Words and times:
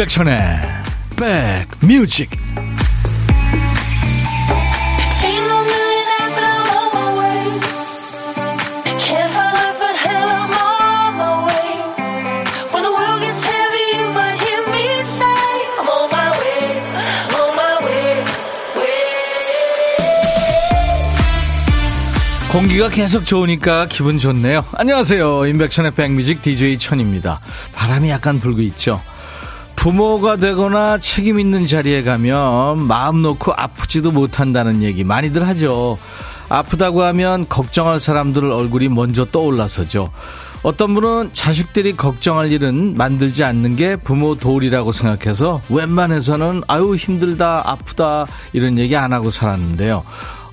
임백천의 0.00 0.38
백뮤직 1.78 2.30
공기가 22.50 22.88
계속 22.88 23.26
좋으니까 23.26 23.86
기분 23.86 24.16
좋네요. 24.16 24.64
안녕하세요. 24.72 25.46
임백천의 25.46 25.90
백뮤직 25.90 26.40
DJ 26.40 26.78
천입니다. 26.78 27.40
바람이 27.74 28.08
약간 28.08 28.40
불고 28.40 28.62
있죠. 28.62 29.02
부모가 29.80 30.36
되거나 30.36 30.98
책임 30.98 31.40
있는 31.40 31.66
자리에 31.66 32.02
가면 32.02 32.82
마음 32.82 33.22
놓고 33.22 33.54
아프지도 33.56 34.10
못한다는 34.10 34.82
얘기 34.82 35.04
많이들 35.04 35.48
하죠. 35.48 35.96
아프다고 36.50 37.02
하면 37.04 37.48
걱정할 37.48 37.98
사람들 37.98 38.44
얼굴이 38.44 38.90
먼저 38.90 39.24
떠올라서죠. 39.24 40.10
어떤 40.62 40.92
분은 40.92 41.30
자식들이 41.32 41.96
걱정할 41.96 42.52
일은 42.52 42.94
만들지 42.94 43.42
않는 43.42 43.76
게 43.76 43.96
부모 43.96 44.34
도리라고 44.34 44.92
생각해서 44.92 45.62
웬만해서는 45.70 46.62
아유 46.66 46.94
힘들다 46.94 47.62
아프다 47.64 48.26
이런 48.52 48.76
얘기 48.76 48.96
안 48.96 49.14
하고 49.14 49.30
살았는데요. 49.30 50.04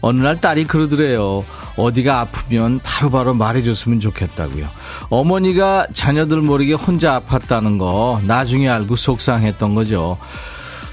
어느 0.02 0.22
날 0.22 0.40
딸이 0.40 0.66
그러더래요. 0.66 1.44
어디가 1.76 2.22
아프면 2.22 2.80
바로바로 2.84 3.24
바로 3.24 3.34
말해줬으면 3.34 4.00
좋겠다고요. 4.00 4.68
어머니가 5.10 5.88
자녀들 5.94 6.42
모르게 6.42 6.74
혼자 6.74 7.20
아팠다는 7.20 7.78
거 7.78 8.20
나중에 8.26 8.70
알고 8.70 8.96
속상했던 8.96 9.76
거죠. 9.76 10.18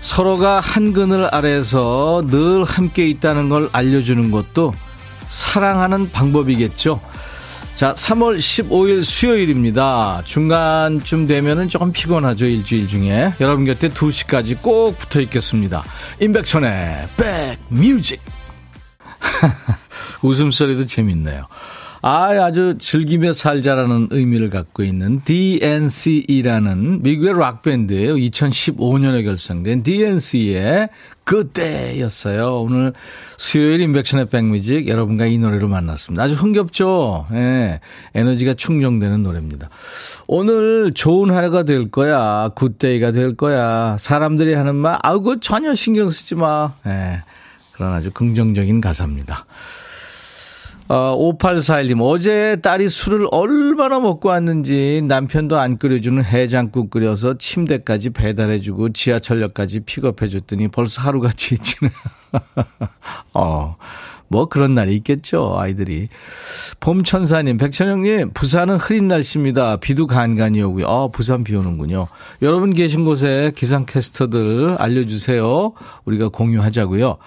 서로가 0.01 0.61
한 0.61 0.93
그늘 0.93 1.35
아래에서 1.35 2.25
늘 2.29 2.65
함께 2.65 3.09
있다는 3.09 3.49
걸 3.49 3.71
알려주는 3.73 4.31
것도 4.31 4.75
사랑하는 5.31 6.11
방법이겠죠. 6.11 7.01
자, 7.75 7.93
3월 7.95 8.39
15일 8.39 9.03
수요일입니다. 9.03 10.23
중간쯤 10.25 11.27
되면은 11.27 11.69
조금 11.69 11.91
피곤하죠, 11.91 12.47
일주일 12.47 12.87
중에. 12.87 13.33
여러분 13.41 13.65
곁에 13.65 13.89
2시까지 13.89 14.63
꼭 14.63 14.97
붙어 14.97 15.21
있겠습니다. 15.23 15.83
임백천의 16.21 17.09
백 17.17 17.59
뮤직. 17.69 18.21
웃음소리도 20.23 20.87
재밌네요. 20.87 21.47
아, 22.07 22.27
아주 22.45 22.77
즐기며 22.79 23.33
살자라는 23.33 24.09
의미를 24.11 24.51
갖고 24.51 24.83
있는 24.83 25.23
DNCE라는 25.25 27.03
미국의 27.03 27.33
락밴드예요. 27.33 28.17
2015년에 28.17 29.25
결성된 29.25 29.83
DNC의 29.83 30.91
그때였어요. 31.25 32.61
오늘 32.61 32.93
수요일 33.39 33.81
인백션의 33.81 34.29
백뮤직 34.29 34.87
여러분과 34.87 35.25
이 35.25 35.39
노래로 35.39 35.67
만났습니다. 35.69 36.25
아주 36.25 36.35
흥겹죠? 36.35 37.27
예. 37.33 37.81
에너지가 38.15 38.53
충전되는 38.53 39.23
노래입니다. 39.23 39.71
오늘 40.27 40.93
좋은 40.93 41.35
하루가 41.35 41.63
될 41.63 41.91
거야. 41.91 42.51
굿데이가 42.55 43.13
될 43.13 43.35
거야. 43.35 43.97
사람들이 43.99 44.53
하는 44.53 44.75
말, 44.75 44.99
아우, 45.03 45.23
그 45.23 45.41
전혀 45.41 45.75
신경 45.75 46.11
쓰지 46.11 46.35
마. 46.35 46.75
예. 46.87 47.23
그런 47.75 47.93
아주 47.93 48.11
긍정적인 48.11 48.81
가사입니다. 48.81 49.47
어, 50.87 51.17
5841님, 51.39 52.03
어제 52.03 52.57
딸이 52.63 52.91
술을 52.91 53.27
얼마나 53.31 53.99
먹고 54.01 54.29
왔는지 54.29 55.03
남편도 55.07 55.59
안 55.59 55.79
끓여주는 55.79 56.23
해장국 56.23 56.91
끓여서 56.91 57.39
침대까지 57.39 58.11
배달해주고 58.11 58.91
지하철역까지 58.91 59.81
픽업해줬더니 59.81 60.69
벌써 60.69 61.01
하루가 61.03 61.33
지치네. 61.35 61.91
어, 63.33 63.77
뭐 64.29 64.47
그런 64.47 64.75
날이 64.75 64.95
있겠죠, 64.97 65.55
아이들이. 65.59 66.09
봄천사님, 66.81 67.59
백천영님, 67.59 68.31
부산은 68.35 68.77
흐린 68.77 69.09
날씨입니다. 69.09 69.77
비도 69.77 70.07
간간히 70.07 70.63
오고요. 70.63 70.87
아, 70.87 71.09
부산 71.09 71.45
비 71.45 71.55
오는군요. 71.55 72.09
여러분 72.43 72.73
계신 72.73 73.05
곳에 73.05 73.53
기상캐스터들 73.55 74.77
알려주세요. 74.79 75.73
우리가 76.05 76.29
공유하자고요. 76.29 77.19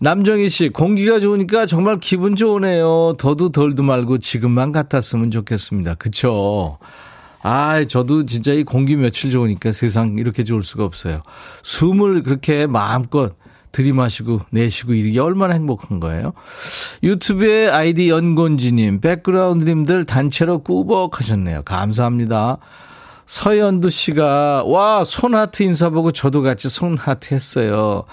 남정희 0.00 0.48
씨, 0.48 0.68
공기가 0.68 1.20
좋으니까 1.20 1.66
정말 1.66 1.98
기분 1.98 2.36
좋으네요. 2.36 3.16
더도 3.18 3.50
덜도 3.50 3.82
말고 3.82 4.18
지금만 4.18 4.72
같았으면 4.72 5.30
좋겠습니다. 5.30 5.94
그쵸? 5.94 6.78
아, 7.42 7.84
저도 7.84 8.24
진짜 8.26 8.52
이 8.52 8.62
공기 8.62 8.94
며칠 8.94 9.30
좋으니까 9.30 9.72
세상 9.72 10.16
이렇게 10.18 10.44
좋을 10.44 10.62
수가 10.62 10.84
없어요. 10.84 11.22
숨을 11.62 12.22
그렇게 12.22 12.66
마음껏 12.66 13.34
들이마시고 13.72 14.40
내쉬고 14.50 14.94
이게 14.94 15.18
얼마나 15.18 15.54
행복한 15.54 15.98
거예요. 15.98 16.34
유튜브에 17.02 17.68
아이디 17.68 18.08
연곤지님, 18.08 19.00
백그라운드님들 19.00 20.04
단체로 20.04 20.62
꾸벅 20.62 21.18
하셨네요. 21.18 21.62
감사합니다. 21.64 22.58
서현두 23.26 23.90
씨가, 23.90 24.64
와, 24.66 25.04
손하트 25.04 25.62
인사 25.62 25.88
보고 25.88 26.12
저도 26.12 26.42
같이 26.42 26.68
손하트 26.68 27.34
했어요. 27.34 28.04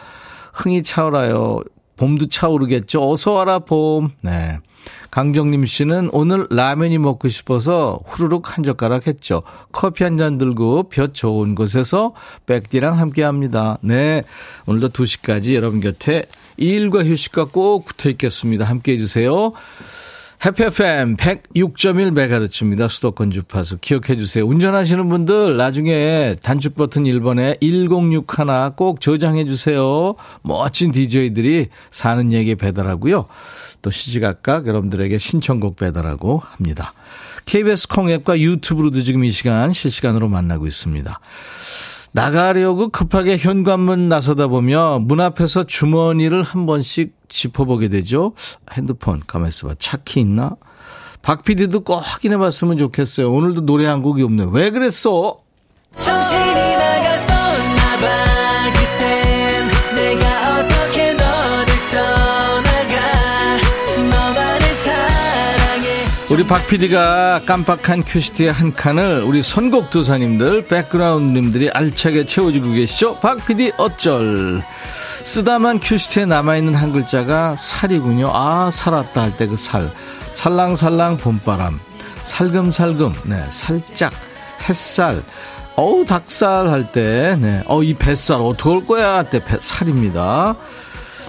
흥이 0.54 0.84
차오라요. 0.84 1.62
봄도 2.00 2.30
차오르겠죠. 2.30 3.12
어서 3.12 3.34
와라, 3.34 3.60
봄. 3.60 4.12
네. 4.22 4.58
강정림 5.12 5.66
씨는 5.66 6.10
오늘 6.14 6.48
라면이 6.50 6.98
먹고 7.00 7.28
싶어서 7.28 8.00
후루룩 8.06 8.56
한 8.56 8.64
젓가락 8.64 9.08
했죠. 9.08 9.42
커피 9.74 10.04
한 10.06 10.18
잔 10.18 10.38
들고 10.38 10.84
볕 10.90 11.14
좋은 11.14 11.56
곳에서 11.56 12.14
백디랑 12.46 12.98
함께 12.98 13.24
합니다. 13.24 13.78
네. 13.82 14.24
오늘도 14.66 14.90
2시까지 14.90 15.56
여러분 15.56 15.82
곁에 15.82 16.24
일과 16.58 17.04
휴식과 17.04 17.46
꼭 17.46 17.86
붙어 17.86 18.10
있겠습니다. 18.10 18.64
함께 18.66 18.94
해주세요. 18.94 19.52
해피 20.46 20.64
FM 20.64 21.18
106.1MHz입니다. 21.18 22.88
수도권 22.88 23.30
주파수. 23.30 23.78
기억해 23.78 24.16
주세요. 24.16 24.46
운전하시는 24.46 25.10
분들 25.10 25.58
나중에 25.58 26.38
단축 26.42 26.76
버튼 26.76 27.04
1번에 27.04 27.60
1061 27.60 28.76
꼭 28.78 29.02
저장해 29.02 29.46
주세요. 29.46 30.16
멋진 30.42 30.94
DJ들이 30.94 31.68
사는 31.92 32.32
얘기 32.32 32.56
배달하고요. 32.56 33.26
또 33.82 33.92
시시각각 33.92 34.66
여러분들에게 34.68 35.18
신청곡 35.18 35.76
배달하고 35.76 36.40
합니다. 36.40 36.94
KBS 37.44 37.90
콩 37.90 38.10
앱과 38.10 38.40
유튜브로도 38.40 39.04
지금 39.04 39.26
이 39.26 39.32
시간 39.32 39.74
실시간으로 39.74 40.30
만나고 40.30 40.68
있습니다. 40.68 41.20
나가려고 42.12 42.90
급하게 42.90 43.38
현관문 43.38 44.10
나서다 44.10 44.48
보면 44.48 45.08
문 45.08 45.22
앞에서 45.22 45.64
주머니를 45.66 46.42
한 46.42 46.66
번씩 46.66 47.14
짚어보게 47.28 47.90
되죠. 47.90 48.34
핸드폰 48.72 49.22
가만히 49.26 49.50
있어 49.50 49.68
봐. 49.68 49.76
차키 49.78 50.20
있나? 50.22 50.56
박 51.22 51.44
PD도 51.44 51.82
꼭 51.82 51.98
확인해 51.98 52.38
봤으면 52.38 52.78
좋겠어요. 52.78 53.32
오늘도 53.32 53.66
노래 53.66 53.86
한 53.86 54.02
곡이 54.02 54.24
없네. 54.24 54.48
왜 54.52 54.70
그랬어? 54.70 55.40
정신이 55.98 56.40
나갔었나 56.78 57.98
봐. 58.02 58.39
우리 66.32 66.46
박 66.46 66.68
PD가 66.68 67.42
깜빡한 67.46 68.04
큐시트의 68.06 68.52
한 68.52 68.72
칸을 68.74 69.24
우리 69.26 69.42
선곡 69.42 69.90
도사님들, 69.90 70.68
백그라운드님들이 70.68 71.72
알차게 71.72 72.28
채워주고 72.28 72.72
계시죠? 72.74 73.16
박 73.20 73.44
PD 73.48 73.72
어쩔. 73.78 74.62
쓰다만 75.24 75.80
큐시트에 75.80 76.26
남아있는 76.28 76.76
한 76.76 76.92
글자가 76.92 77.56
살이군요. 77.56 78.30
아, 78.32 78.70
살았다 78.72 79.22
할 79.22 79.38
때 79.38 79.48
그 79.48 79.56
살. 79.56 79.92
살랑살랑 80.32 81.18
봄바람. 81.18 81.80
살금살금. 82.24 83.14
네, 83.26 83.44
살짝. 83.50 84.14
햇살. 84.70 85.24
어우, 85.76 86.06
닭살 86.06 86.68
할 86.68 86.92
때, 86.92 87.38
네. 87.40 87.64
어, 87.66 87.82
이 87.82 87.96
뱃살 87.96 88.40
어떡할 88.40 88.86
거야? 88.86 89.16
할때 89.16 89.42
살입니다. 89.62 90.56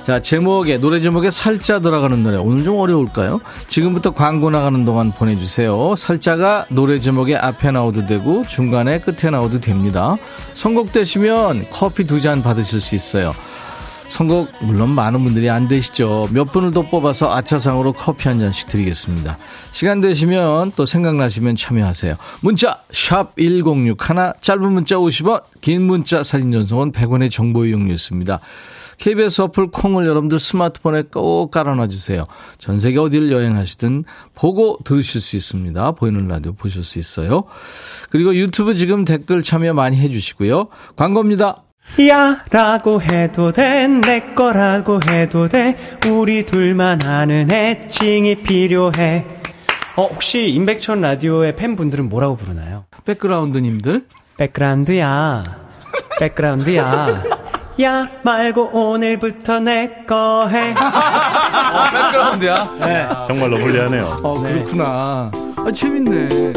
자, 0.06 0.20
제목에, 0.20 0.78
노래 0.78 0.98
제목에 1.00 1.30
살자 1.30 1.78
들어가는 1.80 2.22
노래. 2.22 2.36
오늘 2.38 2.64
좀 2.64 2.78
어려울까요? 2.78 3.40
지금부터 3.68 4.12
광고 4.12 4.50
나가는 4.50 4.84
동안 4.84 5.12
보내주세요. 5.12 5.94
살자가 5.94 6.66
노래 6.70 6.98
제목에 6.98 7.36
앞에 7.36 7.70
나오도 7.70 8.06
되고, 8.06 8.42
중간에 8.48 8.98
끝에 8.98 9.30
나오도 9.30 9.60
됩니다. 9.60 10.16
선곡되시면 10.54 11.66
커피 11.70 12.04
두 12.06 12.20
잔 12.20 12.42
받으실 12.42 12.80
수 12.80 12.94
있어요. 12.94 13.34
선곡, 14.08 14.48
물론 14.62 14.90
많은 14.90 15.22
분들이 15.22 15.48
안 15.48 15.68
되시죠. 15.68 16.28
몇 16.32 16.44
분을 16.52 16.72
더 16.72 16.82
뽑아서 16.82 17.32
아차상으로 17.32 17.92
커피 17.92 18.26
한 18.28 18.40
잔씩 18.40 18.66
드리겠습니다. 18.68 19.38
시간 19.70 20.00
되시면 20.00 20.72
또 20.74 20.84
생각나시면 20.84 21.54
참여하세요. 21.54 22.16
문자, 22.40 22.80
샵 22.92 23.36
1061, 23.38 23.94
짧은 24.40 24.72
문자 24.72 24.96
50원, 24.96 25.44
긴 25.60 25.82
문자 25.82 26.24
사진 26.24 26.50
전송은 26.50 26.90
100원의 26.90 27.30
정보 27.30 27.64
이용료였습니다. 27.64 28.40
KBS 29.00 29.40
어플 29.42 29.68
콩을 29.70 30.06
여러분들 30.06 30.38
스마트폰에 30.38 31.04
꼭 31.10 31.50
깔아놔 31.50 31.88
주세요. 31.88 32.26
전 32.58 32.78
세계 32.78 32.98
어디를 32.98 33.32
여행하시든 33.32 34.04
보고 34.34 34.78
들으실 34.84 35.20
수 35.22 35.36
있습니다. 35.36 35.92
보이는 35.92 36.28
라디오 36.28 36.52
보실 36.52 36.84
수 36.84 36.98
있어요. 36.98 37.44
그리고 38.10 38.34
유튜브 38.36 38.74
지금 38.74 39.04
댓글 39.06 39.42
참여 39.42 39.72
많이 39.72 39.96
해주시고요. 39.96 40.66
광고입니다. 40.96 41.62
야 42.08 42.44
라고 42.50 43.00
해도 43.02 43.52
돼 43.52 43.88
내 43.88 44.34
거라고 44.34 45.00
해도 45.10 45.48
돼 45.48 45.76
우리 46.06 46.44
둘만 46.46 47.02
아는 47.04 47.50
애칭이 47.50 48.42
필요해 48.42 49.26
어 49.96 50.06
혹시 50.06 50.50
임백천 50.50 51.00
라디오의 51.00 51.56
팬분들은 51.56 52.08
뭐라고 52.08 52.36
부르나요? 52.36 52.84
백그라운드님들 53.06 54.06
백그라운드야 54.36 55.42
백그라운드야 56.20 57.39
야 57.82 58.08
말고 58.22 58.70
오늘부터 58.72 59.60
내 59.60 60.04
거 60.06 60.48
해. 60.48 60.72
어, 60.74 61.90
백그라운드야. 61.92 62.76
네. 62.80 63.08
정말로 63.26 63.56
불리하네요. 63.58 64.16
어, 64.22 64.40
그렇구나. 64.42 65.30
아, 65.56 65.72
재밌네. 65.72 66.52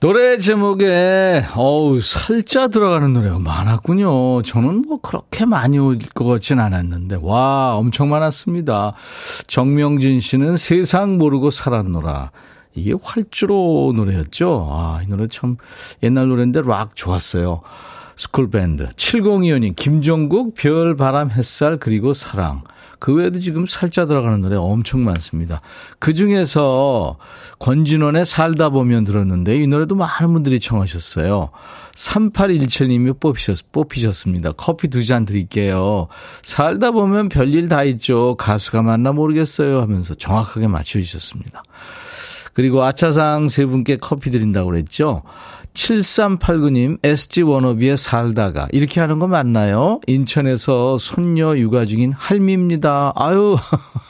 노래 0.00 0.38
제목에 0.38 1.42
어우 1.56 2.00
살짝 2.00 2.70
들어가는 2.70 3.12
노래가 3.12 3.40
많았군요. 3.40 4.42
저는 4.42 4.84
뭐 4.86 5.00
그렇게 5.00 5.44
많이 5.44 5.76
올 5.78 5.98
것 6.14 6.24
같진 6.24 6.60
않았는데 6.60 7.18
와 7.20 7.74
엄청 7.74 8.08
많았습니다. 8.08 8.92
정명진 9.48 10.20
씨는 10.20 10.56
세상 10.56 11.18
모르고 11.18 11.50
살았노라. 11.50 12.30
이게 12.78 12.94
활주로 13.02 13.92
노래였죠. 13.94 14.68
아, 14.70 15.00
이 15.04 15.08
노래 15.08 15.26
참 15.28 15.56
옛날 16.02 16.28
노래인데 16.28 16.62
락 16.64 16.94
좋았어요. 16.96 17.62
스쿨밴드. 18.16 18.88
7025님, 18.90 19.76
김종국, 19.76 20.54
별, 20.54 20.96
바람, 20.96 21.30
햇살, 21.30 21.76
그리고 21.78 22.12
사랑. 22.12 22.62
그 22.98 23.14
외에도 23.14 23.38
지금 23.38 23.64
살짝 23.66 24.08
들어가는 24.08 24.40
노래 24.40 24.56
엄청 24.56 25.04
많습니다. 25.04 25.60
그 26.00 26.14
중에서 26.14 27.16
권진원의 27.60 28.26
살다 28.26 28.70
보면 28.70 29.04
들었는데 29.04 29.56
이 29.56 29.68
노래도 29.68 29.94
많은 29.94 30.32
분들이 30.32 30.58
청하셨어요. 30.58 31.50
3817님이 31.94 33.18
뽑히셨, 33.20 33.70
뽑히셨습니다. 33.72 34.52
커피 34.52 34.88
두 34.88 35.04
잔 35.04 35.24
드릴게요. 35.24 36.08
살다 36.42 36.90
보면 36.90 37.28
별일 37.28 37.68
다 37.68 37.84
있죠. 37.84 38.34
가수가 38.36 38.82
맞나 38.82 39.12
모르겠어요 39.12 39.80
하면서 39.80 40.14
정확하게 40.14 40.66
맞춰주셨습니다. 40.66 41.62
그리고 42.58 42.82
아차상 42.82 43.46
세 43.46 43.64
분께 43.66 43.98
커피 43.98 44.32
드린다고 44.32 44.70
그랬죠. 44.70 45.22
7389님, 45.74 46.98
SG 47.04 47.42
워너비에 47.42 47.94
살다가. 47.94 48.66
이렇게 48.72 49.00
하는 49.00 49.20
거 49.20 49.28
맞나요? 49.28 50.00
인천에서 50.08 50.98
손녀 50.98 51.56
육아 51.56 51.84
중인 51.84 52.10
할미입니다. 52.10 53.12
아유, 53.14 53.56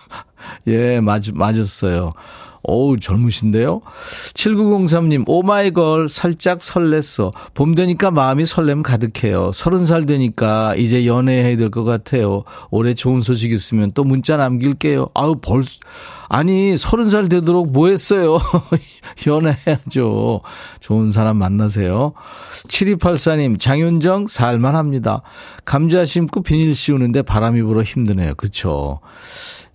예, 0.67 0.99
맞, 1.00 1.25
맞았어요. 1.35 2.15
어우, 2.69 2.99
젊으신데요? 3.00 3.81
7903님, 4.35 5.25
오마이걸, 5.26 6.09
살짝 6.09 6.59
설렜어. 6.59 7.32
봄 7.55 7.75
되니까 7.75 8.11
마음이 8.11 8.44
설렘 8.44 8.82
가득해요. 8.82 9.53
서른 9.53 9.87
살 9.87 10.05
되니까 10.05 10.75
이제 10.76 11.06
연애해야 11.06 11.56
될 11.56 11.70
것 11.70 11.85
같아요. 11.85 12.44
올해 12.70 12.93
좋은 12.94 13.20
소식 13.23 13.53
있으면 13.53 13.91
또 13.94 14.05
문자 14.05 14.37
남길게요. 14.37 15.09
아우, 15.15 15.37
벌써. 15.41 15.79
아니, 16.31 16.76
서른 16.76 17.09
살 17.09 17.29
되도록 17.31 17.73
뭐 17.73 17.88
했어요? 17.88 18.38
연애해야죠. 19.26 20.43
좋은 20.81 21.11
사람 21.11 21.38
만나세요. 21.38 22.12
7284님, 22.69 23.59
장윤정, 23.59 24.26
살만합니다. 24.26 25.23
감자 25.64 26.05
심고 26.05 26.43
비닐 26.43 26.75
씌우는데 26.75 27.23
바람이 27.23 27.62
불어 27.62 27.82
힘드네요. 27.82 28.35
그쵸. 28.35 29.00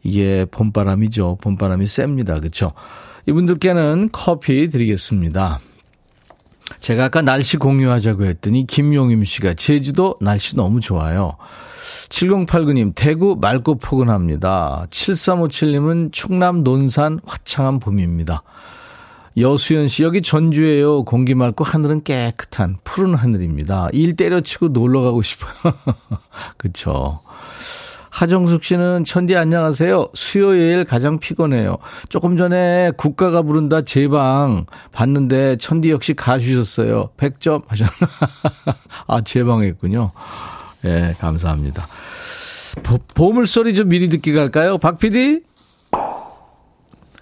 이게 0.04 0.46
봄바람이죠. 0.52 1.38
봄바람이 1.42 1.88
셉니다. 1.88 2.40
그쵸. 2.40 2.74
이분들께는 3.26 4.10
커피 4.12 4.70
드리겠습니다. 4.70 5.60
제가 6.80 7.06
아까 7.06 7.22
날씨 7.22 7.58
공유하자고 7.58 8.26
했더니 8.26 8.68
김용임 8.68 9.24
씨가 9.24 9.54
제주도 9.54 10.16
날씨 10.22 10.56
너무 10.56 10.82
좋아요. 10.82 11.38
7089님, 12.10 12.94
대구 12.96 13.38
맑고 13.40 13.80
포근합니다. 13.80 14.86
7357님은 14.90 16.12
충남 16.12 16.64
논산 16.64 17.20
화창한 17.26 17.80
봄입니다. 17.80 18.44
여수연 19.36 19.88
씨, 19.88 20.04
여기 20.04 20.22
전주예요. 20.22 21.06
공기 21.06 21.34
맑고 21.34 21.64
하늘은 21.64 22.04
깨끗한 22.04 22.78
푸른 22.84 23.16
하늘입니다. 23.16 23.90
일 23.94 24.16
때려치고 24.16 24.70
놀러 24.70 25.02
가고 25.02 25.24
싶어요. 25.24 25.74
그쵸. 26.58 27.22
하정숙 28.18 28.64
씨는 28.64 29.06
천디 29.06 29.36
안녕하세요. 29.36 30.10
수요일 30.14 30.86
가장 30.86 31.18
피곤해요. 31.18 31.78
조금 32.10 32.38
전에 32.38 32.92
국가가 32.96 33.42
부른다 33.42 33.82
제방 33.82 34.68
봤는데 34.92 35.56
천디 35.56 35.90
역시 35.90 36.14
가주셨어요. 36.14 37.10
100점 37.18 37.64
하셨나? 37.68 37.92
아, 39.08 39.22
제방했군요. 39.22 40.12
예, 40.86 40.88
네, 40.90 41.14
감사합니다. 41.18 41.88
보, 42.84 43.00
보물소리 43.16 43.74
좀 43.74 43.90
미리 43.90 44.10
듣기 44.10 44.32
갈까요? 44.34 44.78
박 44.78 45.00
PD? 45.00 45.42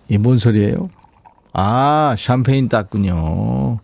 이 0.10 0.18
뭔 0.18 0.38
소리예요? 0.38 0.90
아, 1.54 2.16
샴페인 2.18 2.68
땄군요. 2.68 3.80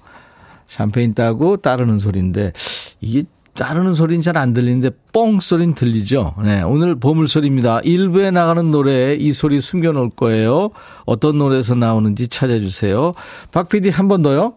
샴페인 0.67 1.13
따고 1.13 1.55
따르는 1.55 1.99
소리인데, 1.99 2.51
이게 2.99 3.23
따르는 3.57 3.93
소리는 3.93 4.21
잘 4.21 4.37
안 4.37 4.53
들리는데 4.53 4.91
뽕 5.11 5.39
소리는 5.39 5.73
들리죠. 5.73 6.35
네, 6.43 6.61
오늘 6.61 6.95
보물 6.95 7.27
소리입니다. 7.27 7.79
일부에 7.83 8.29
나가는 8.31 8.69
노래에 8.69 9.15
이 9.15 9.33
소리 9.33 9.59
숨겨 9.59 9.91
놓을 9.91 10.11
거예요. 10.11 10.69
어떤 11.05 11.37
노래에서 11.39 11.73
나오는지 11.75 12.27
찾아주세요. 12.27 13.13
박 13.51 13.67
PD 13.67 13.89
한 13.89 14.07
번 14.07 14.21
더요. 14.21 14.53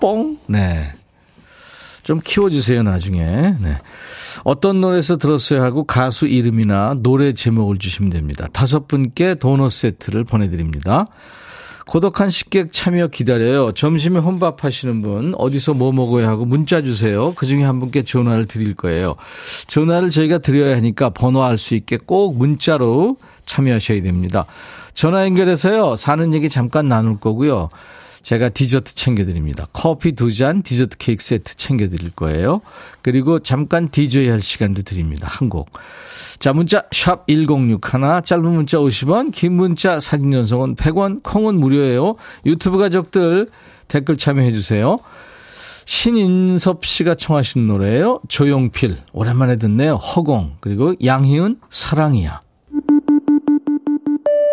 뽕. 0.00 0.38
네. 0.46 0.92
좀 2.02 2.18
키워주세요, 2.24 2.82
나중에. 2.82 3.20
네. 3.22 3.76
어떤 4.44 4.80
노래에서 4.80 5.18
들었어요 5.18 5.62
하고 5.62 5.84
가수 5.84 6.26
이름이나 6.26 6.96
노래 7.02 7.34
제목을 7.34 7.76
주시면 7.78 8.10
됩니다. 8.10 8.46
다섯 8.54 8.88
분께 8.88 9.34
도넛 9.34 9.70
세트를 9.70 10.24
보내드립니다. 10.24 11.06
고독한 11.90 12.30
식객 12.30 12.72
참여 12.72 13.08
기다려요. 13.08 13.72
점심에 13.72 14.20
혼밥 14.20 14.62
하시는 14.62 15.02
분 15.02 15.34
어디서 15.36 15.74
뭐 15.74 15.90
먹어야 15.90 16.28
하고 16.28 16.44
문자 16.44 16.82
주세요. 16.82 17.34
그중에 17.34 17.64
한 17.64 17.80
분께 17.80 18.04
전화를 18.04 18.46
드릴 18.46 18.76
거예요. 18.76 19.16
전화를 19.66 20.10
저희가 20.10 20.38
드려야 20.38 20.76
하니까 20.76 21.10
번호 21.10 21.42
알 21.42 21.58
수 21.58 21.74
있게 21.74 21.98
꼭 21.98 22.38
문자로 22.38 23.16
참여하셔야 23.44 24.02
됩니다. 24.02 24.46
전화 24.94 25.24
연결해서요. 25.24 25.96
사는 25.96 26.32
얘기 26.32 26.48
잠깐 26.48 26.88
나눌 26.88 27.18
거고요. 27.18 27.70
제가 28.22 28.50
디저트 28.50 28.94
챙겨드립니다. 28.94 29.66
커피 29.72 30.12
두 30.12 30.32
잔, 30.32 30.62
디저트 30.62 30.98
케이크 30.98 31.22
세트 31.22 31.56
챙겨드릴 31.56 32.10
거예요. 32.10 32.60
그리고 33.02 33.38
잠깐 33.40 33.88
디저이 33.88 34.28
할 34.28 34.40
시간도 34.40 34.82
드립니다. 34.82 35.26
한 35.28 35.48
곡. 35.48 35.70
자, 36.38 36.52
문자 36.52 36.84
샵 36.92 37.26
1061, 37.26 38.22
짧은 38.24 38.44
문자 38.44 38.78
50원, 38.78 39.32
긴 39.32 39.52
문자 39.52 40.00
사진 40.00 40.32
전송은 40.32 40.76
100원, 40.76 41.22
콩은 41.22 41.58
무료예요. 41.58 42.16
유튜브 42.46 42.78
가족들 42.78 43.48
댓글 43.88 44.16
참여해 44.16 44.52
주세요. 44.52 44.98
신인섭 45.84 46.86
씨가 46.86 47.16
청하신 47.16 47.66
노래예요. 47.66 48.20
조용필 48.28 48.96
오랜만에 49.12 49.56
듣네요. 49.56 49.96
허공 49.96 50.56
그리고 50.60 50.94
양희은 51.04 51.56
사랑이야. 51.68 52.42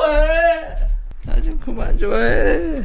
좋아해. 0.00 0.76
나 1.26 1.40
좀 1.42 1.58
그만 1.60 1.96
좋아해. 1.98 2.82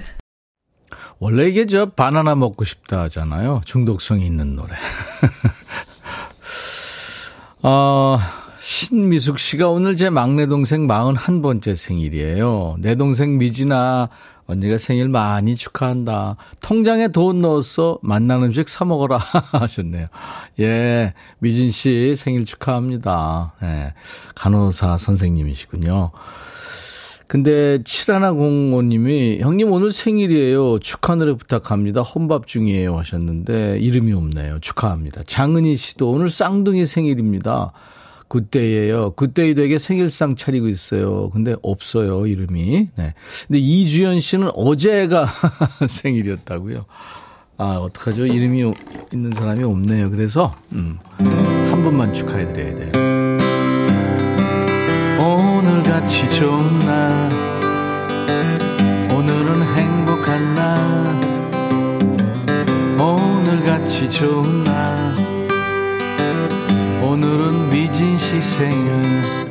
원래 1.19 1.47
이게 1.47 1.65
저 1.65 1.85
바나나 1.85 2.35
먹고 2.35 2.65
싶다 2.65 3.01
하잖아요. 3.03 3.61
중독성이 3.65 4.25
있는 4.25 4.55
노래. 4.55 4.73
어, 7.63 8.17
신미숙 8.59 9.39
씨가 9.39 9.69
오늘 9.69 9.95
제 9.95 10.09
막내 10.09 10.45
동생 10.47 10.87
41번째 10.87 11.75
생일이에요. 11.75 12.75
내 12.79 12.95
동생 12.95 13.37
미진아, 13.37 14.09
언니가 14.47 14.77
생일 14.77 15.09
많이 15.09 15.55
축하한다. 15.55 16.35
통장에 16.61 17.07
돈 17.07 17.41
넣었어. 17.41 17.97
만난 18.03 18.43
음식 18.43 18.69
사 18.69 18.85
먹어라. 18.85 19.17
하셨네요. 19.53 20.07
예, 20.59 21.13
미진 21.39 21.71
씨 21.71 22.15
생일 22.17 22.45
축하합니다. 22.45 23.53
예, 23.63 23.93
간호사 24.35 24.97
선생님이시군요. 24.99 26.11
근데 27.27 27.79
7105님이 27.79 29.39
형님 29.39 29.71
오늘 29.71 29.91
생일이에요. 29.91 30.79
축하 30.79 31.15
노래 31.15 31.33
부탁합니다. 31.33 32.01
혼밥 32.01 32.47
중이에요 32.47 32.97
하셨는데 32.97 33.79
이름이 33.79 34.13
없네요. 34.13 34.59
축하합니다. 34.61 35.23
장은희 35.25 35.75
씨도 35.75 36.09
오늘 36.09 36.29
쌍둥이 36.29 36.85
생일입니다. 36.85 37.71
그때예요. 38.27 39.11
그때이 39.11 39.55
되게 39.55 39.77
생일상 39.79 40.35
차리고 40.35 40.67
있어요. 40.67 41.29
근데 41.29 41.55
없어요, 41.61 42.25
이름이. 42.25 42.87
네. 42.95 43.13
근데 43.47 43.59
이주연 43.59 44.19
씨는 44.19 44.49
어제가 44.53 45.27
생일이었다고요. 45.87 46.85
아, 47.57 47.77
어떡하죠? 47.77 48.25
이름이 48.25 48.71
있는 49.13 49.31
사람이 49.31 49.63
없네요. 49.63 50.09
그래서 50.11 50.55
음, 50.73 50.97
한 51.17 51.83
분만 51.83 52.13
축하해 52.13 52.51
드려야 52.51 52.75
돼요. 52.75 53.14
오늘같이 55.17 56.29
좋은 56.35 56.79
날. 56.79 57.29
오늘은 59.09 59.63
행복한 59.75 60.55
날. 60.55 61.05
오늘같이 62.99 64.09
좋은 64.09 64.63
날. 64.63 65.15
오늘은 67.01 67.69
미진 67.69 68.17
씨 68.17 68.41
생일 68.41 69.44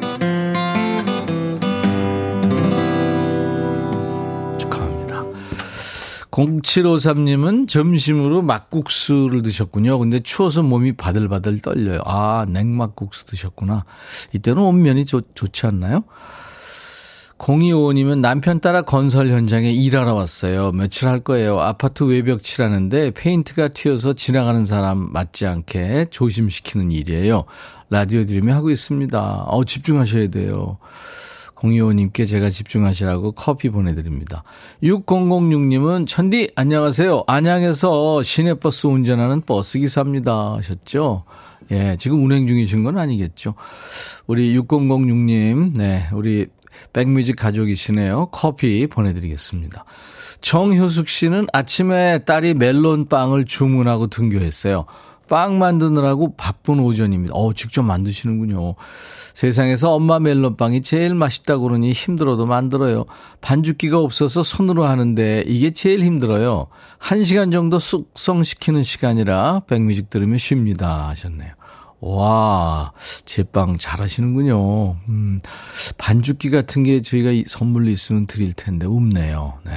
0753님은 6.35 7.69
점심으로 7.69 8.43
막국수를 8.43 9.43
드셨군요. 9.43 9.99
근데 9.99 10.19
추워서 10.19 10.63
몸이 10.63 10.95
바들바들 10.95 11.61
떨려요. 11.61 12.01
아, 12.05 12.45
냉막국수 12.49 13.27
드셨구나. 13.27 13.85
이때는 14.33 14.61
온면이 14.61 15.07
좋, 15.07 15.35
좋지 15.35 15.67
않나요? 15.67 16.03
0255님은 17.39 18.19
남편 18.19 18.61
따라 18.61 18.83
건설 18.83 19.29
현장에 19.29 19.71
일하러 19.71 20.15
왔어요. 20.15 20.73
며칠 20.73 21.09
할 21.09 21.21
거예요. 21.21 21.61
아파트 21.61 22.03
외벽 22.05 22.43
칠하는데 22.43 23.11
페인트가 23.13 23.69
튀어서 23.69 24.13
지나가는 24.15 24.65
사람 24.65 25.13
맞지 25.13 25.47
않게 25.47 26.07
조심시키는 26.11 26.91
일이에요. 26.91 27.45
라디오 27.91 28.25
들으며 28.25 28.55
하고 28.55 28.71
있습니다. 28.71 29.45
어, 29.47 29.65
집중하셔야 29.65 30.29
돼요. 30.31 30.79
0255님께 31.57 32.27
제가 32.27 32.51
집중하시라고 32.51 33.33
커피 33.33 33.71
보내드립니다. 33.71 34.45
6006님은 34.83 36.07
천디 36.07 36.51
안녕하세요. 36.55 37.25
안양에서 37.27 38.23
시내버스 38.23 38.87
운전하는 38.87 39.41
버스기사입니다 39.41 40.55
하셨죠. 40.57 41.25
예, 41.71 41.97
지금 41.99 42.25
운행 42.25 42.47
중이신 42.47 42.85
건 42.85 42.99
아니겠죠. 42.99 43.55
우리 44.27 44.57
6006님, 44.59 45.77
네, 45.77 46.07
우리 46.13 46.47
백뮤직 46.93 47.37
가족이시네요. 47.37 48.29
커피 48.33 48.87
보내드리겠습니다. 48.87 49.85
정효숙 50.41 51.09
씨는 51.09 51.47
아침에 51.53 52.19
딸이 52.27 52.55
멜론빵을 52.55 53.47
주문하고 53.47 54.09
등교했어요. 54.09 54.85
빵 55.29 55.59
만드느라고 55.59 56.35
바쁜 56.37 56.81
오전입니다. 56.81 57.35
어, 57.35 57.53
직접 57.55 57.83
만드시는군요. 57.83 58.75
세상에서 59.35 59.95
엄마 59.95 60.19
멜론빵이 60.19 60.83
제일 60.83 61.15
맛있다고 61.15 61.65
그러니 61.65 61.93
힘들어도 61.93 62.47
만들어요. 62.47 63.05
반죽기가 63.41 63.99
없어서 63.99 64.43
손으로 64.43 64.85
하는데 64.85 65.45
이게 65.47 65.73
제일 65.73 66.03
힘들어요. 66.03 66.69
한 66.99 67.25
시간 67.25 67.51
정도 67.51 67.79
숙성시키는 67.79 68.83
시간이라 68.83 69.63
백뮤직 69.67 70.11
들으면 70.11 70.39
쉽니다. 70.39 71.09
하셨네요. 71.09 71.53
와, 72.01 72.93
제빵 73.25 73.79
잘하시는군요. 73.79 74.97
음, 75.09 75.41
반죽기 75.97 76.51
같은 76.51 76.83
게 76.83 77.01
저희가 77.01 77.31
선물로 77.49 77.89
있으면 77.89 78.27
드릴 78.27 78.53
텐데, 78.53 78.87
없네요. 78.87 79.55
네. 79.65 79.73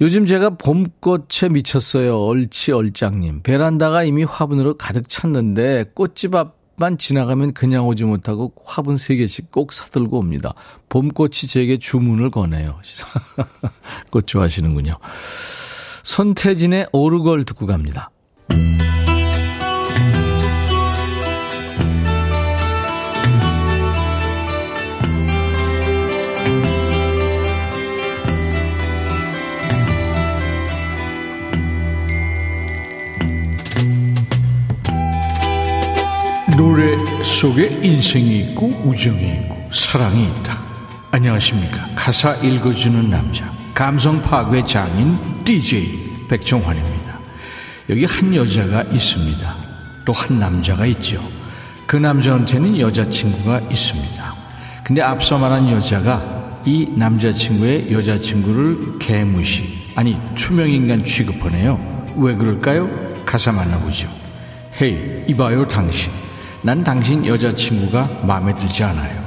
요즘 0.00 0.26
제가 0.26 0.50
봄꽃에 0.50 1.48
미쳤어요. 1.50 2.18
얼치 2.18 2.72
얼짱님. 2.72 3.42
베란다가 3.42 4.04
이미 4.04 4.24
화분으로 4.24 4.76
가득 4.76 5.08
찼는데 5.08 5.92
꽃집 5.94 6.34
앞만 6.34 6.98
지나가면 6.98 7.54
그냥 7.54 7.86
오지 7.86 8.04
못하고 8.04 8.52
화분 8.64 8.96
3개씩 8.96 9.50
꼭 9.50 9.72
사들고 9.72 10.18
옵니다. 10.18 10.54
봄꽃이 10.88 11.48
제게 11.48 11.78
주문을 11.78 12.30
거네요. 12.30 12.80
꽃 14.10 14.26
좋아하시는군요. 14.26 14.98
손태진의 16.02 16.88
오르골 16.92 17.44
듣고 17.44 17.66
갑니다. 17.66 18.10
노 18.48 18.83
속에 37.34 37.80
인생이 37.82 38.38
있고 38.40 38.68
우정이 38.84 39.22
있고 39.40 39.68
사랑이 39.72 40.24
있다. 40.24 40.56
안녕하십니까. 41.10 41.88
가사 41.96 42.34
읽어주는 42.36 43.10
남자. 43.10 43.52
감성 43.74 44.22
파괴 44.22 44.62
장인 44.64 45.18
DJ 45.44 46.26
백종환입니다. 46.28 47.18
여기 47.90 48.04
한 48.04 48.34
여자가 48.34 48.82
있습니다. 48.84 49.56
또 50.04 50.12
한 50.12 50.38
남자가 50.38 50.86
있죠. 50.86 51.20
그 51.86 51.96
남자한테는 51.96 52.78
여자친구가 52.78 53.62
있습니다. 53.70 54.34
근데 54.84 55.02
앞서 55.02 55.36
말한 55.36 55.70
여자가 55.70 56.60
이 56.64 56.86
남자친구의 56.94 57.90
여자친구를 57.92 58.98
개무시, 59.00 59.64
아니, 59.96 60.16
투명인간 60.34 61.04
취급하네요. 61.04 62.14
왜 62.16 62.34
그럴까요? 62.34 62.88
가사 63.26 63.50
만나보죠. 63.50 64.08
헤이, 64.80 65.24
이봐요, 65.28 65.66
당신. 65.66 66.12
난 66.64 66.82
당신 66.82 67.26
여자친구가 67.26 68.22
마음에 68.26 68.56
들지 68.56 68.82
않아요. 68.84 69.22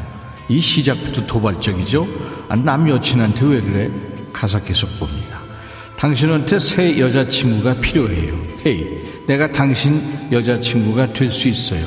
이 0.50 0.60
시작부터 0.60 1.24
도발적이죠? 1.28 2.08
아, 2.50 2.56
남 2.56 2.90
여친한테 2.90 3.46
왜 3.46 3.62
그래? 3.62 3.92
가사 4.34 4.60
계속 4.60 4.90
봅니다. 4.98 5.40
당신한테 5.98 6.58
새 6.58 7.00
여자친구가 7.00 7.76
필요해요. 7.76 8.34
헤이, 8.66 9.26
내가 9.28 9.52
당신 9.52 10.02
여자친구가 10.32 11.14
될 11.14 11.30
수 11.30 11.48
있어요. 11.48 11.86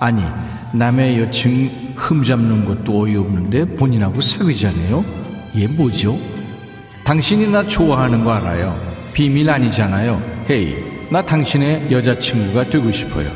아니, 0.00 0.22
남의 0.74 1.20
여친 1.20 1.94
흠잡는 1.94 2.64
것도 2.64 3.02
어이없는데 3.04 3.76
본인하고 3.76 4.20
사귀자네요? 4.20 5.04
얘 5.56 5.68
뭐죠? 5.68 6.18
당신이 7.04 7.48
나 7.48 7.64
좋아하는 7.64 8.24
거 8.24 8.32
알아요. 8.32 8.76
비밀 9.12 9.50
아니잖아요. 9.50 10.20
헤이, 10.50 10.74
나 11.12 11.24
당신의 11.24 11.92
여자친구가 11.92 12.64
되고 12.70 12.90
싶어요. 12.90 13.30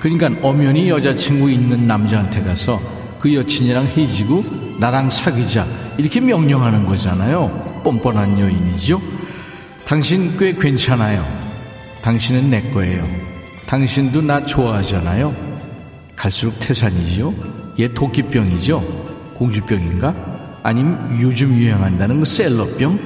그러니까 0.00 0.30
엄연히 0.42 0.88
여자친구 0.88 1.50
있는 1.50 1.86
남자한테 1.86 2.42
가서 2.42 2.80
그 3.20 3.34
여친이랑 3.34 3.86
헤어지고 3.86 4.44
나랑 4.80 5.10
사귀자 5.10 5.66
이렇게 5.98 6.20
명령하는 6.20 6.86
거잖아요. 6.86 7.82
뻔뻔한 7.84 8.40
여인이죠. 8.40 9.00
당신 9.84 10.36
꽤 10.38 10.54
괜찮아요. 10.54 11.24
당신은 12.02 12.48
내 12.48 12.62
거예요. 12.70 13.04
당신도 13.66 14.22
나 14.22 14.44
좋아하잖아요. 14.44 15.36
갈수록 16.16 16.58
태산이죠. 16.58 17.34
얘 17.78 17.88
도끼병이죠. 17.88 18.80
공주병인가? 19.34 20.14
아니면 20.62 21.18
요즘 21.20 21.54
유행한다는 21.54 22.20
그 22.20 22.24
셀럽병? 22.24 22.98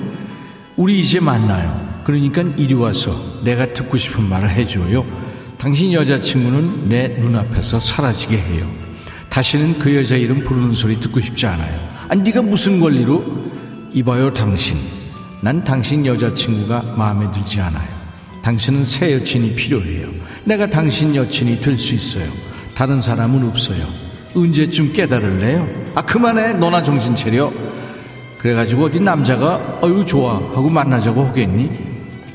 우리 0.76 1.00
이제 1.00 1.18
만나요. 1.18 1.86
그러니까 2.04 2.42
이리 2.56 2.74
와서 2.74 3.16
내가 3.42 3.72
듣고 3.72 3.96
싶은 3.96 4.28
말을 4.28 4.50
해줘요. 4.50 5.23
당신 5.64 5.94
여자친구는 5.94 6.90
내 6.90 7.08
눈앞에서 7.08 7.80
사라지게 7.80 8.36
해요. 8.36 8.70
다시는 9.30 9.78
그 9.78 9.96
여자 9.96 10.14
이름 10.14 10.40
부르는 10.40 10.74
소리 10.74 11.00
듣고 11.00 11.20
싶지 11.22 11.46
않아요. 11.46 11.88
아니 12.06 12.20
네가 12.20 12.42
무슨 12.42 12.78
권리로? 12.78 13.24
이봐요 13.94 14.30
당신. 14.34 14.76
난 15.40 15.64
당신 15.64 16.04
여자친구가 16.04 16.94
마음에 16.98 17.30
들지 17.30 17.62
않아요. 17.62 17.88
당신은 18.42 18.84
새 18.84 19.14
여친이 19.14 19.54
필요해요. 19.54 20.10
내가 20.44 20.68
당신 20.68 21.14
여친이 21.14 21.58
될 21.60 21.78
수 21.78 21.94
있어요. 21.94 22.30
다른 22.74 23.00
사람은 23.00 23.48
없어요. 23.48 23.86
언제쯤 24.36 24.92
깨달을래요? 24.92 25.66
아 25.94 26.02
그만해 26.02 26.52
너나 26.58 26.82
정신 26.82 27.16
차려. 27.16 27.50
그래가지고 28.38 28.84
어디 28.84 29.00
남자가 29.00 29.78
어유 29.82 30.04
좋아 30.04 30.34
하고 30.34 30.68
만나자고 30.68 31.24
하겠니? 31.24 31.70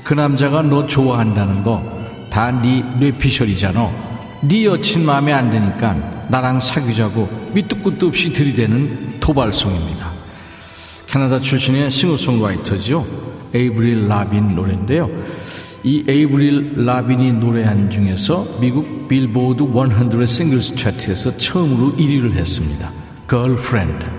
그 0.03 0.15
남자가 0.15 0.63
너 0.63 0.87
좋아한다는 0.87 1.61
거 1.61 1.98
다 2.29 2.51
네 2.51 2.83
뇌피셜이잖아. 2.99 4.09
네 4.41 4.65
여친 4.65 5.05
마음에 5.05 5.33
안 5.33 5.49
드니까 5.49 6.27
나랑 6.29 6.59
사귀자고 6.59 7.51
밑도 7.53 7.77
끝도 7.77 8.07
없이 8.07 8.31
들이대는 8.31 9.19
도발송입니다. 9.19 10.13
캐나다 11.07 11.39
출신의 11.39 11.89
싱어송라이터죠. 11.89 13.05
에이브릴 13.53 14.07
라빈 14.07 14.55
노래인데요. 14.55 15.09
이 15.83 16.03
에이브릴 16.07 16.85
라빈이 16.85 17.33
노래한 17.33 17.89
중에서 17.89 18.59
미국 18.59 19.07
빌보드 19.07 19.63
100 19.63 20.27
싱글스 20.27 20.75
차트에서 20.75 21.37
처음으로 21.37 21.93
1위를 21.93 22.33
했습니다. 22.33 22.91
Girlfriend. 23.27 24.18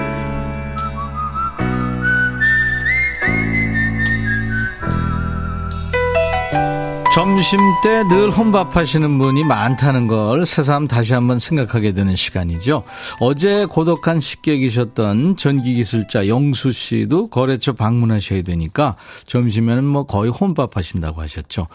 점심 7.41 7.59
때 7.81 8.03
늘 8.03 8.29
혼밥하시는 8.29 9.17
분이 9.17 9.43
많다는 9.45 10.05
걸 10.05 10.45
새삼 10.45 10.87
다시 10.87 11.15
한번 11.15 11.39
생각하게 11.39 11.91
되는 11.91 12.15
시간이죠. 12.15 12.83
어제 13.19 13.65
고독한 13.65 14.19
식객이셨던 14.19 15.37
전기기술자 15.37 16.27
영수 16.27 16.71
씨도 16.71 17.31
거래처 17.31 17.73
방문하셔야 17.73 18.43
되니까 18.43 18.95
점심에는 19.25 19.83
뭐 19.83 20.03
거의 20.03 20.29
혼밥하신다고 20.29 21.19
하셨죠. 21.21 21.65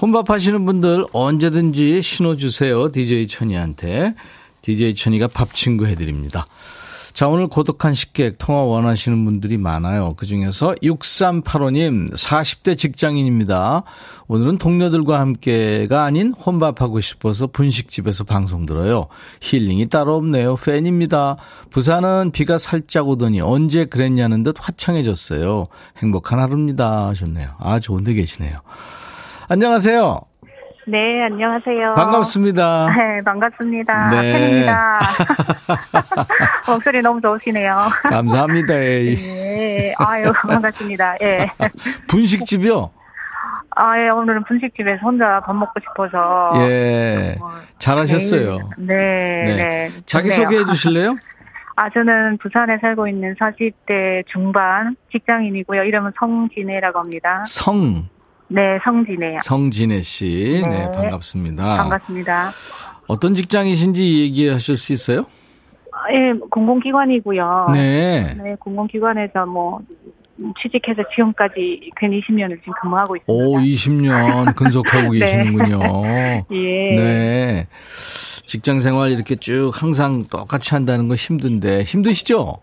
혼밥하시는 0.00 0.64
분들 0.64 1.06
언제든지 1.12 2.00
신호 2.00 2.36
주세요. 2.36 2.92
DJ 2.92 3.26
천이한테. 3.26 4.14
DJ 4.62 4.94
천이가 4.94 5.26
밥 5.26 5.52
친구 5.52 5.88
해드립니다. 5.88 6.46
자, 7.18 7.26
오늘 7.26 7.48
고독한 7.48 7.94
식객 7.94 8.38
통화 8.38 8.62
원하시는 8.62 9.24
분들이 9.24 9.58
많아요. 9.58 10.14
그 10.16 10.24
중에서 10.24 10.76
6385님, 10.84 12.12
40대 12.12 12.78
직장인입니다. 12.78 13.82
오늘은 14.28 14.58
동료들과 14.58 15.18
함께가 15.18 16.04
아닌 16.04 16.32
혼밥하고 16.32 17.00
싶어서 17.00 17.48
분식집에서 17.48 18.22
방송 18.22 18.66
들어요. 18.66 19.08
힐링이 19.40 19.88
따로 19.88 20.14
없네요. 20.14 20.54
팬입니다. 20.54 21.38
부산은 21.70 22.30
비가 22.30 22.56
살짝 22.56 23.08
오더니 23.08 23.40
언제 23.40 23.84
그랬냐는 23.84 24.44
듯 24.44 24.54
화창해졌어요. 24.56 25.66
행복한 25.96 26.38
하루입니다. 26.38 27.08
하셨네요. 27.08 27.48
아, 27.58 27.80
좋은 27.80 28.04
데 28.04 28.14
계시네요. 28.14 28.60
안녕하세요. 29.48 30.27
네, 30.90 31.22
안녕하세요. 31.24 31.94
반갑습니다. 31.96 32.86
네, 32.96 33.22
반갑습니다. 33.22 34.08
네. 34.08 34.32
팬입니다. 34.32 34.98
목소리 36.66 37.02
너무 37.02 37.20
좋으시네요. 37.20 37.90
감사합니다. 38.04 38.74
예, 38.74 39.92
아유, 39.98 40.32
반갑습니다. 40.32 41.16
예. 41.20 41.50
분식집이요? 42.08 42.90
아, 43.76 43.98
예, 44.00 44.08
오늘은 44.08 44.44
분식집에서 44.44 45.00
혼자 45.02 45.40
밥 45.44 45.54
먹고 45.54 45.78
싶어서. 45.80 46.52
예. 46.66 47.36
잘하셨어요. 47.78 48.58
네, 48.78 48.94
네. 49.44 49.56
네. 49.56 49.90
자기 50.06 50.30
좋네요. 50.30 50.46
소개해 50.48 50.64
주실래요? 50.64 51.16
아, 51.76 51.90
저는 51.90 52.38
부산에 52.38 52.78
살고 52.80 53.08
있는 53.08 53.34
40대 53.34 54.24
중반 54.26 54.96
직장인이고요. 55.12 55.84
이름은 55.84 56.12
성진혜라고 56.18 56.98
합니다. 56.98 57.44
성, 57.46 58.08
네, 58.48 58.78
성진혜요. 58.82 59.38
성진혜 59.42 60.00
씨. 60.02 60.62
네, 60.64 60.70
네. 60.70 60.90
반갑습니다. 60.92 61.76
반갑습니다. 61.76 62.50
어떤 63.06 63.34
직장이신지 63.34 64.20
얘기하실 64.22 64.76
수 64.76 64.92
있어요? 64.92 65.26
아, 65.92 66.12
예, 66.12 66.32
공공기관이고요. 66.50 67.68
네. 67.74 68.34
네, 68.42 68.54
공공기관에서 68.58 69.46
뭐 69.46 69.80
취직해서 70.62 71.02
지금까지 71.14 71.90
근 71.96 72.10
20년을 72.10 72.58
지금 72.60 72.72
근무하고 72.80 73.16
있습니다. 73.16 73.32
오, 73.32 73.58
20년 73.58 74.54
근속하고 74.54 75.12
네. 75.14 75.18
계시는군요. 75.18 75.80
예. 76.52 76.94
네. 76.96 77.66
직장 78.46 78.80
생활 78.80 79.10
이렇게 79.10 79.36
쭉 79.36 79.72
항상 79.74 80.24
똑같이 80.30 80.70
한다는 80.74 81.08
거 81.08 81.14
힘든데 81.16 81.82
힘드시죠? 81.82 82.54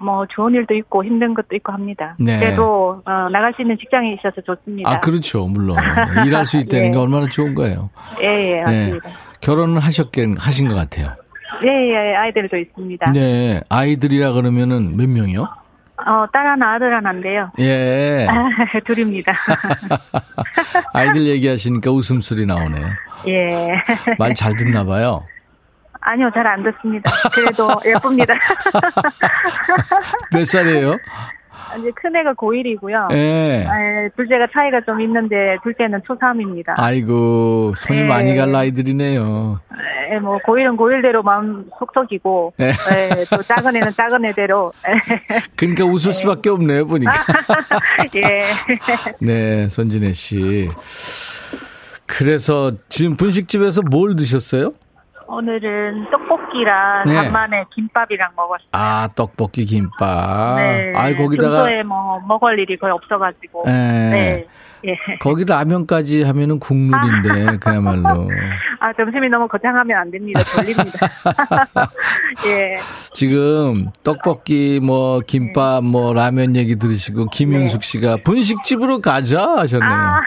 뭐 0.00 0.24
좋은 0.26 0.54
일도 0.54 0.74
있고 0.74 1.04
힘든 1.04 1.34
것도 1.34 1.54
있고 1.56 1.72
합니다. 1.72 2.14
네. 2.18 2.38
그래도 2.38 3.02
어, 3.04 3.28
나갈 3.30 3.52
수 3.54 3.62
있는 3.62 3.76
직장이 3.78 4.14
있어서 4.14 4.40
좋습니다. 4.40 4.90
아, 4.90 5.00
그렇죠. 5.00 5.46
물론. 5.46 5.76
일할 6.26 6.46
수 6.46 6.58
있다는 6.58 6.86
예. 6.88 6.90
게 6.90 6.96
얼마나 6.96 7.26
좋은 7.26 7.54
거예요. 7.54 7.90
예, 8.22 8.26
예, 8.26 8.54
네. 8.54 8.62
맞습니다. 8.64 9.10
결혼을 9.40 9.80
하셨긴 9.80 10.36
하신 10.38 10.68
것 10.68 10.74
같아요. 10.74 11.14
예, 11.62 11.68
예, 11.68 12.14
아이들도 12.16 12.56
있습니다. 12.56 13.12
네. 13.12 13.60
아이들이라 13.68 14.32
그러면은 14.32 14.96
몇 14.96 15.08
명이요? 15.08 15.42
어, 15.42 16.24
딸 16.32 16.46
하나, 16.46 16.74
아들 16.74 16.94
하나인데요. 16.94 17.50
예. 17.58 18.26
둘입니다. 18.86 19.32
아이들 20.94 21.26
얘기하시니까 21.26 21.90
웃음소리 21.90 22.46
나오네요. 22.46 22.86
예. 23.28 23.68
말 24.18 24.32
잘 24.34 24.54
듣나 24.56 24.84
봐요. 24.84 25.24
아니요, 26.00 26.30
잘 26.34 26.46
안 26.46 26.62
듣습니다. 26.62 27.10
그래도 27.32 27.68
예쁩니다. 27.86 28.34
몇 30.32 30.44
살이에요? 30.46 30.96
이제 31.78 31.88
큰애가 31.94 32.32
고1이고요. 32.34 33.12
예. 33.12 33.64
둘째가 34.16 34.48
차이가 34.52 34.80
좀 34.84 35.00
있는데 35.02 35.56
둘째는 35.62 36.00
초3입니다. 36.00 36.72
아이고, 36.76 37.74
손이 37.76 38.00
예. 38.00 38.02
많이 38.02 38.34
갈 38.34 38.52
아이들이네요. 38.52 39.60
예, 40.12 40.18
뭐 40.18 40.38
고1은 40.38 40.76
고1대로 40.76 41.22
마음 41.22 41.64
속썩이고 41.78 42.54
예. 42.60 42.66
예, 42.70 43.24
또 43.30 43.40
작은 43.42 43.76
애는 43.76 43.94
작은 43.94 44.24
애대로 44.24 44.72
그러니까 45.54 45.84
웃을 45.84 46.12
수밖에 46.12 46.50
없네요, 46.50 46.86
보니까. 46.88 47.12
예. 48.16 48.46
네, 49.20 49.68
손진혜 49.68 50.12
씨. 50.12 50.68
그래서 52.06 52.72
지금 52.88 53.16
분식집에서 53.16 53.82
뭘 53.82 54.16
드셨어요? 54.16 54.72
오늘은 55.30 56.10
떡볶이랑 56.10 57.04
네. 57.06 57.14
간만에 57.14 57.64
김밥이랑 57.74 58.32
먹었어요. 58.36 58.68
아, 58.72 59.08
떡볶이 59.14 59.64
김밥. 59.64 60.56
네. 60.56 60.92
아, 60.96 61.14
거기다가 61.14 61.56
평소에 61.58 61.82
뭐 61.84 62.20
먹을 62.26 62.58
일이 62.58 62.76
거의 62.76 62.92
없어가지고. 62.92 63.64
예. 63.66 63.70
네. 63.70 64.46
예. 64.86 64.96
거기 65.20 65.44
라면까지 65.44 66.22
하면은 66.22 66.58
국물인데 66.58 67.58
그야말로 67.58 68.30
아 68.80 68.92
점심이 68.94 69.28
너무 69.28 69.46
거창하면 69.46 69.96
안 69.96 70.10
됩니다. 70.10 70.40
졸립니다. 70.42 71.06
예. 72.46 72.80
지금 73.12 73.90
떡볶이 74.02 74.80
뭐 74.82 75.20
김밥 75.20 75.84
뭐 75.84 76.14
라면 76.14 76.56
얘기 76.56 76.76
들으시고 76.76 77.26
김윤숙 77.26 77.84
씨가 77.84 78.18
분식집으로 78.24 79.00
가자 79.00 79.58
하셨네요. 79.58 79.90
네. 79.90 79.94
아, 79.94 80.20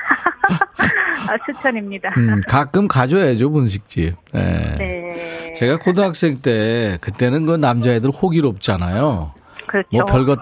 아, 1.28 1.38
추천입니다. 1.46 2.10
음, 2.18 2.42
가끔 2.48 2.88
가줘야죠 2.88 3.52
분식집. 3.52 4.16
네. 4.34 4.76
네. 4.78 5.54
제가 5.56 5.78
고등학생 5.78 6.40
때 6.42 6.98
그때는 7.02 7.46
그 7.46 7.56
남자애들 7.56 8.10
호기롭잖아요. 8.12 9.32
그렇죠. 9.68 9.88
뭐 9.92 10.06
별것 10.06 10.40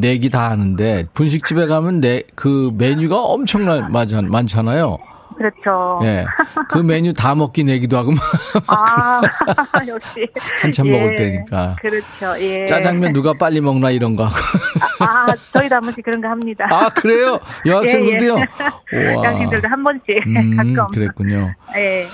내기 0.00 0.30
다 0.30 0.50
하는데 0.50 1.06
분식집에 1.14 1.66
가면 1.66 2.00
내 2.00 2.22
그 2.34 2.70
메뉴가 2.76 3.16
엄청나 3.22 3.88
많- 3.88 4.28
많잖아요. 4.30 4.98
그렇죠. 5.36 6.00
예. 6.04 6.24
그 6.68 6.78
메뉴 6.78 7.12
다 7.12 7.34
먹기 7.34 7.64
내기도 7.64 7.96
하고 7.96 8.12
아, 8.66 9.20
역시. 9.86 10.26
한참 10.60 10.86
예. 10.88 10.92
먹을 10.92 11.16
때니까. 11.16 11.76
그렇죠. 11.80 12.40
예. 12.40 12.64
짜장면 12.66 13.12
누가 13.12 13.32
빨리 13.34 13.60
먹나 13.60 13.90
이런 13.90 14.16
거 14.16 14.24
하고. 14.24 14.34
아, 15.00 15.26
저희도 15.52 15.74
한 15.74 15.82
번씩 15.82 16.04
그런 16.04 16.20
거 16.20 16.28
합니다. 16.28 16.66
아, 16.70 16.88
그래요? 16.90 17.38
여학생들도요? 17.66 18.36
예, 18.94 18.98
예. 18.98 19.12
여학생들도 19.14 19.68
한 19.68 19.84
번씩 19.84 20.26
음, 20.26 20.56
가끔. 20.56 20.92
그랬군요. 20.92 21.54
예. 21.76 22.06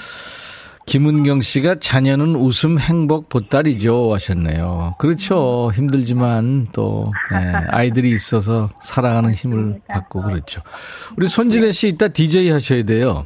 김은경 0.90 1.40
씨가 1.40 1.76
자녀는 1.76 2.34
웃음 2.34 2.76
행복 2.76 3.28
보따리죠 3.28 4.12
하셨네요. 4.12 4.96
그렇죠. 4.98 5.70
힘들지만 5.72 6.66
또 6.74 7.12
예, 7.32 7.36
아이들이 7.68 8.10
있어서 8.10 8.68
살아가는 8.80 9.30
힘을 9.30 9.80
받고 9.86 10.22
그렇죠. 10.22 10.62
우리 11.16 11.28
손진혜 11.28 11.70
씨 11.70 11.86
이따 11.90 12.08
DJ 12.08 12.50
하셔야 12.50 12.82
돼요. 12.82 13.24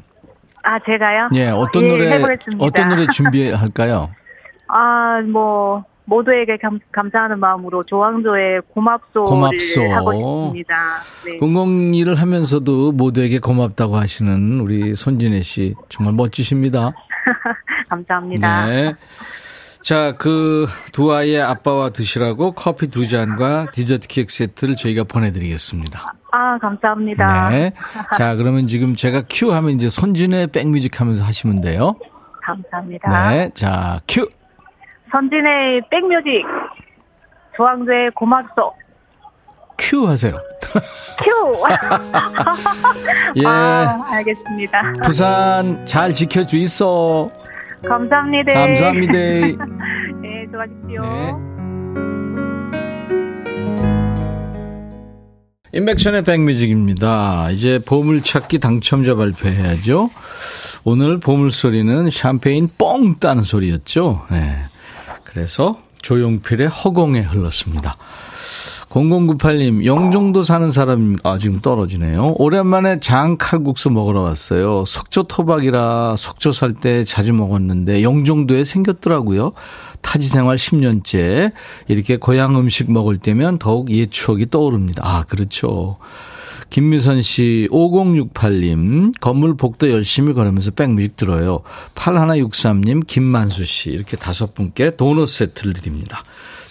아, 0.62 0.78
제가요? 0.84 1.30
예, 1.36 1.48
어떤 1.48 1.84
예, 1.84 1.88
노래 1.88 2.10
해보겠습니다. 2.10 2.62
어떤 2.62 2.88
노래 2.90 3.06
준비할까요? 3.10 4.10
아, 4.68 5.22
뭐 5.22 5.84
모두에게 6.04 6.58
감, 6.58 6.78
감사하는 6.92 7.40
마음으로 7.40 7.82
조항조의 7.84 8.60
고맙소를 8.74 9.26
고맙소. 9.26 9.90
하고 9.90 10.12
싶습니다. 10.12 10.74
네. 11.24 11.38
공공 11.38 11.94
일을 11.94 12.16
하면서도 12.16 12.92
모두에게 12.92 13.38
고맙다고 13.38 13.96
하시는 13.96 14.60
우리 14.60 14.94
손진혜 14.94 15.40
씨 15.40 15.74
정말 15.88 16.12
멋지십니다. 16.12 16.92
감사합니다. 17.88 18.66
네. 18.66 18.94
자, 19.82 20.12
그 20.16 20.66
두 20.92 21.12
아이의 21.12 21.42
아빠와 21.42 21.90
드시라고 21.90 22.52
커피 22.52 22.86
두 22.86 23.06
잔과 23.06 23.66
디저트 23.72 24.08
케이크 24.08 24.32
세트를 24.32 24.76
저희가 24.76 25.04
보내드리겠습니다. 25.04 26.14
아, 26.32 26.58
감사합니다. 26.58 27.50
네. 27.50 27.72
자, 28.16 28.34
그러면 28.36 28.66
지금 28.66 28.94
제가 28.96 29.24
큐 29.28 29.52
하면 29.52 29.72
이제 29.72 29.88
손진의 29.90 30.48
백뮤직 30.48 31.00
하면서 31.00 31.24
하시면 31.24 31.60
돼요. 31.60 31.96
감사합니다. 32.42 33.30
네. 33.30 33.50
자, 33.54 34.00
큐. 34.08 34.28
손진의 35.10 35.82
백뮤직. 35.90 36.44
조항조의 37.56 38.12
고맙소. 38.12 38.72
큐 39.84 40.08
하세요. 40.08 40.32
큐! 41.22 41.30
예. 43.36 43.46
아, 43.46 44.02
알겠습니다. 44.12 44.92
부산 45.04 45.84
잘 45.84 46.14
지켜주 46.14 46.56
있어. 46.58 47.30
감사합니다. 47.86 48.54
감사합니다. 48.54 49.12
네, 50.22 50.46
수고하십시오. 50.46 51.02
네. 51.02 51.32
인백션의 55.74 56.22
백뮤직입니다. 56.24 57.50
이제 57.50 57.78
보물찾기 57.84 58.60
당첨자 58.60 59.16
발표해야죠. 59.16 60.08
오늘 60.84 61.18
보물소리는 61.18 62.08
샴페인 62.10 62.70
뻥 62.78 63.18
따는 63.18 63.42
소리였죠. 63.42 64.24
네. 64.30 64.56
그래서 65.24 65.78
조용필의 66.00 66.68
허공에 66.68 67.20
흘렀습니다. 67.20 67.96
0098님, 68.94 69.84
영종도 69.84 70.44
사는 70.44 70.70
사람, 70.70 71.16
아, 71.24 71.36
지금 71.36 71.58
떨어지네요. 71.60 72.36
오랜만에 72.38 73.00
장 73.00 73.36
칼국수 73.36 73.90
먹으러 73.90 74.20
왔어요. 74.20 74.84
속초 74.86 75.24
토박이라 75.24 76.14
속초 76.16 76.52
살 76.52 76.74
때 76.74 77.02
자주 77.02 77.32
먹었는데, 77.32 78.04
영종도에 78.04 78.62
생겼더라고요. 78.62 79.52
타지 80.00 80.28
생활 80.28 80.56
10년째. 80.58 81.50
이렇게 81.88 82.18
고향 82.18 82.56
음식 82.56 82.92
먹을 82.92 83.18
때면 83.18 83.58
더욱 83.58 83.90
옛 83.90 84.12
추억이 84.12 84.48
떠오릅니다. 84.48 85.02
아, 85.04 85.24
그렇죠. 85.24 85.96
김미선 86.70 87.20
씨, 87.22 87.66
5068님, 87.72 89.20
건물 89.20 89.56
복도 89.56 89.90
열심히 89.90 90.34
걸으면서 90.34 90.70
백뮤직 90.70 91.16
들어요. 91.16 91.62
8163님, 91.96 93.06
김만수 93.08 93.64
씨, 93.64 93.90
이렇게 93.90 94.16
다섯 94.16 94.54
분께 94.54 94.92
도넛 94.94 95.28
세트를 95.28 95.72
드립니다. 95.72 96.22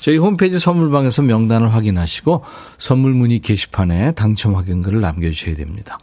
저희 0.04 0.18
홈페이지 0.18 0.60
선물방에서 0.60 1.22
명단을 1.22 1.74
확인하시고 1.74 2.44
선물 2.84 3.14
문의 3.14 3.40
게시판에 3.40 4.12
당첨 4.12 4.56
확인글을 4.56 5.00
남겨주셔야 5.00 5.56
됩니다. 5.56 5.98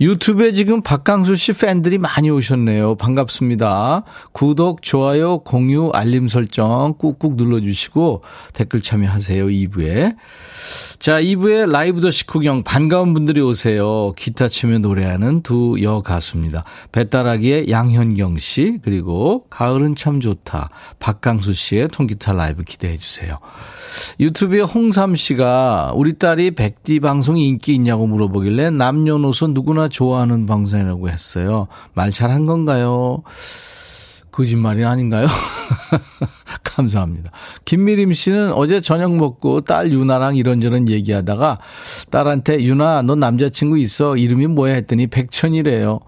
유튜브에 0.00 0.52
지금 0.52 0.80
박강수 0.80 1.34
씨 1.34 1.52
팬들이 1.52 1.98
많이 1.98 2.30
오셨네요. 2.30 2.94
반갑습니다. 2.94 4.04
구독, 4.30 4.82
좋아요, 4.82 5.40
공유, 5.40 5.90
알림 5.92 6.28
설정 6.28 6.94
꾹꾹 6.98 7.34
눌러주시고 7.34 8.22
댓글 8.52 8.80
참여하세요. 8.80 9.46
2부에. 9.46 10.14
자, 11.00 11.20
2부에 11.20 11.68
라이브 11.68 12.00
더 12.00 12.12
식후경 12.12 12.62
반가운 12.62 13.12
분들이 13.12 13.40
오세요. 13.40 14.12
기타 14.16 14.46
치며 14.46 14.78
노래하는 14.78 15.42
두 15.42 15.76
여가수입니다. 15.82 16.62
배따라기의 16.92 17.68
양현경 17.70 18.38
씨, 18.38 18.78
그리고 18.84 19.46
가을은 19.50 19.96
참 19.96 20.20
좋다. 20.20 20.70
박강수 21.00 21.54
씨의 21.54 21.88
통기타 21.88 22.34
라이브 22.34 22.62
기대해 22.62 22.96
주세요. 22.98 23.40
유튜브에 24.20 24.60
홍삼 24.60 25.16
씨가 25.16 25.92
우리 26.04 26.18
딸이 26.18 26.50
백디 26.50 27.00
방송이 27.00 27.48
인기 27.48 27.74
있냐고 27.76 28.06
물어보길래 28.06 28.68
남녀노소 28.68 29.46
누구나 29.46 29.88
좋아하는 29.88 30.44
방송이라고 30.44 31.08
했어요. 31.08 31.66
말 31.94 32.10
잘한 32.10 32.44
건가요? 32.44 33.22
거짓말이 34.30 34.84
아닌가요? 34.84 35.26
감사합니다. 36.62 37.30
김미림 37.64 38.12
씨는 38.12 38.52
어제 38.52 38.82
저녁 38.82 39.16
먹고 39.16 39.62
딸 39.62 39.94
유나랑 39.94 40.36
이런저런 40.36 40.90
얘기하다가 40.90 41.60
딸한테 42.10 42.62
유나 42.64 43.00
너 43.00 43.14
남자친구 43.14 43.78
있어 43.78 44.18
이름이 44.18 44.48
뭐야 44.48 44.74
했더니 44.74 45.06
백천이래요. 45.06 46.00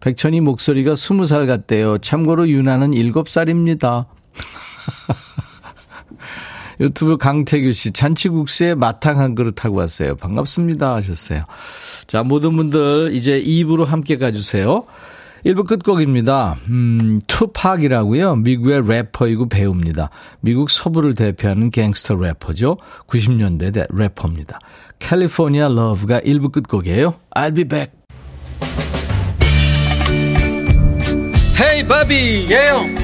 백천이 0.00 0.40
목소리가 0.40 0.96
스무 0.96 1.26
살 1.26 1.46
같대요. 1.46 1.98
참고로 1.98 2.48
유나는 2.48 2.92
일곱 2.92 3.28
살입니다. 3.28 4.06
유튜브 6.80 7.16
강태규 7.16 7.72
씨, 7.72 7.92
잔치국수에 7.92 8.74
마탕 8.74 9.18
한 9.18 9.34
그릇 9.34 9.64
하고 9.64 9.76
왔어요. 9.76 10.16
반갑습니다. 10.16 10.94
하셨어요. 10.94 11.44
자, 12.06 12.22
모든 12.22 12.56
분들 12.56 13.10
이제 13.12 13.42
2부로 13.42 13.84
함께 13.84 14.16
가주세요. 14.16 14.84
1부 15.44 15.66
끝곡입니다. 15.66 16.56
음, 16.68 17.20
투팍이라고요. 17.26 18.36
미국의 18.36 18.82
래퍼이고 18.88 19.48
배우입니다. 19.48 20.08
미국 20.40 20.70
서부를 20.70 21.14
대표하는 21.14 21.70
갱스터 21.70 22.14
래퍼죠. 22.14 22.78
90년대 23.06 23.86
래퍼입니다. 23.94 24.58
California 24.98 25.68
Love가 25.68 26.20
1부 26.20 26.50
끝곡이에요. 26.50 27.14
I'll 27.36 27.54
be 27.54 27.64
back. 27.64 27.92
Hey 31.60 31.86
바비 31.86 32.48
예영 32.50 33.03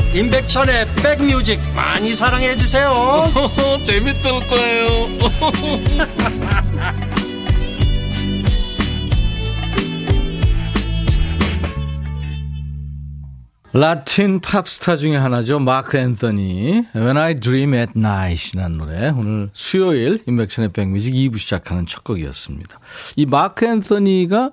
임백천의 0.13 0.87
백뮤직 0.95 1.59
많이 1.73 2.13
사랑해 2.13 2.55
주세요 2.55 2.91
재밌을 3.85 4.31
거예요 4.49 5.07
라틴 13.73 14.41
팝스타 14.41 14.97
중에 14.97 15.15
하나죠. 15.15 15.59
마크 15.59 15.97
앤서니. 15.97 16.87
When 16.93 17.15
I 17.15 17.35
Dream 17.35 17.73
at 17.73 17.93
Night이라는 17.95 18.77
노래. 18.77 19.09
오늘 19.09 19.49
수요일 19.53 20.21
임백천의 20.27 20.73
백뮤직 20.73 21.13
2부 21.13 21.37
시작하는 21.39 21.85
첫 21.85 22.03
곡이었습니다. 22.03 22.79
이 23.15 23.25
마크 23.25 23.65
앤서니가 23.65 24.51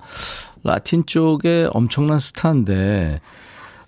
라틴 0.62 1.05
쪽에 1.05 1.68
엄청난 1.73 2.21
스타인데 2.21 3.21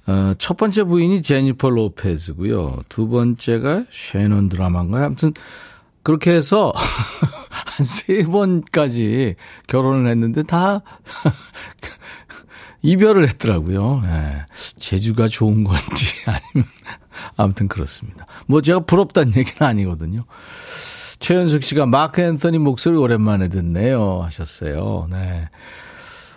어, 0.07 0.35
첫 0.39 0.57
번째 0.57 0.85
부인이 0.85 1.23
제니퍼 1.23 1.71
로페즈고요. 1.71 2.85
두 2.89 3.09
번째가 3.09 3.85
쉐넌 3.91 4.49
드라마인가요? 4.49 5.05
아무튼 5.07 5.33
그렇게 6.03 6.33
해서 6.33 6.73
한 7.51 7.85
세 7.85 8.23
번까지 8.25 9.37
결혼을 9.67 10.11
했는데 10.11 10.43
다 10.43 10.83
이별을 12.83 13.29
했더라고요. 13.29 14.03
예. 14.07 14.47
재주가 14.79 15.29
좋은 15.29 15.65
건지 15.65 16.07
아니면 16.27 16.69
아무튼 17.37 17.69
그렇습니다. 17.69 18.27
뭐 18.47 18.63
제가 18.63 18.81
부럽다는 18.81 19.37
얘기는 19.37 19.67
아니거든요. 19.67 20.25
최현숙 21.21 21.63
씨가 21.63 21.85
마크 21.87 22.23
앤서니 22.23 22.59
목소리 22.59 22.97
오랜만에 22.97 23.49
듣네요 23.49 24.23
하셨어요. 24.23 25.07
네. 25.11 25.49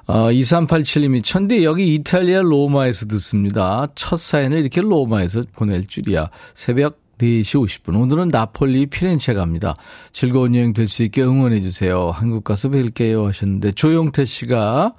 어, 0.06 0.30
2387님이 0.30 1.24
천디 1.24 1.64
여기 1.64 1.96
이탈리아 1.96 2.42
로마에서 2.42 3.06
듣습니다. 3.08 3.88
첫 3.96 4.20
사연을 4.20 4.60
이렇게 4.60 4.82
로마에서 4.82 5.44
보낼 5.54 5.88
줄이야. 5.88 6.30
새벽 6.54 7.02
4시 7.20 7.64
50분. 7.84 7.96
오늘은 8.02 8.30
나폴리 8.30 8.88
피렌체 8.88 9.34
갑니다. 9.34 9.76
즐거운 10.12 10.56
여행 10.56 10.74
될 10.74 10.90
수 10.90 11.04
있게 11.04 11.22
응원해 11.22 11.62
주세요. 11.62 12.12
한국 12.14 12.44
가서 12.44 12.68
뵐게요 12.70 13.26
하셨는데 13.28 13.72
조용태 13.74 14.26
씨가 14.26 14.94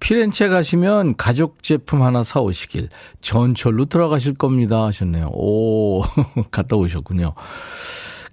피렌체 0.00 0.48
가시면 0.48 1.16
가죽 1.16 1.62
제품 1.62 2.02
하나 2.02 2.22
사 2.24 2.40
오시길 2.40 2.88
전철로 3.22 3.86
들어가실 3.86 4.34
겁니다 4.34 4.84
하셨네요. 4.84 5.30
오, 5.32 6.02
갔다 6.50 6.76
오셨군요. 6.76 7.32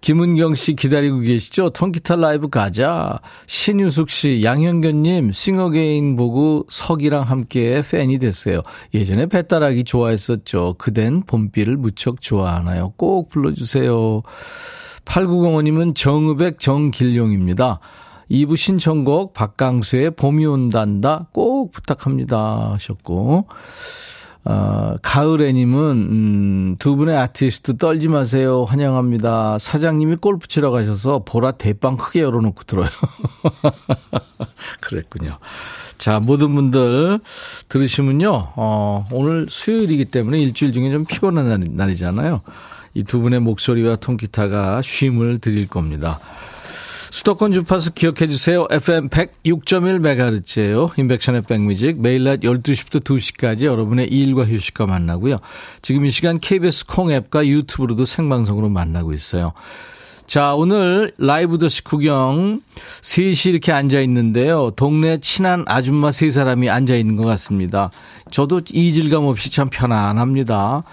김은경 0.01 0.55
씨 0.55 0.75
기다리고 0.75 1.19
계시죠? 1.19 1.71
통기타 1.71 2.15
라이브 2.15 2.49
가자. 2.49 3.19
신유숙 3.47 4.09
씨, 4.09 4.41
양현경님, 4.43 5.31
싱어게인 5.31 6.15
보고 6.15 6.65
석이랑 6.69 7.23
함께 7.23 7.81
팬이 7.81 8.19
됐어요. 8.19 8.61
예전에 8.93 9.25
배따라기 9.25 9.83
좋아했었죠. 9.83 10.75
그댄 10.77 11.23
봄비를 11.23 11.77
무척 11.77 12.21
좋아하나요? 12.21 12.93
꼭 12.97 13.29
불러주세요. 13.29 14.21
8905님은 15.05 15.95
정읍백 15.95 16.59
정길용입니다. 16.59 17.79
2부 18.29 18.57
신청곡 18.57 19.33
박강수의 19.33 20.11
봄이 20.11 20.45
온단다 20.45 21.27
꼭 21.33 21.71
부탁합니다 21.71 22.73
하셨고 22.73 23.47
어, 24.45 24.95
가을애님은, 25.01 25.91
음, 25.91 26.75
두 26.79 26.95
분의 26.95 27.15
아티스트 27.17 27.77
떨지 27.77 28.07
마세요. 28.07 28.63
환영합니다. 28.63 29.59
사장님이 29.59 30.15
골프 30.17 30.47
치러 30.47 30.71
가셔서 30.71 31.23
보라 31.25 31.51
대빵 31.51 31.97
크게 31.97 32.21
열어놓고 32.21 32.63
들어요. 32.63 32.87
그랬군요. 34.81 35.37
자, 35.97 36.19
모든 36.25 36.55
분들 36.55 37.19
들으시면요, 37.67 38.53
어, 38.55 39.05
오늘 39.11 39.47
수요일이기 39.49 40.05
때문에 40.05 40.39
일주일 40.39 40.71
중에 40.71 40.89
좀 40.91 41.05
피곤한 41.05 41.71
날이잖아요. 41.75 42.41
이 42.93 43.03
두 43.03 43.19
분의 43.21 43.39
목소리와 43.41 43.97
통기타가 43.97 44.81
쉼을 44.81 45.39
드릴 45.39 45.67
겁니다. 45.67 46.19
수도권 47.19 47.51
주파수 47.51 47.91
기억해 47.91 48.29
주세요. 48.29 48.65
FM 48.71 49.09
106.1MHz예요. 49.09 50.97
인백션의 50.97 51.41
백뮤직 51.41 51.99
매일 51.99 52.23
낮 52.23 52.39
12시부터 52.39 53.03
2시까지 53.03 53.65
여러분의 53.65 54.07
일과 54.07 54.45
휴식과 54.45 54.85
만나고요. 54.85 55.35
지금 55.81 56.05
이 56.05 56.11
시간 56.11 56.39
KBS 56.39 56.85
콩 56.85 57.11
앱과 57.11 57.45
유튜브로도 57.45 58.05
생방송으로 58.05 58.69
만나고 58.69 59.11
있어요. 59.11 59.51
자, 60.27 60.55
오늘 60.55 61.11
라이브 61.17 61.57
더시 61.57 61.83
구경 61.83 62.61
셋이 63.01 63.35
이렇게 63.47 63.73
앉아 63.73 63.99
있는데요. 63.99 64.71
동네 64.77 65.17
친한 65.17 65.65
아줌마 65.67 66.13
세 66.13 66.31
사람이 66.31 66.69
앉아 66.69 66.95
있는 66.95 67.17
것 67.17 67.25
같습니다. 67.25 67.91
저도 68.31 68.61
이질감 68.71 69.25
없이 69.25 69.51
참 69.51 69.69
편안합니다. 69.69 70.83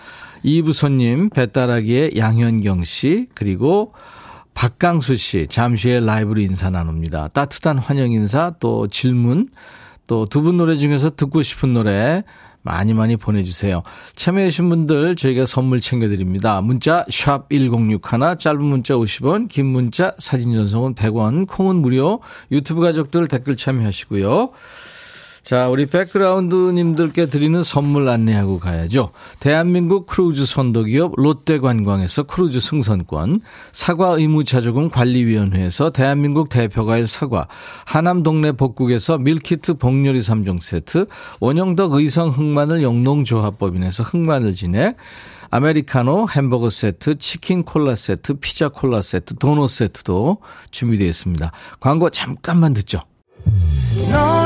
이부 0.42 0.72
손님, 0.72 1.30
배따라기의 1.30 2.14
양현경 2.16 2.82
씨, 2.82 3.28
그리고 3.32 3.92
박강수 4.56 5.16
씨, 5.16 5.46
잠시 5.48 5.90
후에 5.90 6.00
라이브로 6.00 6.40
인사 6.40 6.70
나눕니다. 6.70 7.28
따뜻한 7.28 7.78
환영 7.78 8.10
인사, 8.10 8.54
또 8.58 8.88
질문, 8.88 9.46
또 10.06 10.24
두 10.24 10.40
분 10.40 10.56
노래 10.56 10.76
중에서 10.78 11.10
듣고 11.10 11.42
싶은 11.42 11.74
노래 11.74 12.24
많이 12.62 12.94
많이 12.94 13.16
보내주세요. 13.16 13.82
참여해주신 14.14 14.68
분들 14.70 15.14
저희가 15.16 15.44
선물 15.46 15.80
챙겨드립니다. 15.80 16.60
문자 16.62 17.04
1061, 17.10 18.38
짧은 18.38 18.60
문자 18.62 18.94
50원, 18.94 19.48
긴 19.48 19.66
문자 19.66 20.14
사진 20.18 20.52
전송은 20.54 20.94
100원, 20.94 21.46
콩은 21.46 21.76
무료, 21.76 22.20
유튜브 22.50 22.80
가족들 22.80 23.28
댓글 23.28 23.56
참여하시고요. 23.56 24.50
자, 25.46 25.68
우리 25.68 25.86
백그라운드님들께 25.86 27.26
드리는 27.26 27.62
선물 27.62 28.08
안내하고 28.08 28.58
가야죠. 28.58 29.12
대한민국 29.38 30.06
크루즈 30.06 30.44
선도기업 30.44 31.12
롯데관광에서 31.16 32.24
크루즈 32.24 32.58
승선권, 32.58 33.42
사과 33.70 34.08
의무자조금 34.08 34.90
관리위원회에서 34.90 35.90
대한민국 35.90 36.48
대표과일 36.48 37.06
사과, 37.06 37.46
하남 37.84 38.24
동네 38.24 38.50
복국에서 38.50 39.18
밀키트 39.18 39.74
복요리 39.74 40.18
3종 40.18 40.60
세트, 40.60 41.06
원형덕 41.38 41.92
의성 41.92 42.30
흑마늘 42.30 42.82
영농조합법인에서 42.82 44.02
흑마늘 44.02 44.52
진액, 44.52 44.96
아메리카노 45.50 46.26
햄버거 46.28 46.70
세트, 46.70 47.18
치킨 47.18 47.62
콜라 47.62 47.94
세트, 47.94 48.40
피자 48.40 48.68
콜라 48.68 49.00
세트, 49.00 49.36
도넛 49.36 49.70
세트도 49.70 50.38
준비되어 50.72 51.06
있습니다. 51.06 51.52
광고 51.78 52.10
잠깐만 52.10 52.74
듣죠. 52.74 52.98
너의 54.10 54.45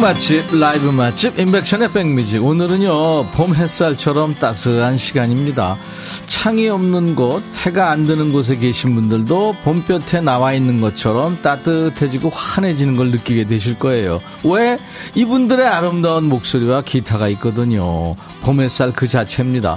맛집, 0.00 0.46
라이브 0.58 0.86
맛집, 0.86 1.38
인백천의 1.38 1.92
백뮤직. 1.92 2.42
오늘은요, 2.42 3.26
봄 3.32 3.54
햇살처럼 3.54 4.34
따스한 4.34 4.96
시간입니다. 4.96 5.76
창이 6.24 6.70
없는 6.70 7.14
곳, 7.14 7.42
해가 7.66 7.90
안 7.90 8.04
드는 8.04 8.32
곳에 8.32 8.56
계신 8.56 8.94
분들도 8.94 9.56
봄볕에 9.62 10.22
나와 10.22 10.54
있는 10.54 10.80
것처럼 10.80 11.42
따뜻해지고 11.42 12.30
환해지는 12.30 12.96
걸 12.96 13.10
느끼게 13.10 13.44
되실 13.44 13.78
거예요. 13.78 14.22
왜? 14.42 14.78
이분들의 15.14 15.66
아름다운 15.66 16.24
목소리와 16.30 16.80
기타가 16.80 17.28
있거든요. 17.28 18.16
봄 18.40 18.60
햇살 18.62 18.94
그 18.94 19.06
자체입니다. 19.06 19.76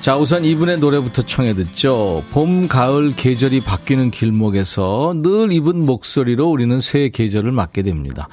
자, 0.00 0.16
우선 0.16 0.46
이분의 0.46 0.78
노래부터 0.78 1.20
청해 1.22 1.54
듣죠. 1.54 2.24
봄, 2.30 2.68
가을, 2.68 3.10
계절이 3.10 3.60
바뀌는 3.60 4.10
길목에서 4.10 5.12
늘 5.16 5.52
이분 5.52 5.84
목소리로 5.84 6.48
우리는 6.48 6.80
새 6.80 7.10
계절을 7.10 7.52
맞게 7.52 7.82
됩니다. 7.82 8.26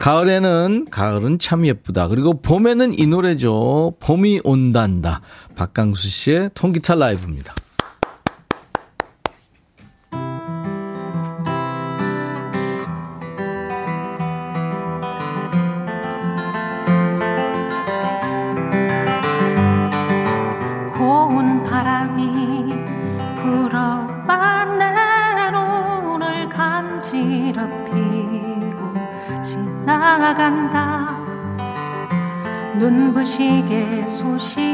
가을에는, 0.00 0.88
가을은 0.90 1.38
참 1.38 1.64
예쁘다. 1.64 2.08
그리고 2.08 2.42
봄에는 2.42 2.98
이 2.98 3.06
노래죠. 3.06 3.94
봄이 4.00 4.40
온단다. 4.42 5.20
박강수 5.54 6.08
씨의 6.08 6.50
통기타 6.54 6.96
라이브입니다. 6.96 7.54
눈부 34.32 34.71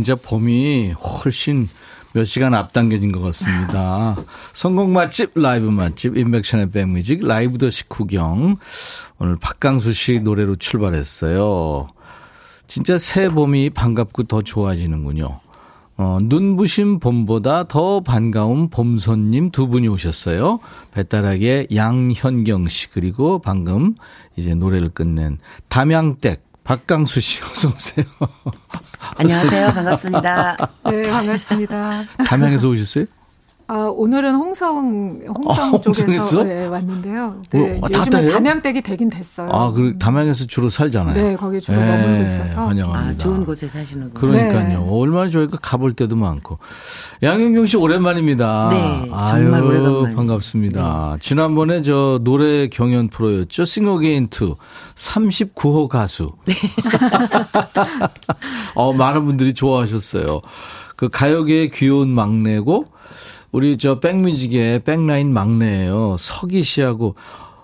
진짜 0.00 0.14
봄이 0.14 0.92
훨씬 0.92 1.68
몇 2.14 2.24
시간 2.24 2.54
앞당겨진 2.54 3.12
것 3.12 3.20
같습니다. 3.20 4.16
성공 4.54 4.94
맛집, 4.94 5.32
라이브 5.34 5.66
맛집, 5.66 6.16
인백션의 6.16 6.70
백뮤직, 6.70 7.22
라이브 7.22 7.58
더시 7.58 7.86
구경. 7.86 8.56
오늘 9.18 9.36
박강수 9.36 9.92
씨 9.92 10.20
노래로 10.20 10.56
출발했어요. 10.56 11.88
진짜 12.66 12.96
새 12.96 13.28
봄이 13.28 13.70
반갑고 13.70 14.22
더 14.22 14.40
좋아지는군요. 14.40 15.38
어, 15.98 16.18
눈부신 16.22 16.98
봄보다 16.98 17.64
더 17.64 18.00
반가운 18.00 18.70
봄손님 18.70 19.50
두 19.50 19.68
분이 19.68 19.86
오셨어요. 19.86 20.60
배따라기의 20.94 21.68
양현경 21.74 22.68
씨, 22.68 22.88
그리고 22.90 23.38
방금 23.38 23.96
이제 24.38 24.54
노래를 24.54 24.88
끝낸 24.88 25.36
담양댁 25.68 26.42
박강수 26.64 27.20
씨, 27.20 27.42
어서 27.50 27.68
오세요. 27.68 28.06
안녕하세요. 29.20 29.66
반갑습니다. 29.74 30.56
네, 30.90 31.02
반갑습니다. 31.02 32.04
담양에서 32.26 32.68
오셨어요? 32.68 33.04
아, 33.72 33.84
오늘은 33.84 34.34
홍성, 34.34 35.20
홍성 35.28 35.74
아, 35.76 35.80
쪽에서? 35.80 36.42
네, 36.42 36.66
왔는데요. 36.66 37.40
네, 37.50 37.78
어, 37.80 37.86
요즘에 37.88 38.10
닫아요? 38.10 38.32
담양댁이 38.32 38.82
되긴 38.82 39.08
됐어요. 39.08 39.48
아, 39.52 39.70
그 39.70 39.94
담양에서 39.96 40.46
주로 40.46 40.68
살잖아요. 40.68 41.14
네, 41.14 41.36
거기 41.36 41.60
주로 41.60 41.78
머물고 41.78 42.24
있어서. 42.24 42.66
환영합니다. 42.66 42.98
아, 42.98 43.16
좋은 43.16 43.44
곳에 43.46 43.68
사시는군요. 43.68 44.14
그러니까요. 44.14 44.68
네. 44.70 44.74
얼마나 44.74 45.30
저희가 45.30 45.58
가볼 45.62 45.92
때도 45.92 46.16
많고. 46.16 46.58
양현경 47.22 47.66
씨 47.66 47.76
오랜만입니다. 47.76 48.70
네, 48.72 49.06
정말 49.08 49.60
아유, 49.60 49.66
오래간만이에요. 49.68 50.16
반갑습니다. 50.16 51.18
지난번에 51.20 51.82
저 51.82 52.18
노래 52.24 52.66
경연 52.66 53.06
프로였죠. 53.06 53.66
싱어게인 53.66 54.30
2 54.32 54.54
39호 54.96 55.86
가수. 55.86 56.32
네. 56.44 56.54
어, 58.74 58.92
많은 58.92 59.26
분들이 59.26 59.54
좋아하셨어요. 59.54 60.40
그 60.96 61.08
가요계의 61.08 61.70
귀여운 61.70 62.08
막내고 62.08 62.86
우리 63.52 63.78
저 63.78 64.00
백뮤직의 64.00 64.80
백라인 64.84 65.32
막내예요. 65.32 66.16
서기 66.18 66.62
씨하고 66.62 67.16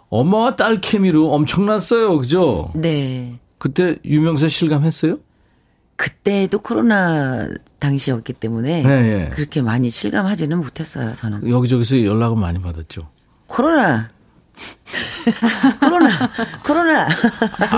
엄마와 0.08 0.56
딸 0.56 0.80
케미로 0.80 1.32
엄청났어요. 1.32 2.18
그죠? 2.18 2.70
네. 2.74 3.38
그때 3.58 3.96
유명세 4.04 4.48
실감했어요? 4.48 5.18
그때도 5.96 6.58
코로나 6.58 7.48
당시였기 7.78 8.34
때문에 8.34 8.82
네, 8.82 8.90
예. 8.90 9.30
그렇게 9.30 9.62
많이 9.62 9.88
실감하지는 9.88 10.58
못했어요. 10.58 11.14
저는 11.14 11.48
여기저기서 11.48 12.04
연락을 12.04 12.36
많이 12.36 12.60
받았죠. 12.60 13.08
코로나, 13.46 14.10
코로나, 15.80 16.30
코로나, 16.64 17.08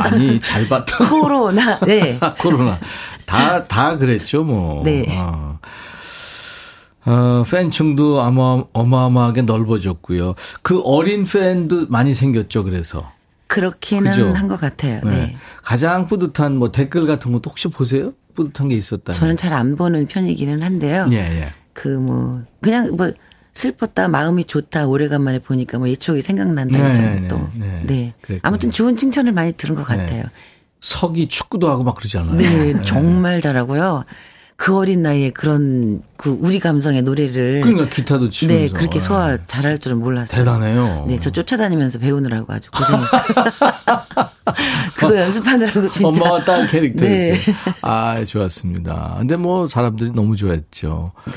아니, 0.05 0.41
잘 0.41 0.67
봤다. 0.69 1.09
코로나. 1.09 1.79
네. 1.81 2.19
코로나. 2.41 2.79
다, 3.25 3.65
다 3.67 3.97
그랬죠, 3.97 4.43
뭐. 4.43 4.83
네. 4.83 5.05
어. 5.21 5.59
어, 7.09 7.45
팬층도 7.51 8.21
아마 8.21 8.63
어마어마하게 8.73 9.43
넓어졌고요. 9.43 10.35
그 10.63 10.81
어린 10.85 11.25
팬도 11.25 11.87
많이 11.89 12.15
생겼죠, 12.15 12.65
그래서. 12.65 13.11
그렇기는? 13.47 14.35
한 14.37 14.49
것 14.49 14.61
같아요. 14.61 15.01
네. 15.05 15.11
네. 15.11 15.37
가장 15.63 16.07
뿌듯한 16.07 16.57
뭐 16.57 16.71
댓글 16.71 17.07
같은 17.07 17.33
것도 17.33 17.49
혹시 17.51 17.69
보세요? 17.69 18.13
뿌듯한 18.35 18.69
게 18.69 18.75
있었다. 18.77 19.13
저는 19.13 19.37
잘 19.37 19.53
안 19.55 19.75
보는 19.77 20.07
편이기는 20.07 20.63
한데요. 20.63 21.09
예, 21.13 21.17
예. 21.17 21.53
그뭐 21.73 22.43
그냥 22.61 22.95
뭐 22.97 23.11
슬펐다 23.55 24.09
마음이 24.09 24.45
좋다 24.45 24.87
오래간만에 24.87 25.39
보니까 25.41 25.79
뭐 25.79 25.89
예초기 25.89 26.21
생각난다 26.23 26.79
네, 26.79 26.85
했잖아요 26.85 27.21
네, 27.23 27.29
또. 27.29 27.49
네. 27.55 27.83
네. 27.85 28.15
그랬군요. 28.21 28.41
아무튼 28.43 28.71
좋은 28.71 28.97
칭찬을 28.97 29.33
많이 29.33 29.53
들은 29.53 29.75
것 29.75 29.85
같아요. 29.87 30.25
석이 30.81 31.27
축구도 31.29 31.69
하고 31.71 31.83
막 31.85 31.97
그러잖아요. 31.97 32.37
네, 32.37 32.83
정말 32.83 33.41
잘하고요. 33.41 34.05
그 34.61 34.77
어린 34.77 35.03
나이에 35.03 35.31
그런 35.31 36.03
그 36.17 36.37
우리 36.41 36.59
감성의 36.59 37.03
노래를 37.03 37.61
그러니까 37.63 37.89
기타도 37.89 38.29
치면서. 38.29 38.61
네 38.61 38.69
그렇게 38.69 38.99
소화 38.99 39.37
네. 39.37 39.43
잘할 39.47 39.79
줄은 39.79 39.99
몰랐어요. 40.01 40.37
대단해요. 40.37 41.05
네, 41.07 41.17
저 41.21 41.31
쫓아다니면서 41.31 42.01
배우느라고 42.01 42.53
아주 42.53 42.69
고생했어요. 42.73 43.23
그거 44.99 45.17
연습하느라고 45.17 45.89
진짜. 45.91 46.09
엄마와 46.09 46.45
딸 46.45 46.67
캐릭터였어요. 46.67 47.33
네. 47.35 47.39
아, 47.83 48.25
좋았습니다. 48.25 49.15
근데 49.19 49.37
뭐 49.37 49.69
사람들이 49.69 50.11
너무 50.13 50.35
좋아했죠. 50.35 51.13
네. 51.27 51.33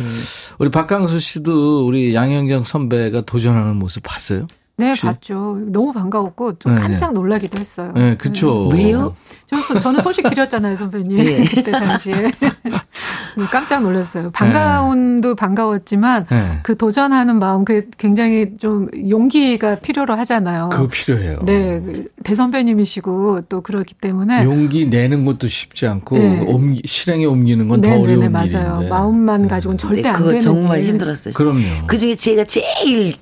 우리 0.57 0.71
박강수 0.71 1.19
씨도 1.19 1.85
우리 1.85 2.15
양현경 2.15 2.63
선배가 2.63 3.21
도전하는 3.21 3.75
모습 3.75 4.01
봤어요? 4.01 4.47
네, 4.77 4.87
혹시? 4.89 5.03
봤죠. 5.03 5.59
너무 5.67 5.93
반가웠고 5.93 6.57
좀 6.57 6.73
네, 6.75 6.81
깜짝 6.81 7.13
놀라기도 7.13 7.59
했어요. 7.59 7.91
네, 7.95 8.15
그쵸. 8.17 8.67
왜요? 8.69 9.15
저, 9.45 9.57
소- 9.61 9.79
저는 9.79 9.99
소식 9.99 10.27
드렸잖아요, 10.27 10.75
선배님. 10.75 11.17
예. 11.23 11.43
그때 11.45 11.71
당시에. 11.71 12.31
깜짝 13.51 13.81
놀랐어요. 13.81 14.31
반가운도 14.31 15.35
반가웠지만 15.35 16.25
네. 16.29 16.59
그 16.63 16.75
도전하는 16.75 17.39
마음, 17.39 17.63
그 17.63 17.89
굉장히 17.97 18.57
좀 18.59 18.87
용기가 19.09 19.75
필요로 19.75 20.15
하잖아요. 20.15 20.69
그거 20.71 20.87
필요해요. 20.87 21.39
네, 21.45 21.79
그 21.81 22.05
대선배님이시고 22.23 23.41
또 23.49 23.61
그렇기 23.61 23.93
때문에 23.95 24.43
용기 24.43 24.87
내는 24.87 25.25
것도 25.25 25.47
쉽지 25.47 25.87
않고 25.87 26.17
네. 26.17 26.39
옮기, 26.47 26.81
실행에 26.85 27.25
옮기는 27.25 27.67
건 27.67 27.81
더 27.81 27.89
어려운 27.99 28.31
맞아요. 28.31 28.47
일인데. 28.77 28.89
마음만 28.89 29.47
가지고는 29.47 29.77
절대 29.77 30.01
네, 30.01 30.09
안 30.09 30.15
그거 30.15 30.29
되는 30.29 30.41
정말 30.41 30.79
일. 30.81 30.87
힘들었어요. 30.89 31.33
그럼요. 31.33 31.61
그 31.87 31.97
중에 31.97 32.15
제가 32.15 32.43
제일 32.45 33.13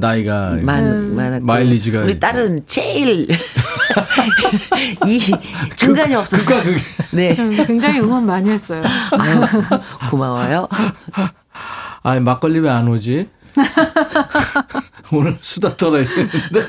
나이가 0.00 0.56
많, 0.62 1.14
많았고 1.14 1.44
마일리지가 1.44 2.00
우리 2.00 2.18
딸은 2.18 2.66
제일 2.66 3.28
이 5.06 5.20
중간이 5.76 6.14
없었어요. 6.14 6.62
그니까 6.62 6.80
그게 6.80 7.06
네, 7.12 7.34
네, 7.34 7.66
굉장히 7.66 8.00
응원 8.00 8.26
많이 8.26 8.50
했어요. 8.50 8.82
아유, 9.18 9.40
고마워요. 10.10 10.68
아 12.04 12.20
막걸리 12.20 12.58
왜 12.60 12.68
안 12.70 12.88
오지? 12.88 13.28
오늘 15.12 15.36
수다 15.40 15.76
떨어야 15.76 16.04
되는데. 16.06 16.62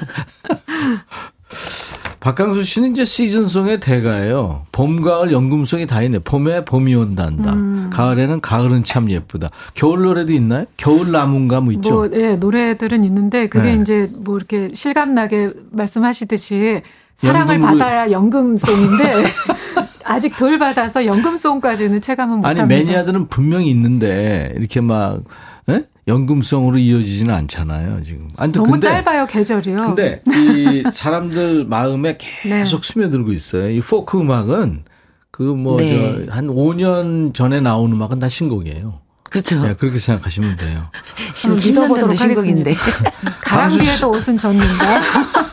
박강수 2.23 2.63
씨는 2.63 2.91
이제 2.91 3.03
시즌송의 3.03 3.81
대가예요. 3.81 4.65
봄, 4.71 5.01
가을, 5.01 5.33
연금송이 5.33 5.87
다 5.87 6.01
있네. 6.03 6.19
봄에 6.19 6.63
봄이 6.63 6.95
온단다. 6.95 7.51
음. 7.51 7.89
가을에는 7.91 8.39
가을은 8.39 8.85
참 8.85 9.11
예쁘다. 9.11 9.49
겨울 9.73 10.03
노래도 10.03 10.31
있나요? 10.31 10.63
겨울 10.77 11.11
나무인가 11.11 11.59
뭐 11.59 11.73
있죠? 11.73 11.91
뭐, 11.93 12.09
예, 12.13 12.37
노래들은 12.37 13.03
있는데 13.03 13.47
그게 13.47 13.73
네. 13.75 13.81
이제 13.81 14.09
뭐 14.15 14.37
이렇게 14.37 14.69
실감나게 14.73 15.51
말씀하시듯이 15.71 16.81
사랑을 17.15 17.57
연금으로- 17.57 17.65
받아야 17.77 18.09
연금송인데 18.09 19.23
아직 20.05 20.37
덜 20.37 20.57
받아서 20.57 21.05
연금송까지는 21.05 21.99
체감은 21.99 22.45
아니 22.45 22.61
못합니다. 22.61 22.65
매니아들은 22.67 23.27
분명히 23.27 23.69
있는데 23.71 24.53
이렇게 24.57 24.79
막 24.79 25.19
에? 25.67 25.83
연금성으로 26.07 26.77
이어지지는 26.77 27.33
않잖아요 27.33 28.03
지금. 28.03 28.29
아니, 28.37 28.51
너무 28.51 28.71
근데, 28.71 28.87
짧아요 28.87 29.25
계절이요. 29.25 29.75
근데 29.77 30.21
이 30.35 30.83
사람들 30.91 31.65
마음에 31.65 32.17
계속 32.17 32.81
네. 32.81 32.87
스며들고 32.93 33.31
있어요. 33.31 33.69
이 33.69 33.79
포크 33.79 34.19
음악은 34.19 34.83
그 35.31 35.43
뭐저 35.43 35.83
네. 35.83 36.25
한 36.29 36.47
5년 36.47 37.33
전에 37.33 37.61
나온 37.61 37.91
음악은 37.93 38.19
다 38.19 38.27
신곡이에요. 38.27 39.01
그렇죠. 39.23 39.63
네, 39.65 39.73
그렇게 39.75 39.97
생각하시면 39.97 40.57
돼요. 40.57 40.91
지금 41.33 41.55
한번 41.55 41.57
10년 41.57 41.61
전도 41.61 41.81
믿어보도록 41.81 42.17
신곡인데. 42.17 42.75
가랑비에도 43.41 44.11
옷은 44.11 44.37
젖는다. 44.37 45.01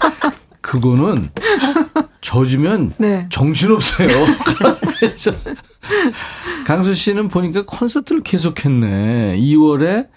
그거는 0.61 1.31
젖으면 2.21 2.93
네. 2.99 3.27
정신없어요. 3.31 4.09
그래서 4.99 5.33
강수 6.67 6.95
씨는 6.95 7.29
보니까 7.29 7.65
콘서트를 7.65 8.23
계속했네. 8.23 9.37
2월에 9.39 10.09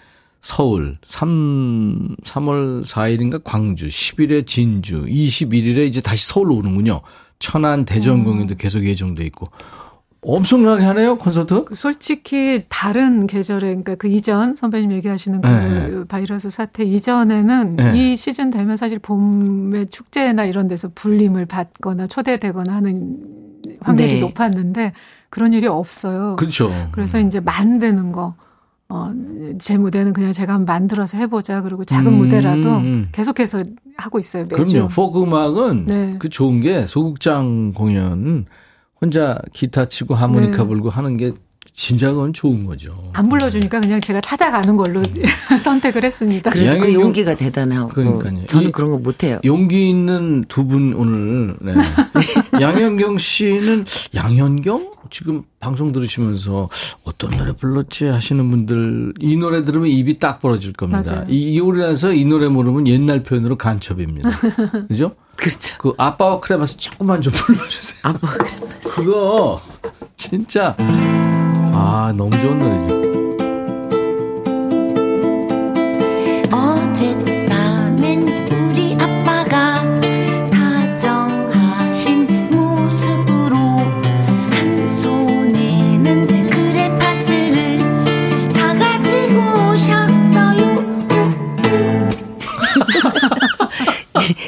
서울, 0.44 0.98
3, 1.04 2.16
3월 2.22 2.84
4일인가 2.84 3.40
광주, 3.42 3.86
10일에 3.86 4.46
진주, 4.46 5.06
21일에 5.06 5.86
이제 5.86 6.02
다시 6.02 6.26
서울로 6.28 6.56
오는군요. 6.56 7.00
천안 7.38 7.86
대전 7.86 8.18
음. 8.18 8.24
공연도 8.24 8.54
계속 8.54 8.84
예정돼 8.84 9.24
있고. 9.24 9.46
엄청나게 10.20 10.84
하네요, 10.84 11.16
콘서트? 11.16 11.64
솔직히 11.74 12.66
다른 12.68 13.26
계절에 13.26 13.68
그러니까 13.68 13.94
그 13.94 14.06
이전 14.06 14.54
선배님 14.54 14.92
얘기하시는 14.92 15.40
그 15.40 15.48
네. 15.48 16.04
바이러스 16.08 16.50
사태 16.50 16.84
이전에는 16.84 17.76
네. 17.76 17.92
이 17.96 18.14
시즌 18.14 18.50
되면 18.50 18.76
사실 18.76 18.98
봄의 18.98 19.86
축제나 19.86 20.44
이런 20.44 20.68
데서 20.68 20.90
불림을 20.94 21.46
받거나 21.46 22.06
초대되거나 22.06 22.70
하는 22.70 23.16
확률이 23.80 24.14
네. 24.14 24.18
높았는데 24.18 24.92
그런 25.30 25.54
일이 25.54 25.66
없어요. 25.66 26.36
그렇죠. 26.36 26.70
그래서 26.92 27.18
이제 27.18 27.40
만드는 27.40 28.12
거. 28.12 28.34
어, 28.94 29.12
제 29.58 29.76
무대는 29.76 30.12
그냥 30.12 30.30
제가 30.30 30.54
한번 30.54 30.72
만들어서 30.72 31.18
해보자. 31.18 31.62
그리고 31.62 31.84
작은 31.84 32.12
음, 32.12 32.18
무대라도 32.18 32.76
음. 32.76 33.08
계속해서 33.10 33.64
하고 33.96 34.20
있어요. 34.20 34.46
매주. 34.48 34.72
그럼요. 34.72 34.88
포크 34.88 35.20
음악은 35.20 35.86
네. 35.86 36.16
그 36.20 36.28
좋은 36.28 36.60
게 36.60 36.86
소극장 36.86 37.72
공연 37.72 38.46
혼자 39.00 39.36
기타 39.52 39.86
치고 39.86 40.14
하모니카 40.14 40.58
네. 40.58 40.64
불고 40.64 40.90
하는 40.90 41.16
게 41.16 41.32
진짜 41.76 42.12
그건 42.12 42.32
좋은 42.32 42.66
거죠. 42.66 43.10
안 43.14 43.28
불러주니까 43.28 43.80
그냥 43.80 44.00
제가 44.00 44.20
찾아가는 44.20 44.76
걸로 44.76 45.02
선택을 45.60 46.04
했습니다. 46.04 46.50
그래도 46.50 46.78
그 46.80 46.94
용기가 46.94 47.34
대단하고 47.34 47.88
그러니까요. 47.88 48.46
저는 48.46 48.68
이- 48.68 48.72
그런 48.72 48.90
거 48.92 48.98
못해요. 48.98 49.40
용기 49.44 49.90
있는 49.90 50.44
두 50.48 50.64
분 50.64 50.94
오늘 50.94 51.56
네. 51.60 51.72
양현경 52.60 53.18
씨는 53.18 53.84
양현경 54.14 54.92
지금 55.10 55.42
방송 55.58 55.90
들으시면서 55.92 56.68
어떤 57.02 57.30
노래 57.32 57.52
불렀지 57.52 58.06
하시는 58.06 58.48
분들 58.50 59.14
이 59.20 59.36
노래 59.36 59.64
들으면 59.64 59.88
입이 59.88 60.18
딱 60.20 60.38
벌어질 60.38 60.72
겁니다. 60.74 61.02
맞아요. 61.12 61.26
이, 61.28 61.54
이 61.54 61.58
우리나라에서 61.60 62.12
이 62.12 62.24
노래 62.24 62.48
모르면 62.48 62.86
옛날 62.86 63.22
표현으로 63.24 63.58
간첩입니다. 63.58 64.30
그죠? 64.88 65.16
그렇죠. 65.36 65.74
그 65.78 65.92
아빠와 65.98 66.38
크레바스 66.38 66.76
조금만 66.78 67.20
좀 67.20 67.32
불러주세요. 67.34 67.98
아빠 68.04 68.28
그래. 68.28 68.48
그거 68.94 69.60
진짜 70.16 70.76
아 71.76 72.12
너무 72.16 72.30
좋은 72.40 72.58
노래죠. 72.58 72.94
어젯밤엔 76.52 78.28
우리 78.52 78.94
아빠가 79.00 79.82
다정하신 80.50 82.26
모습으로 82.50 83.56
한 84.50 84.92
손에는 84.92 86.26
크레파스를 86.46 87.80
사가지고 88.50 89.40
오셨어요. 89.72 90.60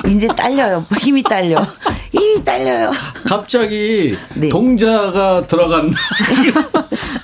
이제 0.09 0.29
딸려요. 0.29 0.87
힘이 1.01 1.23
딸려. 1.25 1.67
힘이 2.13 2.45
딸려요. 2.45 2.93
갑자기 3.27 4.17
네. 4.35 4.49
동자가 4.49 5.47
들어간 5.47 5.93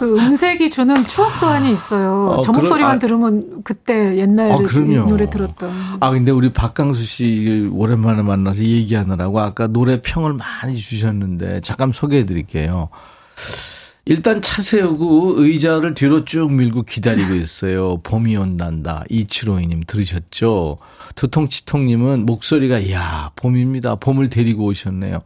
그 0.00 0.18
음색이 0.18 0.70
주는 0.70 1.06
추억 1.06 1.34
소환이 1.34 1.70
있어요. 1.70 2.36
어, 2.38 2.42
저 2.42 2.52
그럼- 2.52 2.62
목소리만 2.62 2.92
아. 2.92 2.98
들으면 2.98 3.60
그때 3.62 4.16
옛날에 4.16 4.50
아, 4.50 4.56
그럼요. 4.56 5.10
노래 5.10 5.28
들었던. 5.28 5.70
아, 6.00 6.10
근데 6.10 6.32
우리 6.32 6.54
박강수 6.54 7.04
씨 7.04 7.68
오랜만에 7.70 8.22
만나서 8.22 8.64
얘기하느라고 8.64 9.40
아까 9.40 9.66
노래 9.66 10.00
평을 10.00 10.32
많이 10.32 10.78
주셨는데 10.78 11.60
잠깐 11.60 11.92
소개해 11.92 12.24
드릴게요. 12.24 12.88
일단 14.06 14.40
차 14.40 14.62
세우고 14.62 15.34
의자를 15.36 15.92
뒤로 15.92 16.24
쭉 16.24 16.50
밀고 16.50 16.84
기다리고 16.84 17.34
있어요. 17.34 17.98
봄이 17.98 18.34
온단다. 18.38 19.04
이치로이님 19.10 19.82
들으셨죠? 19.86 20.78
두통치통님은 21.14 22.24
목소리가, 22.24 22.78
이야, 22.78 23.30
봄입니다. 23.36 23.96
봄을 23.96 24.30
데리고 24.30 24.64
오셨네요. 24.64 25.18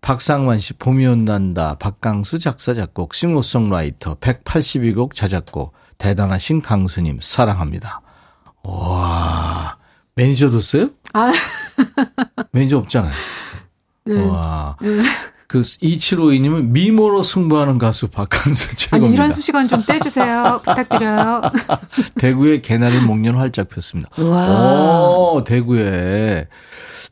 박상만 0.00 0.58
씨, 0.58 0.72
봄이 0.74 1.06
온단다. 1.06 1.76
박강수 1.78 2.38
작사, 2.38 2.74
작곡, 2.74 3.14
싱어송라이터, 3.14 4.16
182곡 4.16 5.14
자작곡, 5.14 5.72
대단하신 5.98 6.62
강수님, 6.62 7.18
사랑합니다. 7.20 8.00
와, 8.64 9.76
매니저 10.14 10.50
뒀어요? 10.50 10.90
아, 11.12 11.32
매니저 12.52 12.78
없잖아요. 12.78 13.12
네. 14.04 14.24
와. 14.26 14.76
네. 14.80 14.88
그 15.48 15.60
2752님은 15.60 16.70
미모로 16.70 17.22
승부하는 17.22 17.78
가수 17.78 18.08
박강수 18.08 18.68
아니 18.68 18.76
최고입니다. 18.76 19.14
이런 19.22 19.32
수식은 19.32 19.68
좀 19.68 19.82
떼주세요. 19.84 20.60
부탁드려요. 20.64 21.42
대구의 22.16 22.62
개나리 22.62 23.00
목련 23.00 23.36
활짝 23.36 23.68
폈습니다. 23.68 24.10
와. 24.22 25.08
오, 25.08 25.44
대구에. 25.44 26.48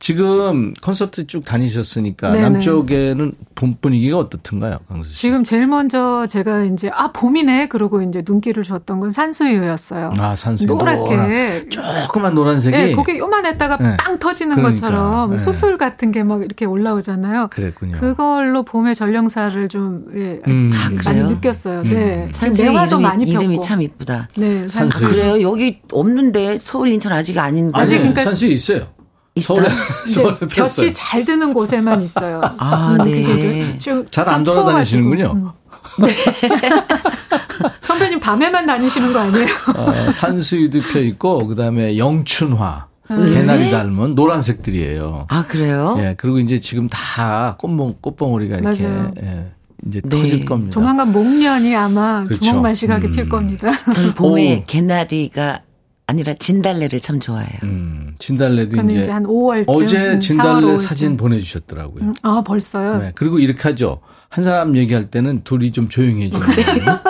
지금 0.08 0.74
콘서트 0.82 1.26
쭉 1.26 1.46
다니셨으니까 1.46 2.32
네네. 2.32 2.42
남쪽에는 2.50 3.32
봄 3.54 3.76
분위기가 3.80 4.18
어떻든가요, 4.18 4.76
강수 4.86 5.08
씨? 5.08 5.14
지금 5.22 5.42
제일 5.44 5.66
먼저 5.66 6.26
제가 6.26 6.64
이제 6.64 6.90
아 6.92 7.10
봄이네 7.10 7.68
그러고 7.68 8.02
이제 8.02 8.20
눈길을 8.22 8.64
줬던 8.64 9.00
건 9.00 9.10
산수유였어요. 9.10 10.12
아, 10.18 10.36
산수유. 10.36 10.66
노랗게. 10.68 11.70
조그만 11.70 12.34
노란색이. 12.34 12.76
네, 12.76 12.92
거기 12.92 13.16
요만했다가 13.16 13.76
네. 13.78 13.96
빵 13.96 14.18
터지는 14.18 14.56
그러니까, 14.56 14.74
것처럼 14.88 15.30
네. 15.30 15.36
수술 15.38 15.78
같은 15.78 16.12
게 16.12 16.22
막 16.22 16.42
이렇게 16.42 16.66
올라오잖아요. 16.66 17.48
그랬군요. 17.50 17.96
그걸로 17.98 18.62
봄의 18.62 18.94
전령사를 18.94 19.68
좀 19.70 20.04
예, 20.14 20.42
음. 20.46 20.70
아, 20.74 20.84
많이 20.90 20.96
그래요? 20.98 21.26
느꼈어요. 21.28 21.82
네. 21.84 21.88
지금 22.30 22.32
산수유 22.32 22.70
매화도 22.72 22.88
이름이, 22.96 23.02
많이 23.02 23.24
폈고. 23.24 23.40
이름이 23.40 23.62
참 23.62 23.80
이쁘다. 23.80 24.28
네, 24.36 24.68
산수유. 24.68 24.68
산수유. 24.68 25.08
그래요? 25.08 25.40
여기 25.40 25.80
없는데 25.92 26.58
서울 26.58 26.88
인천 26.88 27.12
아직 27.12 27.38
아닌 27.38 27.72
거 27.72 27.80
아직 27.80 27.96
그러니까- 27.98 28.22
산수유 28.24 28.50
있어요. 28.52 28.88
있어요? 29.36 29.66
서울에. 30.08 30.36
볕이 30.38 30.92
잘 30.94 31.24
드는 31.24 31.52
곳에만 31.52 32.00
있어요. 32.02 32.40
아, 32.56 32.92
음, 33.00 33.04
네. 33.04 33.22
그게 33.24 33.78
좀- 33.78 34.06
잘좀안 34.10 34.44
추워가지고. 34.44 34.64
돌아다니시는군요. 34.64 35.32
음. 35.34 35.50
선배님 37.82 38.20
밤에만 38.20 38.66
다니시는 38.66 39.12
거 39.12 39.20
아니에요? 39.20 39.46
어, 39.76 40.10
산수유도 40.12 40.80
펴 40.80 40.98
있고 41.00 41.46
그다음에 41.48 41.98
영춘화, 41.98 42.86
음. 43.10 43.16
개나리 43.34 43.70
닮은 43.70 44.14
노란색들이에요. 44.14 45.26
아, 45.28 45.44
그래요? 45.46 45.96
예, 45.98 46.14
그리고 46.16 46.38
이제 46.38 46.58
지금 46.58 46.88
다 46.88 47.56
꽃봉 47.58 47.96
꽃봉오리가 48.00 48.56
이렇게 48.58 48.86
맞아요. 48.86 49.12
예, 49.22 49.52
이제 49.86 50.00
네. 50.00 50.08
터질 50.08 50.44
겁니다. 50.44 50.70
조만간 50.72 51.12
목련이 51.12 51.74
아마 51.76 52.24
그렇죠. 52.24 52.40
주먹만식하게 52.44 53.08
음. 53.08 53.12
필 53.12 53.28
겁니다. 53.28 53.68
저는 53.92 54.14
봄에 54.14 54.58
오. 54.60 54.64
개나리가 54.64 55.60
아니라 56.06 56.34
진달래를 56.34 57.00
참 57.00 57.18
좋아해요. 57.18 57.58
음, 57.62 58.14
진달래도 58.18 58.76
이제, 58.82 59.00
이제 59.00 59.10
한 59.10 59.24
5월쯤. 59.24 59.64
어제 59.68 60.18
진달래 60.18 60.66
4월, 60.66 60.74
5월쯤. 60.74 60.78
사진 60.78 61.16
보내주셨더라고요. 61.16 62.04
음, 62.04 62.12
아, 62.22 62.42
벌써요? 62.46 62.98
네, 62.98 63.12
그리고 63.14 63.38
이렇게 63.38 63.62
하죠. 63.62 64.00
한 64.28 64.44
사람 64.44 64.76
얘기할 64.76 65.10
때는 65.10 65.44
둘이 65.44 65.72
좀 65.72 65.88
조용히 65.88 66.24
해주는 66.24 66.46
거예요. 66.46 67.00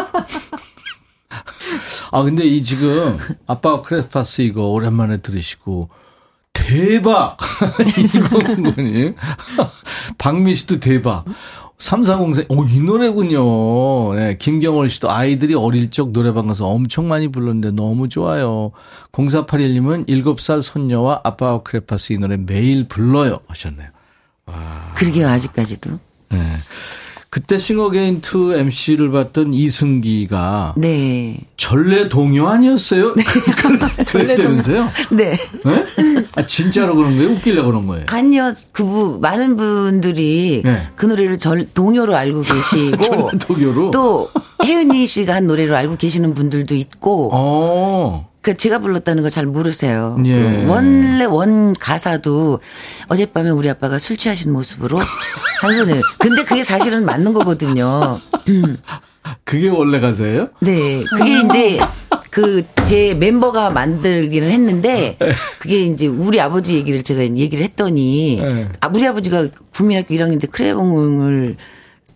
아, 2.13 2.23
근데 2.23 2.45
이 2.45 2.63
지금 2.63 3.19
아빠 3.47 3.83
크레파스 3.83 4.43
이거 4.43 4.69
오랜만에 4.69 5.17
들으시고 5.19 5.89
대박! 6.53 7.37
이거군요. 8.15 9.15
박미 10.19 10.55
씨도 10.55 10.79
대박. 10.79 11.25
3404, 11.79 12.45
오, 12.49 12.65
이 12.65 12.81
노래군요. 12.81 14.15
네, 14.15 14.39
김경월 14.39 14.89
씨도 14.89 15.11
아이들이 15.11 15.55
어릴 15.55 15.91
적 15.91 16.13
노래방 16.13 16.47
가서 16.47 16.67
엄청 16.67 17.09
많이 17.09 17.29
불렀는데 17.29 17.73
너무 17.73 18.09
좋아요. 18.09 18.71
0481님은 19.13 20.07
7살 20.07 20.63
손녀와 20.63 21.21
아빠와 21.25 21.63
크레파스 21.63 22.13
이 22.15 22.19
노래 22.19 22.37
매일 22.37 22.89
불러요. 22.89 23.41
하셨네요. 23.49 23.89
그러게요, 24.95 25.29
아직까지도. 25.29 25.91
네. 26.31 26.39
그때 27.35 27.59
싱어게인 27.59 28.21
2 28.23 28.55
MC를 28.61 29.11
봤던 29.11 29.55
이승기가 29.55 30.75
네. 30.77 31.37
전래 31.57 32.09
동요 32.09 32.47
아니었어요? 32.47 33.13
그랬다면서요? 34.07 34.89
네. 35.11 35.37
네? 35.65 35.85
아, 36.37 36.47
진짜로 36.47 36.95
그런 36.95 37.17
거예요? 37.17 37.31
웃기려고 37.31 37.71
그런 37.71 37.89
거예요? 37.89 38.05
아니요, 38.07 38.53
그부 38.71 39.19
많은 39.21 39.57
분들이 39.57 40.63
네. 40.65 40.87
그 40.95 41.07
노래를 41.07 41.41
절 41.41 41.67
동요로 41.75 42.15
알고 42.15 42.43
계시고 42.47 43.03
전래 43.03 43.39
동요로? 43.41 43.91
또 43.91 44.31
혜은이 44.65 45.05
씨가 45.09 45.35
한 45.35 45.49
노래로 45.49 45.75
알고 45.77 45.97
계시는 45.97 46.35
분들도 46.35 46.77
있고 46.77 47.31
어. 47.33 48.29
그 48.45 48.55
제가 48.57 48.79
불렀다는 48.79 49.23
걸 49.23 49.31
잘 49.31 49.47
모르세요. 49.47 50.17
예. 50.27 50.35
그 50.63 50.69
원래 50.69 51.25
원 51.25 51.73
가사도 51.73 52.61
어젯밤에 53.09 53.49
우리 53.51 53.69
아빠가 53.71 53.99
술 53.99 54.17
취하신 54.19 54.53
모습으로 54.53 54.99
한 55.61 55.75
손에 55.75 56.01
근데 56.19 56.45
그게 56.45 56.63
사실은 56.63 57.05
맞는 57.07 57.33
거거든요. 57.33 58.21
그게 59.45 59.69
원래 59.71 59.99
가사예요? 60.01 60.49
네, 60.61 61.03
그게 61.05 61.41
이제 61.41 61.81
그 62.31 62.63
제 62.85 63.15
멤버가 63.15 63.71
만들기는 63.71 64.51
했는데 64.51 65.17
그게 65.59 65.85
이제 65.87 66.07
우리 66.07 66.39
아버지 66.39 66.75
얘기를 66.77 67.03
제가 67.03 67.23
얘기를 67.23 67.65
했더니 67.65 68.39
네. 68.43 68.69
아 68.81 68.91
우리 68.95 69.07
아버지가 69.07 69.47
국민학교 69.75 70.15
1학년 70.15 70.39
때 70.39 70.47
크레용을 70.49 71.57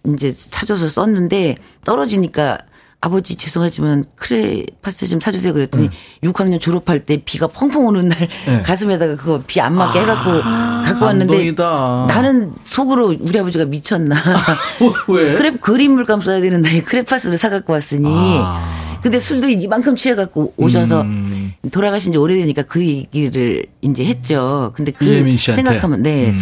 이제 0.09 0.31
사줘서 0.37 0.89
썼는데 0.89 1.55
떨어지니까 1.87 2.59
아버지 3.01 3.37
죄송하지만 3.37 4.05
크레파스 4.17 5.07
좀 5.07 5.21
사주세요 5.21 5.53
그랬더니 5.53 5.89
6학년 6.25 6.61
졸업할 6.61 7.07
때 7.07 7.23
비가 7.25 7.47
펑펑 7.47 7.87
오는 7.87 8.09
날 8.09 8.29
네. 8.47 8.63
가슴에다가 8.67 9.15
그거 9.17 9.41
비 9.47 9.61
안 9.61 9.75
맞게 9.75 10.01
해갖고 10.01 10.41
갖고 10.41 11.05
왔는데 11.05 11.33
감동이다. 11.33 12.07
나는 12.09 12.53
속으로 12.65 13.15
우리 13.21 13.39
아버지가 13.39 13.67
미쳤나 13.67 14.17
왜? 15.09 15.35
크레 15.35 15.51
그림물 15.61 16.05
감싸야 16.07 16.41
되는 16.41 16.61
나에 16.63 16.81
크레파스를 16.83 17.39
사갖고 17.39 17.73
왔으니 17.73 18.07
아. 18.09 18.61
근데 19.01 19.21
술도 19.21 19.49
이만큼 19.49 19.95
취해갖고 19.95 20.55
오셔서 20.57 21.03
음. 21.03 21.53
돌아가신 21.71 22.11
지 22.13 22.19
오래되니까 22.19 22.63
그 22.63 22.85
얘기를 22.85 23.65
이제 23.81 24.05
했죠. 24.05 24.73
근데 24.75 24.91
그? 24.91 25.37
생각하면 25.37 26.03
네, 26.03 26.29
음. 26.31 26.33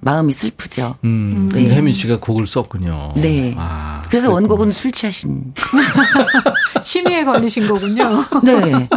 슬 0.00 0.04
마음이 0.04 0.32
슬프죠. 0.32 0.96
음, 1.04 1.48
네. 1.52 1.68
혜민 1.70 1.92
씨가 1.92 2.20
곡을 2.20 2.46
썼군요. 2.46 3.14
네. 3.16 3.54
아, 3.56 4.02
그래서 4.08 4.28
그랬구나. 4.28 4.34
원곡은 4.34 4.72
술 4.72 4.92
취하신. 4.92 5.54
심의에 6.84 7.24
걸리신 7.24 7.68
거군요. 7.68 8.24
네. 8.44 8.88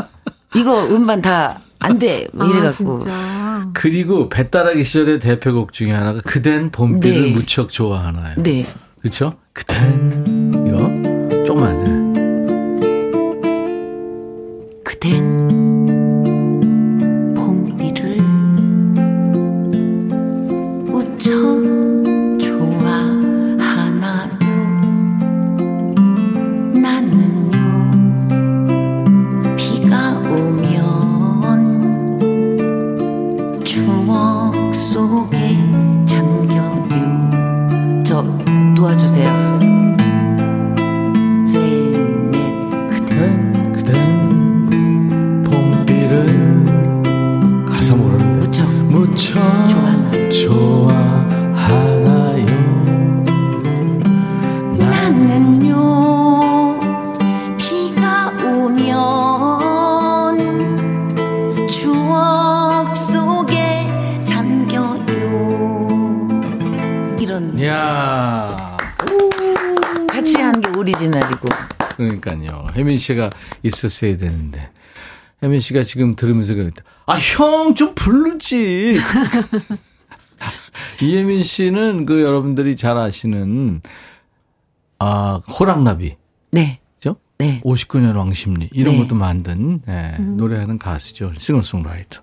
이거 0.56 0.86
음반 0.88 1.22
다 1.22 1.62
안 1.82 1.98
돼. 1.98 2.28
뭐 2.32 2.46
아, 2.46 2.50
이래갖고. 2.50 3.00
진짜. 3.00 3.68
그리고 3.74 4.30
배따라기 4.30 4.84
시절의 4.84 5.20
대표곡 5.20 5.74
중에 5.74 5.92
하나가 5.92 6.22
그댄 6.22 6.72
봄비를 6.72 7.24
네. 7.24 7.32
무척 7.32 7.70
좋아하나요? 7.70 8.36
네. 8.38 8.66
그렇죠? 9.02 9.34
그댄 9.54 10.64
이거 10.68 11.44
조금만. 11.44 11.84
네. 11.84 11.92
그댄 14.84 15.31
그러니까요. 72.08 72.68
혜민 72.76 72.98
씨가 72.98 73.30
있었어야 73.64 74.18
되는데. 74.18 74.70
혜민 75.44 75.60
씨가 75.60 75.84
지금 75.84 76.16
들으면서 76.16 76.54
그랬다. 76.54 76.84
아, 77.08 77.16
형, 77.16 77.74
좀 77.76 77.94
부르지. 77.96 79.00
이혜민 81.02 81.44
씨는 81.44 82.06
그 82.06 82.22
여러분들이 82.22 82.76
잘 82.76 82.98
아시는, 82.98 83.82
아, 85.00 85.42
호랑나비. 85.48 86.16
네 86.52 86.80
그죠? 86.96 87.16
네. 87.38 87.62
59년 87.64 88.16
왕십리. 88.16 88.70
이런 88.74 88.96
네. 88.96 89.02
것도 89.02 89.16
만든, 89.16 89.82
예, 89.88 90.18
노래하는 90.20 90.78
가수죠. 90.78 91.34
싱어송라이터. 91.38 92.22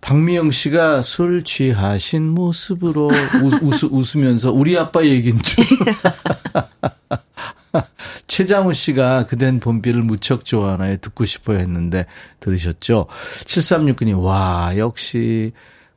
박미영 0.00 0.50
씨가 0.52 1.02
술 1.02 1.42
취하신 1.42 2.28
모습으로 2.28 3.10
웃, 3.42 3.62
웃, 3.62 3.84
웃으면서 3.90 4.52
우리 4.52 4.78
아빠 4.78 5.04
얘기인 5.04 5.40
줄. 5.42 5.64
최장우 8.36 8.74
씨가 8.74 9.24
그댄 9.24 9.60
봄비를 9.60 10.02
무척 10.02 10.44
좋아하나요? 10.44 10.98
듣고 10.98 11.24
싶어요 11.24 11.58
했는데 11.58 12.04
들으셨죠? 12.38 13.06
7369님, 13.46 14.22
와, 14.22 14.74
역시 14.76 15.52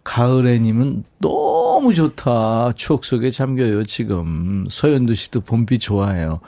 가을애님은 0.06 1.04
너무 1.20 1.59
좋다. 1.94 2.74
추억 2.76 3.06
속에 3.06 3.32
잠겨요, 3.32 3.84
지금. 3.86 4.66
서현두 4.70 5.16
씨도 5.16 5.42
봄비 5.42 5.80
좋아해요. 5.80 6.40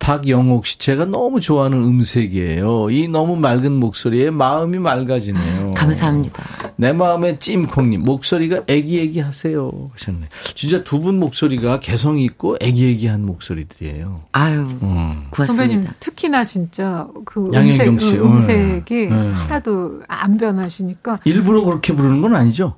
박영옥 0.00 0.64
씨, 0.66 0.78
제가 0.78 1.06
너무 1.06 1.40
좋아하는 1.40 1.78
음색이에요. 1.82 2.88
이 2.90 3.08
너무 3.08 3.34
맑은 3.34 3.72
목소리에 3.72 4.30
마음이 4.30 4.78
맑아지네요. 4.78 5.72
감사합니다 5.74 6.44
내 6.76 6.92
마음의 6.92 7.40
찜콩님, 7.40 8.04
목소리가 8.04 8.60
애기애기 8.68 9.18
하세요. 9.18 9.90
하셨네. 9.94 10.28
진짜 10.54 10.84
두 10.84 11.00
분 11.00 11.18
목소리가 11.18 11.80
개성이 11.80 12.24
있고 12.26 12.56
애기애기한 12.60 13.26
목소리들이에요. 13.26 14.20
아유 14.32 14.60
음. 14.60 15.24
선배님 15.34 15.78
고맙습니다 15.80 15.94
특히나 15.98 16.44
진짜 16.44 17.08
그 17.24 17.50
양현경 17.52 17.88
음색, 17.88 18.08
씨. 18.08 18.16
음, 18.18 18.24
음색이 18.34 18.94
네. 18.94 19.08
네. 19.08 19.28
하나도 19.30 20.02
안 20.06 20.36
변하시니까 20.36 21.18
일부러 21.24 21.64
그렇게 21.64 21.92
부르는 21.92 22.20
건 22.20 22.36
아니죠? 22.36 22.74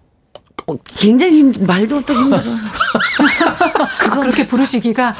어, 0.70 0.78
굉장히 0.96 1.38
힘 1.38 1.66
말도 1.66 2.04
또 2.04 2.14
힘들어 2.14 2.42
그렇게 4.20 4.46
부르시기가 4.46 5.14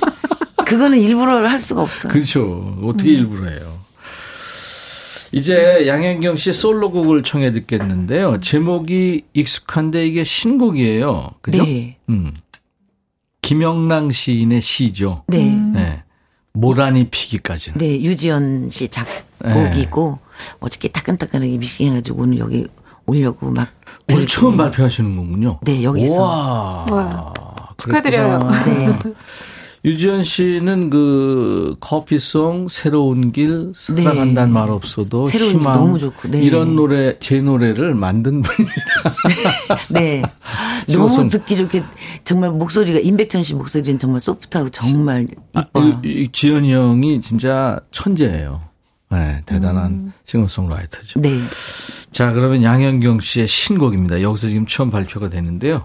그거는 0.64 0.98
일부러 0.98 1.46
할 1.48 1.60
수가 1.60 1.82
없어 1.82 2.08
그렇죠. 2.08 2.78
어떻게 2.82 3.10
일부러 3.10 3.48
해요. 3.50 3.84
이제 5.32 5.86
양현경 5.88 6.36
씨 6.36 6.52
솔로곡을 6.52 7.24
청해 7.24 7.50
듣겠는데요. 7.52 8.38
제목이 8.40 9.24
익숙한데 9.32 10.06
이게 10.06 10.22
신곡이에요. 10.22 11.32
그죠? 11.42 11.64
네. 11.64 11.96
음. 12.08 12.34
김영랑 13.42 14.12
시인의 14.12 14.62
시죠. 14.62 15.24
네. 15.26 15.50
네. 15.50 16.02
모란이 16.52 17.08
피기까지는. 17.10 17.78
네, 17.78 18.00
유지연 18.00 18.70
씨 18.70 18.88
작곡이고 18.88 20.20
어저께 20.60 20.88
따끈따끈하게 20.88 21.58
미싱해가지고 21.58 22.22
오늘 22.22 22.38
여기 22.38 22.66
오려고 23.06 23.50
막 23.50 23.68
오늘 24.10 24.26
들고. 24.26 24.26
처음 24.26 24.56
발표하시는 24.56 25.16
거군요. 25.16 25.58
네, 25.62 25.82
여기서. 25.82 26.20
와. 26.22 26.86
와, 26.90 27.32
축하드려요. 27.78 28.38
네. 28.66 28.98
유지연 29.86 30.24
씨는 30.24 30.88
그 30.88 31.76
커피송 31.78 32.68
새로운 32.68 33.32
길 33.32 33.72
사랑한다는 33.76 34.50
말 34.50 34.70
없어도 34.70 35.26
네. 35.26 35.32
새로운 35.32 35.52
길 35.52 35.60
희망 35.60 35.74
너무 35.74 35.98
좋고, 35.98 36.30
네. 36.30 36.40
이런 36.42 36.74
노래 36.74 37.18
제 37.18 37.42
노래를 37.42 37.94
만든 37.94 38.40
분입니다. 38.40 38.80
네. 39.90 40.22
지금 40.86 41.02
너무 41.04 41.14
선- 41.14 41.28
듣기 41.28 41.56
좋게 41.56 41.82
정말 42.24 42.50
목소리가 42.52 42.98
임백천 42.98 43.42
씨 43.42 43.52
목소리는 43.54 43.98
정말 43.98 44.20
소프트하고 44.22 44.70
정말 44.70 45.26
이뻐요. 45.54 46.00
이, 46.02 46.08
이 46.22 46.28
지연이 46.32 46.72
형이 46.72 47.20
진짜 47.20 47.78
천재예요. 47.90 48.62
네, 49.14 49.42
대단한 49.46 50.12
싱어송라이터죠. 50.24 51.20
네. 51.20 51.40
자, 52.10 52.32
그러면 52.32 52.62
양현경 52.62 53.20
씨의 53.20 53.46
신곡입니다. 53.46 54.22
여기서 54.22 54.48
지금 54.48 54.66
처음 54.66 54.90
발표가 54.90 55.30
되는데요. 55.30 55.84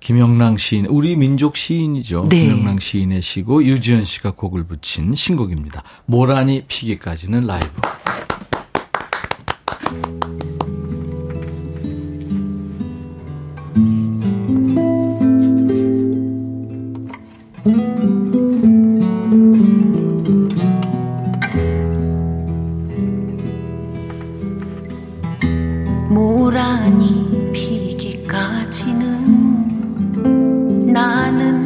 김영랑 0.00 0.56
시인, 0.56 0.86
우리 0.86 1.14
민족 1.14 1.56
시인이죠. 1.56 2.26
네. 2.30 2.40
김영랑 2.40 2.78
시인의 2.78 3.22
시고 3.22 3.64
유지연 3.64 4.04
씨가 4.04 4.32
곡을 4.32 4.64
붙인 4.64 5.14
신곡입니다. 5.14 5.82
모란이 6.06 6.64
피기까지는 6.66 7.46
라이브. 7.46 7.68
모란이 26.72 27.52
피기까지는 27.52 29.02
나는 30.90 31.60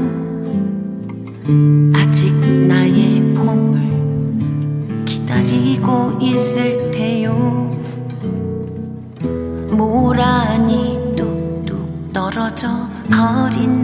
아직 1.94 2.34
나의 2.34 3.32
봄을 3.32 5.04
기다리고 5.04 6.18
있을 6.20 6.90
테요. 6.90 7.70
모란이 9.70 11.14
뚝뚝 11.14 12.12
떨어져 12.12 12.88
버린 13.08 13.75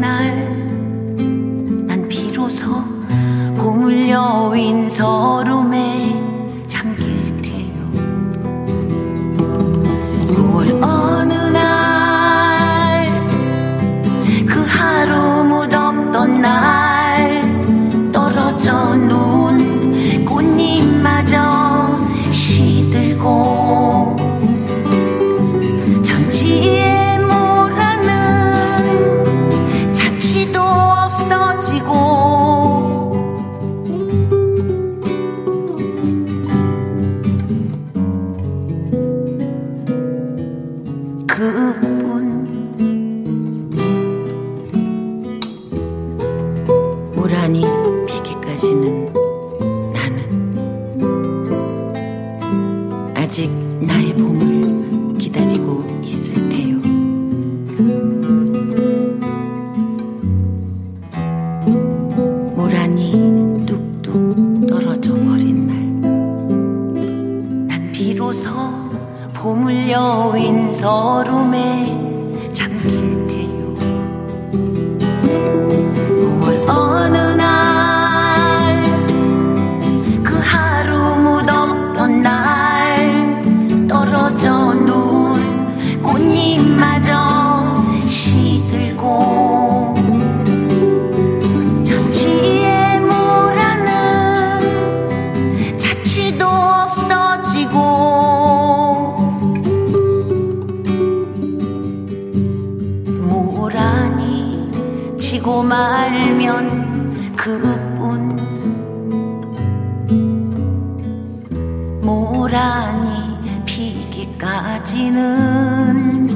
피기까지는 115.13 116.29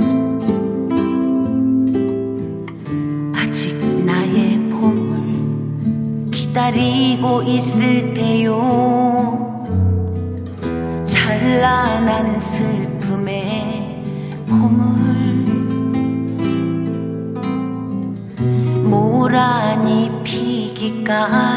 아직 3.34 3.74
나의 4.04 4.58
봄을 4.68 6.30
기다리고 6.30 7.42
있을 7.42 8.12
테요. 8.12 9.56
찬란한 11.06 12.38
슬픔의 12.38 14.02
봄을 14.46 14.86
모란이 18.84 20.10
피기까지는 20.22 21.56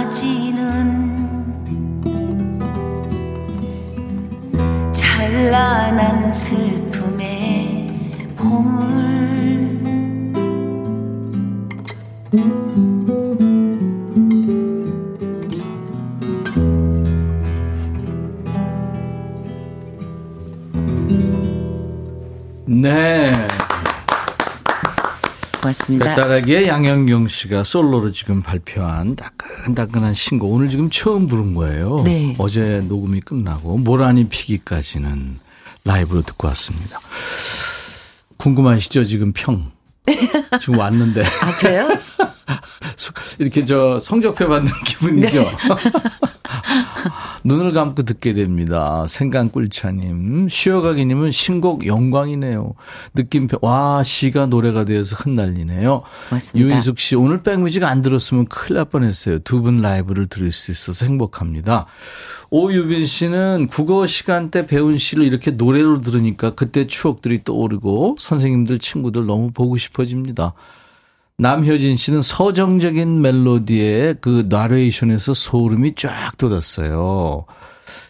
찬란한 4.94 6.32
슬 6.32 6.69
고맙습니다. 25.90 26.16
배따라기의 26.16 26.68
양현경 26.68 27.28
씨가 27.28 27.64
솔로로 27.64 28.12
지금 28.12 28.42
발표한 28.44 29.16
따끈따끈한 29.16 30.14
신곡 30.14 30.54
오늘 30.54 30.70
지금 30.70 30.90
처음 30.90 31.26
부른 31.28 31.56
거예요. 31.56 32.02
네. 32.04 32.36
어제 32.38 32.82
녹음이 32.88 33.22
끝나고 33.22 33.78
모란이 33.78 34.28
피기까지는 34.30 35.40
라이브로 35.86 36.22
듣고 36.22 36.48
왔습니다. 36.50 37.00
궁금하시죠? 38.38 39.06
지금 39.06 39.34
평. 39.34 39.72
지금 40.62 40.78
왔는데. 40.78 41.24
아, 41.24 41.58
그래요? 41.60 41.88
이렇게 43.40 43.64
저 43.66 44.00
성적표 44.00 44.48
받는 44.48 44.72
기분이죠. 44.86 45.44
네. 45.44 45.50
눈을 47.44 47.72
감고 47.72 48.04
듣게 48.04 48.34
됩니다. 48.34 49.06
생강꿀차님, 49.08 50.50
쉬어가기님은 50.50 51.32
신곡 51.32 51.86
영광이네요. 51.86 52.74
느낌표, 53.16 53.60
와, 53.62 54.04
시가 54.04 54.48
노래가 54.48 54.86
되어서 54.86 55.16
흩날리네요. 55.16 56.04
고맙습니다. 56.30 56.70
유인숙 56.70 57.00
씨, 57.00 57.16
오늘 57.16 57.44
백뮤직 57.44 57.84
안 57.84 58.02
들었으면 58.02 58.46
큰일 58.48 58.78
날 58.78 58.86
뻔했어요. 58.86 59.40
두 59.40 59.60
분 59.60 59.82
라이브를 59.82 60.28
들을 60.28 60.52
수 60.54 60.72
있어서 60.72 61.06
행복합니다. 61.06 61.86
오유빈 62.50 63.06
씨는 63.06 63.68
국어 63.68 64.06
시간 64.08 64.52
때 64.52 64.66
배운 64.66 64.98
시를 64.98 65.26
이렇게 65.26 65.52
노래로 65.52 66.02
들으니까 66.02 66.52
그때 66.52 66.88
추억들이 66.88 67.44
떠오르고 67.44 68.16
선생님들, 68.20 68.80
친구들 68.80 69.26
너무 69.26 69.52
보고 69.52 69.78
싶어집니다. 69.78 70.54
남효진 71.40 71.96
씨는 71.96 72.22
서정적인 72.22 73.22
멜로디에 73.22 74.16
그 74.20 74.44
나레이션에서 74.50 75.34
소름이 75.34 75.96
쫙 75.96 76.38
돋았어요. 76.38 77.46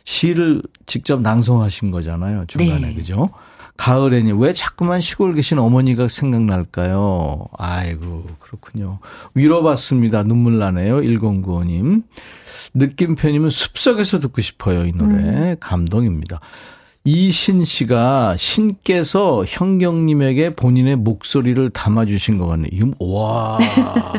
시를 0.03 0.63
직접 0.87 1.21
낭송하신 1.21 1.91
거잖아요. 1.91 2.45
중간에. 2.47 2.87
네. 2.87 2.93
그죠? 2.95 3.29
가을에니 3.77 4.33
왜 4.33 4.51
자꾸만 4.51 4.99
시골 4.99 5.35
계신 5.35 5.59
어머니가 5.59 6.07
생각날까요? 6.07 7.45
아이고, 7.57 8.25
그렇군요. 8.39 8.99
위로받습니다. 9.35 10.23
눈물 10.23 10.57
나네요. 10.57 10.97
1095님. 10.97 12.03
느낌표님은 12.73 13.51
숲속에서 13.51 14.19
듣고 14.19 14.41
싶어요. 14.41 14.85
이 14.85 14.91
노래. 14.91 15.55
감동입니다. 15.59 16.41
이신 17.09 17.65
씨가 17.65 18.37
신께서 18.37 19.43
현경님에게 19.47 20.55
본인의 20.55 20.97
목소리를 20.97 21.67
담아주신 21.71 22.37
것 22.37 22.45
같네요. 22.45 22.69
이거, 22.71 22.93
와. 22.99 23.57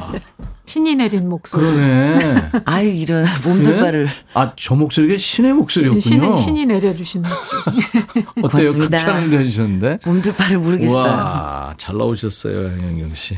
신이 0.66 0.97
내린 0.97 1.28
목소리. 1.28 1.62
그러네. 1.62 2.51
아유, 2.66 2.88
이런 2.88 3.26
몸둘바를. 3.45 4.09
아, 4.34 4.55
저 4.57 4.74
목소리가 4.74 5.16
신의 5.16 5.53
목소리였군요. 5.53 6.01
신이, 6.01 6.36
신이 6.36 6.66
내려주신 6.66 7.22
목소리. 7.22 8.24
어때요? 8.43 8.72
극찬을 8.72 9.38
해주셨는데. 9.38 9.99
몸둘 10.05 10.32
바를 10.32 10.59
모르겠어요. 10.59 10.97
와, 10.97 11.74
잘 11.76 11.97
나오셨어요, 11.97 12.66
양현경 12.66 13.14
씨. 13.14 13.36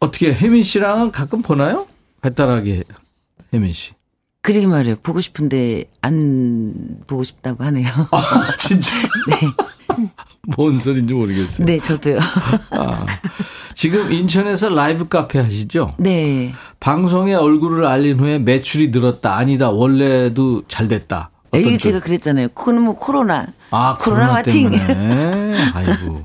어떻게 0.00 0.32
혜민 0.32 0.62
씨랑은 0.62 1.12
가끔 1.12 1.42
보나요? 1.42 1.86
배따라기 2.22 2.84
혜민 3.52 3.74
씨. 3.74 3.92
그러게 4.42 4.66
말이에요. 4.66 4.96
보고 5.02 5.20
싶은데 5.20 5.84
안 6.02 6.74
보고 7.06 7.22
싶다고 7.22 7.62
하네요. 7.64 7.88
아, 8.10 8.56
진짜? 8.58 8.96
네. 9.28 9.36
뭔 10.56 10.78
소린지 10.78 11.14
모르겠어요. 11.14 11.64
네, 11.64 11.78
저도요. 11.78 12.18
아, 12.72 13.06
지금 13.74 14.10
인천에서 14.10 14.68
라이브 14.70 15.06
카페 15.08 15.38
하시죠? 15.38 15.94
네. 15.98 16.52
방송에 16.80 17.34
얼굴을 17.34 17.86
알린 17.86 18.18
후에 18.18 18.40
매출이 18.40 18.88
늘었다. 18.88 19.36
아니다. 19.36 19.70
원래도 19.70 20.64
잘 20.66 20.88
됐다. 20.88 21.30
에이, 21.54 21.62
쪽? 21.78 21.78
제가 21.78 22.00
그랬잖아요. 22.00 22.48
코는 22.54 22.82
뭐 22.82 22.96
코로나. 22.96 23.46
아, 23.70 23.96
코로나 24.00 24.22
코로나 24.22 24.34
화팅. 24.38 24.70
때문에. 24.70 25.54
아이고. 25.74 26.24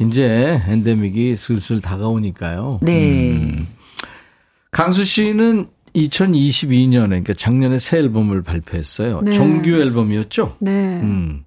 이제 0.00 0.60
엔데믹이 0.66 1.36
슬슬 1.36 1.80
다가오니까요. 1.80 2.80
네. 2.82 3.30
음. 3.32 3.68
강수 4.70 5.04
씨는 5.04 5.68
2022년에, 5.94 7.08
그러니까 7.08 7.32
작년에 7.34 7.78
새 7.78 7.98
앨범을 7.98 8.42
발표했어요. 8.42 9.22
네. 9.22 9.32
정규 9.32 9.70
앨범이었죠? 9.70 10.56
네. 10.60 10.70
음. 10.70 11.44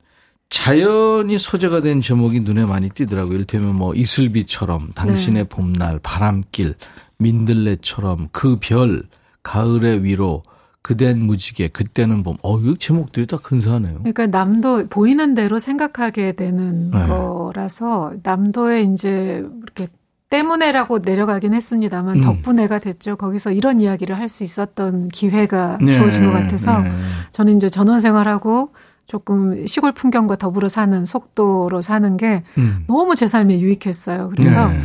자연이 0.50 1.38
소재가 1.38 1.82
된 1.82 2.02
제목이 2.02 2.42
눈에 2.42 2.66
많이 2.66 2.90
띄더라고요. 2.90 3.36
이를테면 3.36 3.76
뭐 3.76 3.96
이슬비처럼, 3.96 4.92
당신의 4.96 5.44
네. 5.44 5.50
봄날, 5.50 6.00
바람길, 6.04 6.76
민들레처럼, 7.20 8.30
그 8.32 8.58
별, 8.60 9.04
가을의 9.44 10.04
위로, 10.04 10.44
그댄 10.82 11.20
무지개, 11.20 11.70
그때는 11.70 12.24
봄. 12.24 12.38
어, 12.42 12.58
이 12.60 12.76
제목들이 12.78 13.28
다 13.28 13.38
근사하네요. 13.38 14.00
그러니까 14.00 14.28
남도 14.28 14.88
보이는 14.90 15.36
대로 15.36 15.60
생각하게 15.60 16.34
되는 16.34 16.90
네. 16.92 17.06
거라서 17.06 18.14
남도에 18.24 18.82
이제 18.84 19.46
이렇게 19.64 19.88
때문에라고 20.32 21.00
내려가긴 21.00 21.54
했습니다만 21.54 22.18
음. 22.18 22.22
덕분에가 22.22 22.80
됐죠. 22.80 23.18
거기서 23.18 23.52
이런 23.52 23.80
이야기를 23.80 24.18
할 24.18 24.32
수 24.32 24.46
있었던 24.46 25.10
기회가 25.10 25.78
네, 25.82 25.94
주어진 25.94 26.24
것 26.26 26.32
같아서 26.32 26.80
네. 26.80 26.90
저는 27.34 27.58
이제 27.58 27.68
전원 27.70 28.00
생활하고 28.00 28.70
조금 29.06 29.68
시골 29.68 29.92
풍경과 29.92 30.38
더불어 30.38 30.70
사는 30.70 31.04
속도로 31.04 31.82
사는 31.82 32.16
게 32.16 32.44
음. 32.58 32.86
너무 32.88 33.14
제 33.16 33.28
삶에 33.28 33.60
유익했어요. 33.60 34.32
그래서 34.34 34.70
네. 34.70 34.80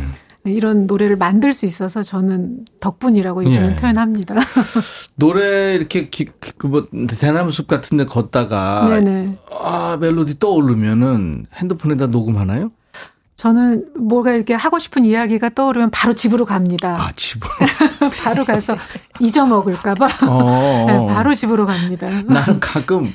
이런 0.51 0.85
노래를 0.85 1.15
만들 1.15 1.53
수 1.53 1.65
있어서 1.65 2.03
저는 2.03 2.65
덕분이라고 2.81 3.45
요즘은 3.45 3.71
예. 3.71 3.75
표현합니다. 3.77 4.35
노래 5.15 5.75
이렇게 5.75 6.09
기, 6.09 6.25
그 6.57 6.67
뭐, 6.67 6.83
대나무 7.19 7.51
숲 7.51 7.67
같은 7.67 7.97
데 7.97 8.05
걷다가, 8.05 8.87
네네. 8.89 9.37
아, 9.51 9.97
멜로디 10.01 10.39
떠오르면은 10.39 11.45
핸드폰에다 11.53 12.07
녹음하나요? 12.07 12.71
저는 13.37 13.85
뭐가 13.95 14.33
이렇게 14.33 14.55
하고 14.55 14.79
싶은 14.79 15.05
이야기가 15.05 15.49
떠오르면 15.49 15.91
바로 15.91 16.15
집으로 16.15 16.43
갑니다. 16.43 16.97
아, 16.99 17.11
집으로. 17.15 17.51
바로 18.23 18.43
가서 18.43 18.75
잊어먹을까봐 19.19 20.07
어. 20.27 20.85
네, 20.87 21.07
바로 21.13 21.35
집으로 21.35 21.67
갑니다. 21.67 22.09
나는 22.25 22.59
가끔 22.59 23.05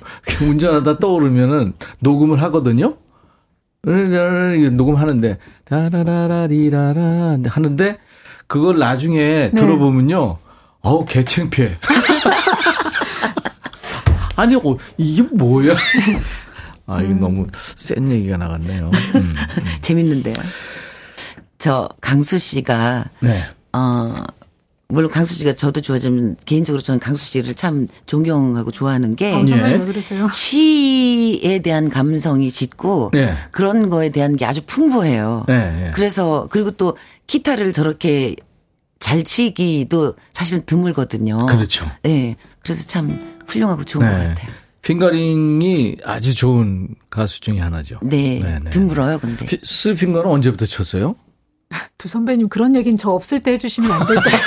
운전하다 0.41 1.01
떠오르면은 1.01 1.73
녹음을 1.99 2.41
하거든요. 2.45 2.95
녹음하는데 3.85 5.39
다라라라리라라 5.65 7.39
하는데 7.45 7.99
그걸 8.47 8.79
나중에 8.79 9.19
네. 9.19 9.51
들어보면요. 9.51 10.39
어우 10.83 11.05
개창피해. 11.05 11.79
아니, 14.37 14.57
어, 14.57 14.77
이게 14.97 15.23
뭐야? 15.23 15.75
아, 16.95 17.03
이게 17.03 17.15
너무 17.15 17.47
센 17.77 18.11
얘기가 18.11 18.37
나갔네요. 18.37 18.91
음. 19.15 19.35
재밌는데요. 19.81 20.35
저 21.59 21.89
강수 22.01 22.39
씨가 22.39 23.05
네. 23.21 23.33
어 23.73 24.25
물론 24.89 25.11
강수 25.11 25.35
씨가 25.35 25.55
저도 25.55 25.81
좋아하지만 25.81 26.37
개인적으로 26.45 26.83
저는 26.83 27.01
강수 27.01 27.25
씨를 27.25 27.55
참 27.55 27.89
존경하고 28.07 28.71
좋아하는 28.71 29.17
게 29.17 29.33
어, 29.33 29.45
정말 29.45 29.73
예. 29.73 29.77
왜 29.77 29.87
그러세요? 29.87 30.29
시에 30.31 31.61
대한 31.61 31.89
감성이 31.89 32.51
짙고 32.51 33.11
네. 33.15 33.35
그런 33.53 33.89
거에 33.89 34.11
대한 34.11 34.37
게 34.37 34.45
아주 34.45 34.61
풍부해요. 34.67 35.45
네, 35.49 35.59
네. 35.71 35.91
그래서 35.95 36.47
그리고 36.51 36.73
또 36.73 36.99
기타를 37.27 37.73
저렇게 37.73 38.37
잘 39.01 39.25
치기도 39.25 40.15
사실은 40.35 40.65
드물거든요. 40.67 41.47
그렇죠. 41.47 41.87
네. 42.03 42.37
그래서 42.63 42.87
참 42.87 43.39
훌륭하고 43.47 43.85
좋은 43.85 44.05
것 44.05 44.13
같아요. 44.13 44.53
핑거링이 44.83 45.99
아주 46.05 46.35
좋은 46.35 46.89
가수 47.09 47.41
중에 47.41 47.61
하나죠. 47.61 47.99
네. 48.03 48.41
네네. 48.41 48.71
드물어요, 48.71 49.19
근데. 49.21 49.47
피- 49.47 49.61
스 49.63 49.95
핑거는 49.95 50.29
언제부터 50.31 50.67
쳤어요? 50.67 51.15
두 51.99 52.09
선배님 52.09 52.49
그런 52.49 52.75
얘기는 52.75 52.97
저 52.99 53.11
없을 53.11 53.41
때 53.41 53.53
해주시면 53.53 53.91
안 53.91 54.07
될까요? 54.07 54.35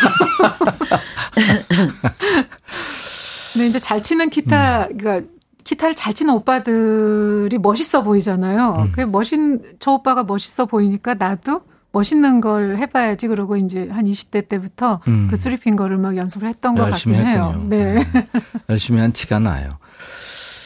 근데 3.54 3.68
이제 3.68 3.80
잘 3.80 4.04
치는 4.04 4.30
기타, 4.30 4.86
음. 4.92 4.98
그러니까 4.98 5.28
기타를 5.64 5.96
잘 5.96 6.14
치는 6.14 6.34
오빠들이 6.34 7.58
멋있어 7.58 8.04
보이잖아요. 8.04 8.84
음. 8.88 8.92
그 8.92 9.02
멋있, 9.02 9.40
저 9.80 9.92
오빠가 9.94 10.24
멋있어 10.24 10.66
보이니까 10.66 11.14
나도 11.16 11.62
멋있는 11.94 12.42
걸 12.42 12.76
해봐야지. 12.78 13.28
그러고 13.28 13.56
이제 13.56 13.88
한 13.90 14.04
20대 14.06 14.50
때부터 14.50 15.00
음. 15.08 15.28
그 15.30 15.38
쓰리핑거를 15.38 15.98
막 15.98 16.18
연습을 16.18 16.48
했던 16.50 16.76
것 16.76 16.90
열심히 16.90 17.16
같긴 17.16 17.32
해요. 17.34 17.54
했군요. 17.56 17.70
네. 17.70 18.06
열심히 18.70 19.00
한 19.00 19.14
티가 19.14 19.40
나요. 19.40 19.78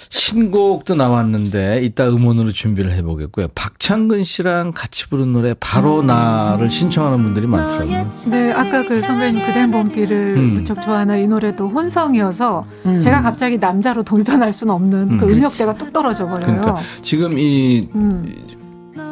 신곡도 0.10 0.96
나왔는데 0.96 1.82
이따 1.84 2.10
음원으로 2.10 2.52
준비를 2.52 2.92
해보겠고요. 2.94 3.50
박창근 3.54 4.24
씨랑 4.24 4.72
같이 4.74 5.08
부른 5.08 5.34
노래 5.34 5.54
바로 5.60 6.02
나를 6.02 6.72
신청하는 6.72 7.20
분들이 7.20 7.46
많더라고요. 7.46 8.10
네, 8.32 8.52
아까 8.52 8.84
그 8.86 9.02
선배님 9.02 9.46
그댄 9.46 9.70
봄비를 9.70 10.36
음. 10.38 10.54
무척 10.56 10.82
좋아하나 10.82 11.16
이 11.18 11.28
노래도 11.28 11.70
혼성이어서 11.70 12.66
음. 12.88 13.00
제가 13.00 13.22
갑자기 13.22 13.60
남자로 13.60 14.02
돌변할 14.02 14.52
수는 14.52 14.74
없는 14.74 15.12
음. 15.12 15.18
그 15.20 15.32
음역대가 15.32 15.76
뚝 15.76 15.94
떨어져 15.94 16.26
버려요. 16.28 16.46
그러니까 16.46 16.80
지금 17.04 17.38
이 17.38 17.82
음. 17.94 18.36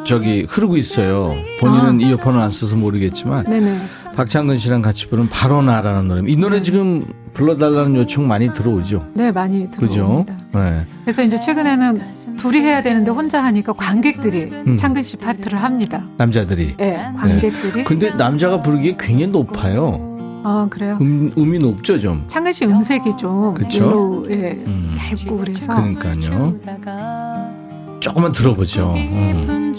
저기 0.04 0.46
흐르고 0.48 0.76
있어요. 0.76 1.34
본인은 1.60 2.00
이어폰을 2.00 2.40
안 2.40 2.50
써서 2.50 2.76
모르겠지만 2.76 3.44
네네. 3.44 3.78
박창근 4.18 4.58
씨랑 4.58 4.82
같이 4.82 5.06
부른 5.06 5.28
바로 5.28 5.62
나라는 5.62 6.08
노래. 6.08 6.22
이 6.26 6.34
노래 6.34 6.60
지금 6.60 7.04
불러달라는 7.34 7.94
요청 7.94 8.26
많이 8.26 8.52
들어오죠. 8.52 9.06
네, 9.14 9.30
많이 9.30 9.70
그죠? 9.70 9.92
들어옵니다. 9.94 10.36
네. 10.54 10.86
그래서 11.04 11.22
이제 11.22 11.38
최근에는 11.38 12.02
둘이 12.36 12.58
해야 12.58 12.82
되는데 12.82 13.12
혼자 13.12 13.44
하니까 13.44 13.72
관객들이 13.74 14.50
음. 14.50 14.76
창근 14.76 15.04
씨 15.04 15.16
파트를 15.18 15.62
합니다. 15.62 16.02
남자들이. 16.16 16.74
예, 16.80 16.98
관객들이. 17.16 17.84
근데 17.84 18.10
남자가 18.10 18.60
부르기에 18.60 18.96
굉장히 18.98 19.30
높아요. 19.30 20.42
아, 20.42 20.66
그래요? 20.68 20.98
음, 21.00 21.30
음이 21.38 21.60
높죠, 21.60 22.00
좀. 22.00 22.24
창근 22.26 22.52
씨 22.52 22.64
음색이 22.64 23.16
좀 23.16 23.54
그쵸? 23.54 23.76
일로 23.78 24.26
예, 24.30 24.60
음. 24.66 24.96
얇고 24.98 25.38
그래서 25.38 25.76
그러니까요. 25.76 26.56
조금만 28.00 28.32
들어보죠. 28.32 28.94
음. 28.96 29.72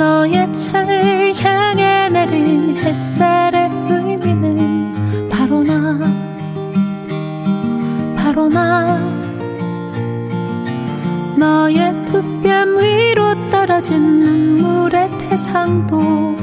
너의 0.00 0.50
창을 0.54 1.34
향해 1.36 2.08
내린 2.08 2.74
햇살의 2.78 3.70
의미는 3.90 5.28
바로 5.28 5.62
나. 5.62 5.98
바로 8.16 8.48
나. 8.48 8.98
너의 11.36 11.92
두뺨 12.06 12.78
위로 12.78 13.50
떨어진 13.50 14.20
눈물의 14.20 15.10
태상도 15.18 16.34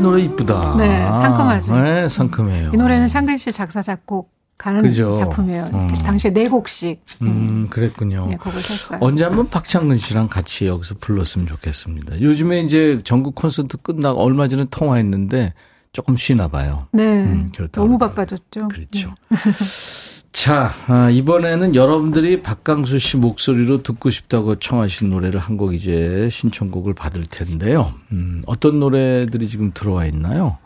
노래 0.00 0.22
이쁘다. 0.22 0.76
네, 0.76 1.04
상큼하죠. 1.12 1.76
네, 1.76 2.08
상큼해요. 2.08 2.70
이 2.74 2.76
노래는 2.76 3.08
창근 3.08 3.36
씨 3.36 3.52
작사 3.52 3.80
작곡한 3.82 4.82
그죠? 4.82 5.14
작품이에요. 5.16 5.70
음. 5.72 5.88
당시에 5.88 6.32
네 6.32 6.48
곡씩 6.48 7.02
음, 7.22 7.68
그랬군요. 7.70 8.28
예, 8.32 8.36
곡을 8.36 8.60
썼어요. 8.60 8.98
언제 9.00 9.24
한번 9.24 9.48
박창근 9.48 9.98
씨랑 9.98 10.28
같이 10.28 10.66
여기서 10.66 10.96
불렀으면 11.00 11.46
좋겠습니다. 11.46 12.20
요즘에 12.20 12.60
이제 12.60 13.00
전국 13.04 13.34
콘서트 13.34 13.76
끝나고 13.78 14.20
얼마 14.20 14.48
전에 14.48 14.64
통화했는데 14.70 15.54
조금 15.92 16.16
쉬나 16.16 16.48
봐요. 16.48 16.86
네, 16.92 17.02
음, 17.02 17.50
너무. 17.72 17.98
바빠졌죠. 17.98 18.68
그렇죠. 18.68 19.14
자, 20.32 20.70
아, 20.86 21.10
이번에는 21.10 21.74
여러분들이 21.74 22.40
박강수 22.42 22.98
씨 22.98 23.16
목소리로 23.16 23.82
듣고 23.82 24.10
싶다고 24.10 24.56
청하신 24.58 25.10
노래를 25.10 25.40
한 25.40 25.56
곡 25.56 25.74
이제 25.74 26.28
신청곡을 26.30 26.94
받을 26.94 27.26
텐데요. 27.26 27.92
음, 28.12 28.42
어떤 28.46 28.78
노래들이 28.80 29.48
지금 29.48 29.72
들어와 29.74 30.06
있나요? 30.06 30.56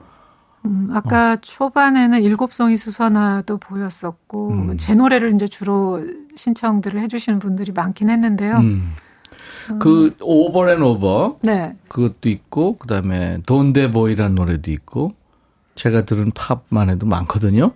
음, 0.66 0.88
어. 0.92 0.96
아까 0.98 1.36
초반에는 1.36 2.22
일곱송이 2.22 2.76
수선화도 2.76 3.56
보였었고 3.58 4.48
음. 4.50 4.76
제 4.76 4.94
노래를 4.94 5.34
이제 5.34 5.48
주로 5.48 6.00
신청들을 6.36 7.00
해주시는 7.00 7.38
분들이 7.38 7.72
많긴 7.72 8.10
했는데요. 8.10 8.56
음. 8.58 8.92
그 9.80 10.14
Over 10.20 10.70
and 10.70 10.82
Over 10.82 11.38
네, 11.42 11.74
그것도 11.88 12.28
있고 12.28 12.76
그다음에 12.76 13.38
Donde 13.46 13.78
Voy라는 13.78 14.34
노래도 14.34 14.70
있고 14.70 15.14
제가 15.74 16.04
들은 16.04 16.30
팝만 16.34 16.90
해도 16.90 17.06
많거든요. 17.06 17.72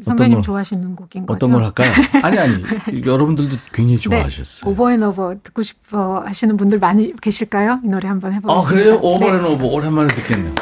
선배님 0.00 0.36
걸- 0.38 0.42
좋아하시는 0.42 0.96
곡인 0.96 1.26
거죠? 1.26 1.34
어떤 1.36 1.52
걸 1.52 1.64
할까요? 1.64 1.90
아니 2.22 2.38
아니 2.38 2.62
여러분들도 3.04 3.56
굉장히 3.72 3.98
좋아하셨어요. 3.98 4.64
네, 4.64 4.70
Over 4.70 4.92
and 4.92 5.02
Over 5.02 5.34
듣고 5.42 5.62
싶어 5.62 6.20
하시는 6.26 6.56
분들 6.56 6.78
많이 6.78 7.14
계실까요? 7.20 7.80
이 7.84 7.88
노래 7.88 8.08
한번 8.08 8.32
해보겠습니다. 8.34 8.66
아 8.66 8.70
그래요? 8.70 8.98
Over 9.02 9.30
네. 9.30 9.38
and 9.38 9.44
오버 9.44 9.66
오랜만에 9.66 10.08
듣겠네요. 10.08 10.54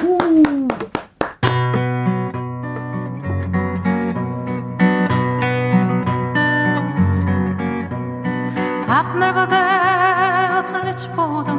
I've 8.96 9.16
never 9.16 9.46
dared 9.46 10.66
to 10.68 10.78
reach 10.84 11.06
for 11.14 11.42
the 11.44 11.53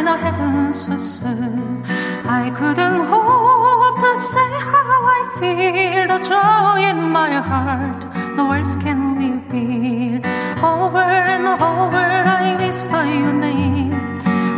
fly 0.00 0.12
no 0.12 0.16
heaven 0.16 0.72
so 0.72 0.96
soon. 0.96 1.84
I 2.24 2.50
couldn't 2.50 3.00
hope 3.06 3.96
to 4.04 4.16
say 4.16 4.52
how 4.70 5.04
I 5.18 5.20
feel. 5.38 6.06
The 6.08 6.18
joy 6.28 6.80
in 6.90 7.10
my 7.10 7.32
heart, 7.40 8.04
no 8.36 8.48
words 8.48 8.76
can 8.76 9.16
reveal. 9.16 10.20
Over 10.64 11.08
and 11.34 11.46
over, 11.46 12.08
I 12.42 12.56
whisper 12.60 13.04
your 13.04 13.32
name. 13.32 13.92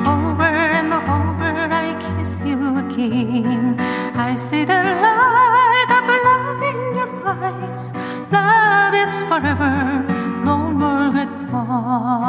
Over 0.07 0.53
and 0.78 0.93
over, 0.93 1.53
I 1.84 1.95
kiss 2.03 2.38
you 2.45 2.78
again. 2.78 3.76
I 4.14 4.36
see 4.36 4.64
the 4.64 4.82
light 5.05 5.90
of 5.99 6.07
love 6.26 6.62
in 6.70 6.78
your 6.99 7.12
eyes. 7.26 7.84
Love 8.30 8.95
is 8.95 9.22
forever, 9.28 9.74
no 10.45 10.57
more 10.80 11.11
goodbye. 11.11 12.22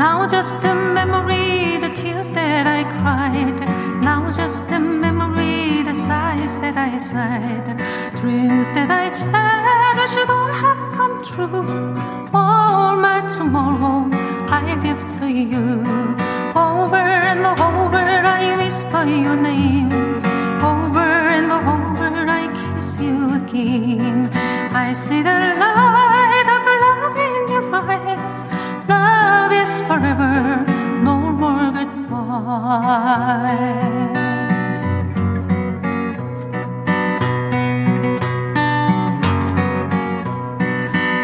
Now 0.00 0.26
just 0.26 0.56
a 0.64 0.74
memory, 0.74 1.76
the 1.76 1.90
tears 1.90 2.30
that 2.30 2.66
I 2.66 2.84
cried. 2.84 3.60
Now 4.02 4.30
just 4.30 4.64
a 4.70 4.78
memory, 4.78 5.82
the 5.82 5.92
sighs 5.92 6.56
that 6.62 6.74
I 6.78 6.96
sighed. 6.96 7.66
Dreams 8.22 8.68
that 8.68 8.90
I 8.90 9.10
cherished 9.20 10.26
don't 10.26 10.54
have 10.64 10.80
come 10.96 11.22
true. 11.22 11.92
All 12.32 12.96
my 12.96 13.20
tomorrow 13.36 14.08
I 14.48 14.74
give 14.82 15.02
to 15.18 15.26
you. 15.28 15.84
Over 16.56 17.06
and 17.30 17.44
over 17.44 18.06
I 18.40 18.56
whisper 18.56 19.04
your 19.04 19.36
name. 19.36 19.92
Over 20.72 21.08
and 21.36 21.52
over 21.52 22.10
I 22.40 22.44
kiss 22.58 22.96
you 22.98 23.34
again. 23.34 24.30
I 24.72 24.94
see 24.94 25.20
the 25.20 25.40
light 25.62 26.48
of 26.56 26.64
love 26.84 27.18
in 27.26 27.34
your 27.52 27.74
eyes. 27.76 28.36
Love 28.88 29.49
this 29.60 29.80
forever, 29.80 30.64
no 31.04 31.16
more 31.42 31.70
goodbye. 31.70 32.00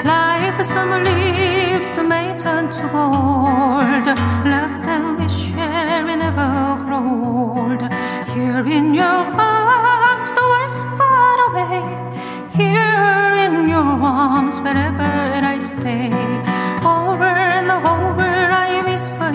Life 0.04 0.60
is 0.60 0.68
some 0.68 0.92
leaves 1.08 1.92
may 2.12 2.28
turn 2.36 2.64
to 2.76 2.86
gold. 2.96 4.06
Love 4.52 4.74
that 4.86 5.04
we 5.18 5.26
share 5.28 6.04
may 6.06 6.16
never 6.16 6.50
grow 6.84 7.06
old. 7.56 7.82
Here 8.34 8.66
in 8.76 8.86
your 9.00 9.22
arms, 9.48 10.28
the 10.36 10.44
world's 10.50 10.80
far 10.98 11.36
away. 11.48 11.78
Here 12.58 13.32
in 13.46 13.54
your 13.74 13.92
arms, 14.20 14.60
wherever 14.60 15.12
I 15.54 15.58
stay. 15.58 16.55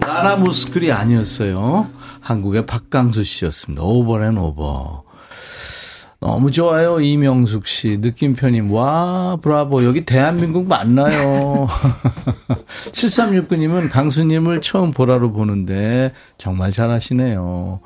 나나 0.00 0.36
무스클이 0.36 0.90
아니었어요. 0.90 1.86
한국의 2.20 2.66
박강수 2.66 3.24
씨였습니다. 3.24 3.82
오버앤 3.82 4.38
오버. 4.38 5.04
너무 6.20 6.50
좋아요, 6.50 7.00
이명숙 7.00 7.66
씨. 7.66 7.98
느낌표님, 8.00 8.72
와, 8.72 9.36
브라보. 9.42 9.84
여기 9.84 10.06
대한민국 10.06 10.66
맞나요? 10.66 11.68
7369님은 12.92 13.90
강수님을 13.90 14.62
처음 14.62 14.92
보라로 14.92 15.32
보는데 15.32 16.12
정말 16.38 16.72
잘하시네요. 16.72 17.80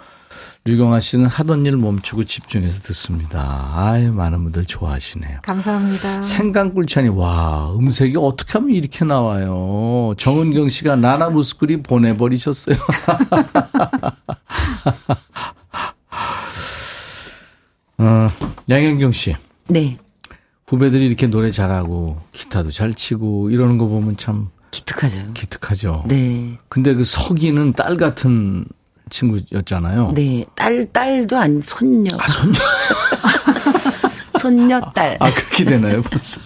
류경아 0.69 1.01
씨는 1.01 1.25
하던 1.27 1.64
일 1.64 1.79
멈추고 1.79 2.25
집중해서 2.25 2.83
듣습니다. 2.83 3.73
아유, 3.75 4.12
많은 4.12 4.43
분들 4.43 4.66
좋아하시네요. 4.66 5.39
감사합니다. 5.41 6.21
생강꿀찬이, 6.21 7.09
와, 7.09 7.73
음색이 7.75 8.19
어떻게 8.19 8.53
하면 8.59 8.73
이렇게 8.73 9.07
나와요? 9.07 10.12
정은경 10.19 10.69
씨가 10.69 10.97
나나 10.97 11.31
무스쿨이 11.31 11.83
보내버리셨어요. 11.83 12.77
어, 17.97 18.29
양현경 18.69 19.12
씨. 19.12 19.35
네. 19.69 19.97
후배들이 20.66 21.07
이렇게 21.07 21.29
노래 21.29 21.51
잘하고 21.51 22.21
기타도 22.33 22.71
잘 22.73 22.93
치고 22.93 23.49
이러는 23.49 23.79
거 23.79 23.87
보면 23.87 24.19
참 24.19 24.51
기특하죠. 24.71 25.33
기특하죠. 25.33 26.05
네. 26.09 26.59
근데 26.69 26.93
그 26.93 27.05
석이는 27.05 27.73
딸 27.73 27.97
같은 27.97 28.66
친구였잖아요. 29.11 30.13
네. 30.15 30.45
딸, 30.55 30.87
딸도 30.93 31.37
아닌 31.37 31.61
손녀. 31.63 32.17
아, 32.19 32.27
손녀. 32.29 32.59
손녀 34.39 34.81
딸. 34.93 35.17
아, 35.21 35.31
그렇게 35.31 35.65
되나요, 35.65 36.03
벌써? 36.03 36.41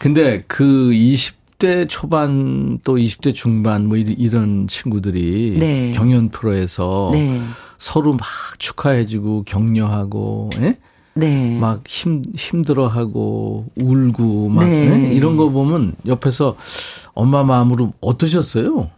근데 0.00 0.42
그 0.48 0.90
20대 0.92 1.88
초반 1.88 2.78
또 2.84 2.96
20대 2.96 3.34
중반 3.34 3.86
뭐 3.86 3.96
이- 3.96 4.00
이런 4.18 4.66
친구들이 4.66 5.56
네. 5.58 5.90
경연 5.92 6.30
프로에서 6.30 7.10
네. 7.12 7.40
서로 7.78 8.12
막 8.14 8.20
축하해주고 8.58 9.44
격려하고 9.44 10.50
예? 10.60 10.76
네. 11.14 11.58
막 11.58 11.82
힘, 11.86 12.22
힘들어하고 12.34 13.66
울고 13.76 14.48
막 14.48 14.64
네. 14.64 14.88
예? 15.10 15.12
이런 15.12 15.36
거 15.36 15.50
보면 15.50 15.94
옆에서 16.06 16.56
엄마 17.14 17.44
마음으로 17.44 17.92
어떠셨어요? 18.00 18.90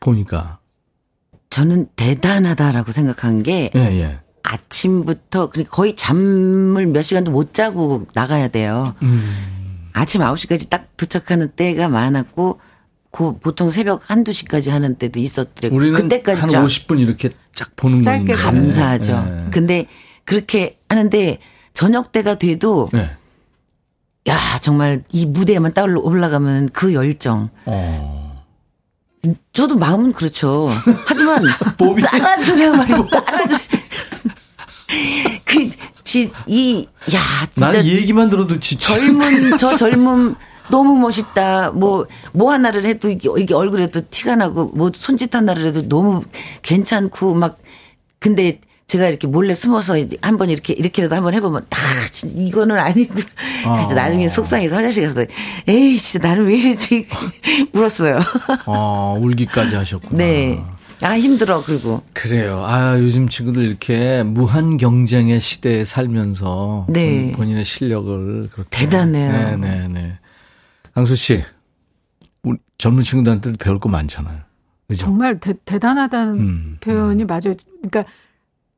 보니까. 0.00 0.58
저는 1.56 1.86
대단하다라고 1.96 2.92
생각한 2.92 3.42
게 3.42 3.70
예, 3.74 3.80
예. 3.80 4.18
아침부터 4.42 5.48
그러니까 5.48 5.74
거의 5.74 5.96
잠을 5.96 6.86
몇 6.86 7.00
시간도 7.00 7.30
못 7.30 7.54
자고 7.54 8.06
나가야 8.12 8.48
돼요. 8.48 8.94
음. 9.00 9.88
아침 9.94 10.20
9시까지 10.20 10.68
딱 10.68 10.94
도착하는 10.98 11.48
때가 11.48 11.88
많았고 11.88 12.60
그 13.10 13.38
보통 13.38 13.70
새벽 13.70 14.02
한두 14.10 14.34
시까지 14.34 14.68
하는 14.68 14.96
때도 14.96 15.18
있었더라고요. 15.18 15.78
우리는 15.80 15.98
그때까지 15.98 16.40
한 16.42 16.50
쫙 16.50 16.62
50분 16.62 17.00
이렇게 17.00 17.30
쫙 17.54 17.74
보는 17.74 18.02
짧게 18.02 18.34
건데. 18.34 18.34
감사하죠. 18.34 19.24
예. 19.46 19.50
근데 19.50 19.86
그렇게 20.26 20.78
하는데 20.90 21.38
저녁 21.72 22.12
때가 22.12 22.34
돼도 22.34 22.90
예. 22.92 23.16
야 24.28 24.36
정말 24.60 25.04
이 25.10 25.24
무대에만 25.24 25.72
딱 25.72 25.84
올라가면 25.84 26.68
그 26.74 26.92
열정. 26.92 27.48
어. 27.64 28.25
저도 29.52 29.76
마음은 29.76 30.12
그렇죠. 30.12 30.68
하지만 31.06 31.42
몸이- 31.78 32.02
따라주면 32.08 32.76
말이야 32.76 33.06
따라주. 33.06 33.56
그지 35.44 36.32
이 36.46 36.86
야 37.12 37.20
진짜 37.52 37.66
나는 37.68 37.84
이 37.84 37.92
얘기만 37.94 38.28
들어도 38.28 38.58
지쳐. 38.60 38.94
젊은 38.94 39.56
저 39.58 39.76
젊음 39.76 40.34
너무 40.70 40.96
멋있다. 40.98 41.70
뭐뭐 41.70 42.52
하나를 42.52 42.84
해도 42.84 43.08
이게, 43.08 43.28
이게 43.38 43.54
얼굴에도 43.54 44.02
티가 44.10 44.36
나고 44.36 44.66
뭐 44.74 44.90
손짓 44.94 45.34
하나를 45.34 45.66
해도 45.66 45.88
너무 45.88 46.22
괜찮고 46.62 47.34
막 47.34 47.58
근데 48.18 48.60
제가 48.86 49.08
이렇게 49.08 49.26
몰래 49.26 49.54
숨어서 49.54 49.94
한번 50.22 50.48
이렇게 50.48 50.72
이렇게라도 50.72 51.16
한번 51.16 51.34
해보면 51.34 51.66
아 51.70 51.76
진짜 52.12 52.36
이거는 52.40 52.78
아니고 52.78 53.14
그래서 53.14 53.94
나중에 53.94 54.28
속상해서 54.28 54.76
화장실 54.76 55.04
가서 55.06 55.24
에이 55.66 55.98
진짜 55.98 56.28
나는 56.28 56.46
왜 56.46 56.56
이러지 56.56 57.08
울었어요. 57.74 58.20
어, 58.66 59.18
울기까지 59.20 59.74
하셨구나. 59.74 60.16
네. 60.16 60.62
아 61.02 61.18
힘들어 61.18 61.62
그리고 61.64 62.02
그래요. 62.12 62.64
아, 62.64 62.94
요즘 62.94 63.28
친구들 63.28 63.64
이렇게 63.64 64.22
무한 64.22 64.76
경쟁의 64.76 65.40
시대에 65.40 65.84
살면서 65.84 66.86
네. 66.88 67.24
본- 67.24 67.32
본인의 67.32 67.64
실력을 67.64 68.48
그렇게 68.52 68.70
대단해요. 68.70 69.32
네, 69.32 69.56
네, 69.56 69.88
네. 69.88 70.18
강수 70.94 71.16
씨. 71.16 71.42
우리 72.44 72.56
젊은 72.78 73.02
친구들한테도 73.02 73.56
배울 73.58 73.80
거 73.80 73.88
많잖아요. 73.88 74.38
그죠? 74.88 75.04
정말 75.06 75.40
대, 75.40 75.52
대단하다는 75.64 76.34
음, 76.38 76.76
표현이 76.80 77.24
맞아요. 77.24 77.52
그러니까 77.82 78.04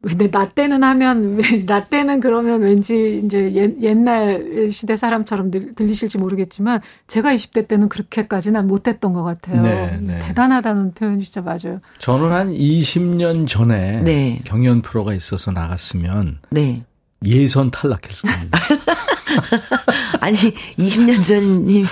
근데 0.00 0.30
나 0.30 0.48
때는 0.48 0.84
하면 0.84 1.40
때는 1.90 2.20
그러면 2.20 2.60
왠지 2.60 3.20
이제 3.24 3.52
옛, 3.54 3.82
옛날 3.82 4.68
시대 4.70 4.96
사람처럼 4.96 5.50
들, 5.50 5.74
들리실지 5.74 6.18
모르겠지만 6.18 6.80
제가 7.08 7.34
20대 7.34 7.66
때는 7.66 7.88
그렇게까지는 7.88 8.66
못했던 8.68 9.12
것 9.12 9.24
같아요. 9.24 9.60
네, 9.60 9.98
네. 10.00 10.18
대단하다는 10.20 10.94
표현이 10.94 11.24
진짜 11.24 11.40
맞아요. 11.40 11.80
저는 11.98 12.32
한 12.32 12.52
20년 12.52 13.48
전에 13.48 14.02
네. 14.02 14.40
경연 14.44 14.82
프로가 14.82 15.14
있어서 15.14 15.50
나갔으면 15.50 16.38
네. 16.50 16.84
예선 17.24 17.70
탈락했을 17.70 18.30
겁니다. 18.30 18.58
아니 20.20 20.36
20년 20.36 21.26
전이 21.26 21.84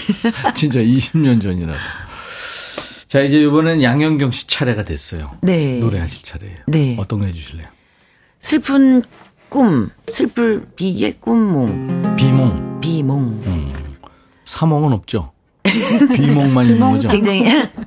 진짜 0.54 0.80
20년 0.80 1.40
전이라도. 1.40 1.78
자, 3.14 3.22
이제 3.22 3.40
이번엔 3.40 3.80
양현경 3.80 4.32
씨 4.32 4.48
차례가 4.48 4.84
됐어요. 4.84 5.30
네. 5.40 5.78
노래하실 5.78 6.24
차례예요. 6.24 6.56
네. 6.66 6.96
어떤 6.98 7.20
거 7.20 7.26
해주실래요? 7.26 7.68
슬픈 8.40 9.04
꿈, 9.48 9.88
슬플 10.10 10.66
비의 10.74 11.18
꿈몽, 11.20 12.16
비몽. 12.16 12.80
비몽. 12.80 13.40
사몽은 14.44 14.92
없죠? 14.94 15.30
비몽만 16.12 16.66
있는 16.66 16.80
거죠? 16.90 17.08
굉장히 17.08 17.44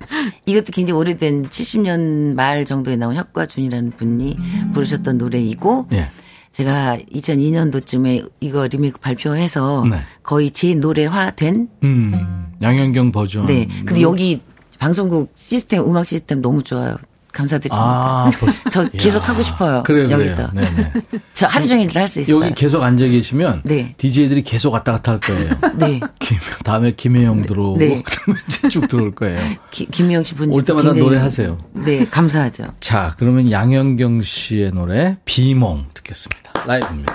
이것도 0.47 0.71
굉장히 0.71 0.97
오래된 0.97 1.49
70년 1.49 2.33
말 2.33 2.63
정도에 2.63 2.95
나온 2.95 3.17
혁과준이라는 3.17 3.91
분이 3.97 4.37
부르셨던 4.73 5.17
노래이고 5.17 5.89
예. 5.91 6.07
제가 6.53 6.99
2002년도쯤에 7.13 8.31
이거 8.39 8.65
리메이크 8.65 8.99
발표해서 8.99 9.85
네. 9.91 9.97
거의 10.23 10.51
제 10.51 10.73
노래화된 10.73 11.67
음, 11.83 12.47
양현경 12.61 13.11
버전. 13.11 13.45
네. 13.45 13.67
근데 13.85 14.01
여기 14.01 14.41
방송국 14.79 15.33
시스템 15.35 15.83
음악 15.83 16.05
시스템 16.07 16.41
너무 16.41 16.63
좋아요. 16.63 16.95
감사드립니다. 17.33 17.77
아, 17.79 18.31
벌- 18.39 18.51
저 18.71 18.89
계속 18.89 19.27
하고 19.29 19.43
싶어요. 19.43 19.83
그래요, 19.83 20.09
여기서. 20.09 20.49
그래요. 20.49 20.67
네네. 20.75 20.93
저 21.35 21.45
하루 21.45 21.67
종일 21.67 21.95
할 21.95 22.07
수 22.07 22.21
있어요. 22.21 22.41
여기 22.41 22.53
계속 22.55 22.81
앉아 22.81 23.05
계시면 23.05 23.61
네. 23.63 23.93
DJ들이 23.97 24.41
계속 24.41 24.73
왔다 24.73 24.93
갔다 24.93 25.11
할 25.11 25.19
거예요. 25.19 25.49
네. 25.77 25.99
김- 26.17 26.37
다음에 26.63 26.91
김혜영 26.95 27.43
들어오고 27.45 27.77
네. 27.77 28.01
그다음에 28.01 28.39
이제 28.47 28.67
쭉 28.69 28.87
들어올 28.87 29.13
거예요. 29.13 29.39
기- 29.69 29.85
김미영 29.85 30.23
씨 30.23 30.33
분. 30.33 30.51
올 30.51 30.65
때마다 30.65 30.93
노래하세요. 30.93 31.57
네, 31.73 32.05
감사하죠. 32.07 32.73
자, 32.79 33.13
그러면 33.19 33.51
양현경 33.51 34.23
씨의 34.23 34.71
노래 34.71 35.17
비몽 35.25 35.85
듣겠습니다. 35.93 36.53
라이브입니다. 36.65 37.13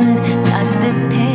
손은 0.00 0.44
따뜻해. 0.44 1.34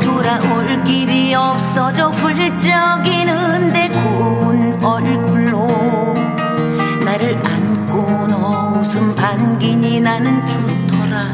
돌아올 0.00 0.84
길이 0.84 1.34
없어져 1.34 2.10
훌쩍이는데 2.10 3.88
고운 3.88 4.84
얼굴로 4.84 5.66
나를 7.04 7.40
안고 7.42 8.26
너 8.28 8.78
웃음 8.78 9.14
반기니 9.14 10.00
나는 10.00 10.46
좋더라. 10.46 11.24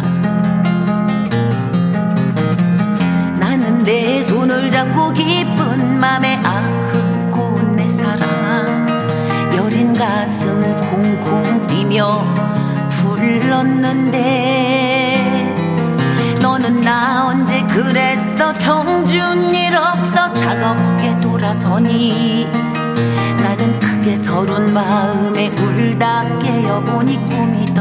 나는 3.40 3.82
내 3.82 4.22
손을 4.22 4.70
잡고 4.70 5.12
기쁜 5.12 5.98
맘에 5.98 6.40
아흐 6.44 7.30
고운 7.32 7.74
내 7.74 7.88
사랑아 7.88 8.86
여린 9.56 9.94
가슴 9.94 10.62
콩콩 10.90 11.66
뛰며 11.66 12.50
불렀는데 13.40 14.59
그랬어. 17.72 18.52
정준 18.58 19.54
일 19.54 19.76
없어. 19.76 20.32
차갑게 20.34 21.20
돌아서니. 21.20 22.48
나는 23.42 23.78
크게 23.80 24.16
서른 24.16 24.72
마음에 24.74 25.48
울다 25.48 26.38
깨어보니 26.38 27.26
꿈이더 27.26 27.79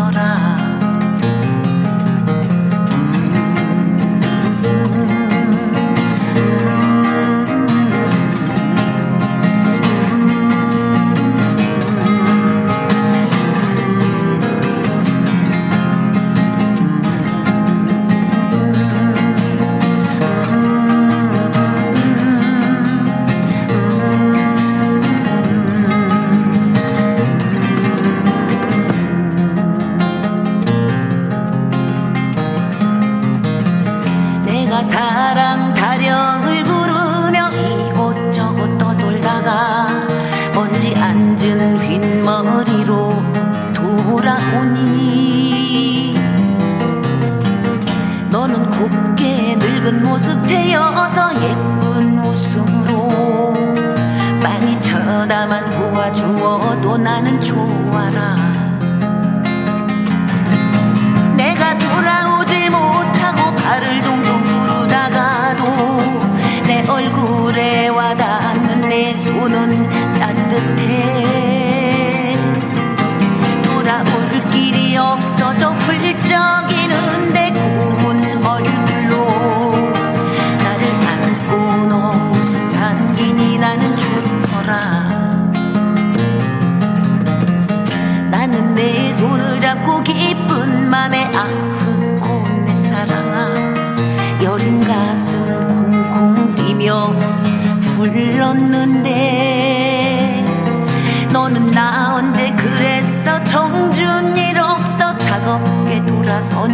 나는 57.10 57.42
좋아라 57.42 58.19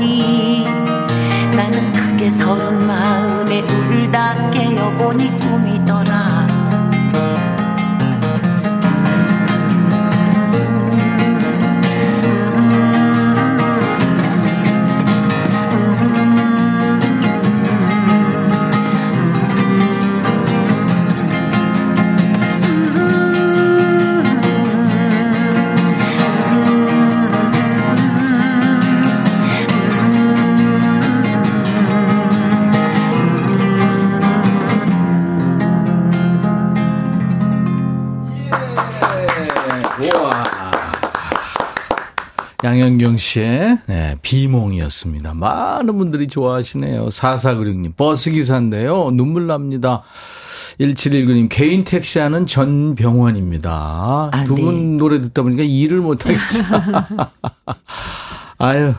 돌 0.05 0.44
양현경 42.85 43.17
씨의 43.17 43.79
네, 43.87 44.15
비몽이었습니다. 44.21 45.33
많은 45.33 45.97
분들이 45.97 46.27
좋아하시네요. 46.27 47.07
4496님, 47.07 47.95
버스기사인데요. 47.95 49.09
눈물 49.11 49.47
납니다. 49.47 50.03
1719님, 50.79 51.47
개인 51.49 51.83
택시하는 51.83 52.45
전병원입니다. 52.45 54.29
아, 54.31 54.43
두분 54.45 54.91
네. 54.91 54.97
노래 54.97 55.19
듣다 55.19 55.41
보니까 55.41 55.63
일을 55.63 55.99
못하겠어. 56.01 56.63
아유, 58.59 58.93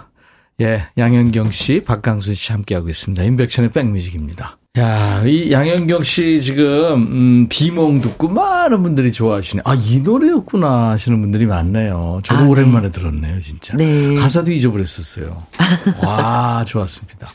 예, 0.61 0.89
양현경 0.99 1.53
씨, 1.53 1.81
박강수 1.81 2.35
씨 2.35 2.51
함께하고 2.51 2.89
있습니다. 2.89 3.23
인백션의 3.23 3.71
백뮤직입니다. 3.71 4.59
야, 4.79 5.23
이 5.25 5.51
양현경 5.51 6.03
씨 6.03 6.43
지금, 6.43 6.67
음, 7.11 7.47
비몽 7.49 8.03
듣고 8.03 8.29
많은 8.29 8.83
분들이 8.83 9.11
좋아하시네. 9.11 9.63
아, 9.65 9.75
이 9.75 10.01
노래였구나 10.01 10.91
하시는 10.91 11.19
분들이 11.19 11.47
많네요. 11.47 12.21
저도 12.23 12.41
아, 12.41 12.43
네. 12.43 12.49
오랜만에 12.51 12.91
들었네요, 12.91 13.41
진짜. 13.41 13.75
네. 13.77 14.15
가사도 14.17 14.53
잊어버렸었어요. 14.53 15.47
와, 16.05 16.63
좋았습니다. 16.69 17.33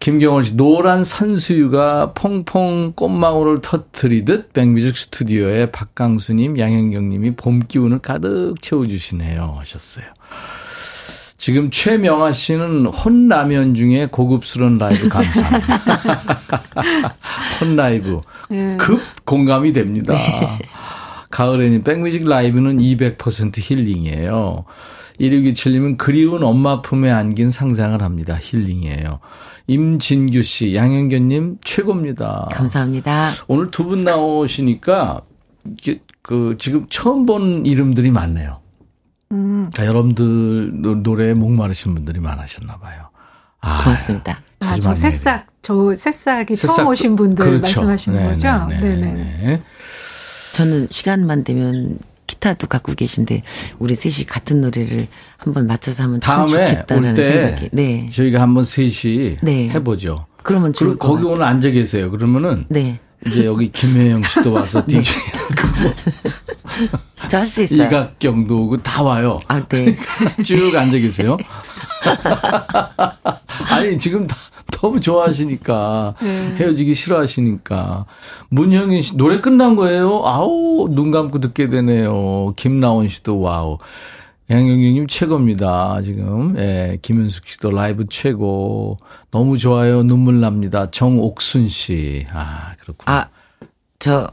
김경원 0.00 0.42
씨, 0.44 0.56
노란 0.56 1.04
산수유가 1.04 2.12
퐁퐁 2.14 2.92
꽃망울을 2.96 3.60
터트리듯 3.62 4.52
백뮤직 4.52 4.96
스튜디오에 4.96 5.70
박강수님, 5.70 6.58
양현경님이 6.58 7.36
봄 7.36 7.60
기운을 7.68 8.00
가득 8.00 8.54
채워주시네요. 8.62 9.56
하셨어요. 9.58 10.06
지금 11.38 11.70
최명아 11.70 12.32
씨는 12.32 12.86
혼라면 12.86 13.74
중에 13.74 14.06
고급스러운 14.10 14.76
라이브 14.78 15.08
감사합니다. 15.08 15.78
혼라이브. 17.60 18.20
예. 18.50 18.76
급 18.78 19.00
공감이 19.24 19.72
됩니다. 19.72 20.14
가을에는 21.30 21.84
백뮤직 21.84 22.28
라이브는 22.28 22.78
200% 22.78 23.54
힐링이에요. 23.58 24.64
1627님은 25.20 25.96
그리운 25.96 26.42
엄마 26.42 26.82
품에 26.82 27.10
안긴 27.10 27.50
상상을 27.52 28.00
합니다. 28.02 28.36
힐링이에요. 28.40 29.20
임진규 29.68 30.42
씨, 30.42 30.74
양현경님 30.74 31.58
최고입니다. 31.62 32.48
감사합니다. 32.50 33.30
오늘 33.46 33.70
두 33.70 33.84
분 33.84 34.02
나오시니까 34.02 35.20
그 36.22 36.56
지금 36.58 36.84
처음 36.90 37.26
본 37.26 37.64
이름들이 37.66 38.10
많네요. 38.10 38.60
음. 39.68 39.70
그러니까 39.72 39.86
여러분들 39.86 40.82
노- 40.82 40.94
노래에 40.96 41.34
목마르신 41.34 41.94
분들이 41.94 42.20
많으셨나 42.20 42.78
봐요. 42.78 43.08
아, 43.60 43.82
고맙습니다. 43.84 44.40
아, 44.60 44.78
저 44.78 44.88
만나게 44.88 44.94
새싹, 44.94 45.46
저 45.62 45.94
새싹이 45.96 46.54
새싹, 46.56 46.76
처음 46.76 46.88
오신 46.88 47.16
분들 47.16 47.44
그렇죠. 47.44 47.62
말씀하시는 47.62 48.22
네, 48.22 48.28
거죠? 48.28 48.66
네, 48.68 48.76
네, 48.78 48.96
네 48.96 48.96
네. 49.12 49.38
네. 49.42 49.62
저는 50.52 50.88
시간만 50.90 51.44
되면 51.44 51.98
기- 52.26 52.38
기타도 52.38 52.66
갖고 52.68 52.92
계신데 52.94 53.42
우리 53.78 53.94
셋이 53.96 54.26
같은 54.26 54.60
노래를 54.60 55.08
한번 55.38 55.66
맞춰서 55.66 56.04
하면 56.04 56.20
참 56.20 56.46
다음에 56.46 56.68
좋겠다는 56.68 57.10
올때 57.10 57.24
생각이. 57.30 57.68
네. 57.72 58.08
저희가 58.10 58.40
한번 58.40 58.64
셋이 58.64 59.38
네. 59.42 59.68
해보죠. 59.70 60.26
그러면 60.42 60.72
좋을 60.72 60.98
거기. 60.98 61.24
오늘 61.24 61.42
앉아 61.44 61.70
계세요. 61.70 62.10
그러면은 62.10 62.64
네. 62.68 63.00
이제 63.26 63.44
여기 63.44 63.70
김혜영 63.70 64.22
씨도 64.22 64.52
와서 64.52 64.82
DJ 64.86 65.14
저할 67.28 67.46
수 67.46 67.62
있어요. 67.62 67.86
이각경도 67.86 68.62
오고 68.64 68.82
다 68.82 69.02
와요. 69.02 69.38
아, 69.48 69.62
네. 69.66 69.96
쭉 70.44 70.74
앉아 70.74 70.98
계세요. 70.98 71.36
아니 73.70 73.98
지금 73.98 74.26
다 74.26 74.36
너무 74.70 75.00
좋아하시니까 75.00 76.14
네. 76.22 76.54
헤어지기 76.58 76.94
싫어하시니까 76.94 78.06
문형인 78.48 79.02
씨 79.02 79.16
노래 79.16 79.40
끝난 79.40 79.74
거예요. 79.74 80.22
아우 80.24 80.88
눈 80.90 81.10
감고 81.10 81.40
듣게 81.40 81.68
되네요. 81.68 82.54
김나온 82.56 83.08
씨도 83.08 83.40
wow. 83.40 83.78
양영경님 84.50 85.06
최고입니다. 85.08 86.00
지금 86.02 86.56
예, 86.58 86.98
김현숙 87.02 87.46
씨도 87.46 87.70
라이브 87.70 88.06
최고 88.08 88.96
너무 89.30 89.58
좋아요. 89.58 90.02
눈물 90.02 90.40
납니다. 90.40 90.90
정옥순 90.90 91.68
씨. 91.68 92.26
아 92.32 92.72
그렇구나. 92.80 93.18
아, 93.18 93.28
저, 93.98 94.32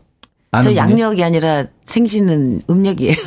저? 0.64 0.74
양력이 0.74 1.22
아니라 1.22 1.66
생신은 1.84 2.62
음력이에요. 2.70 3.18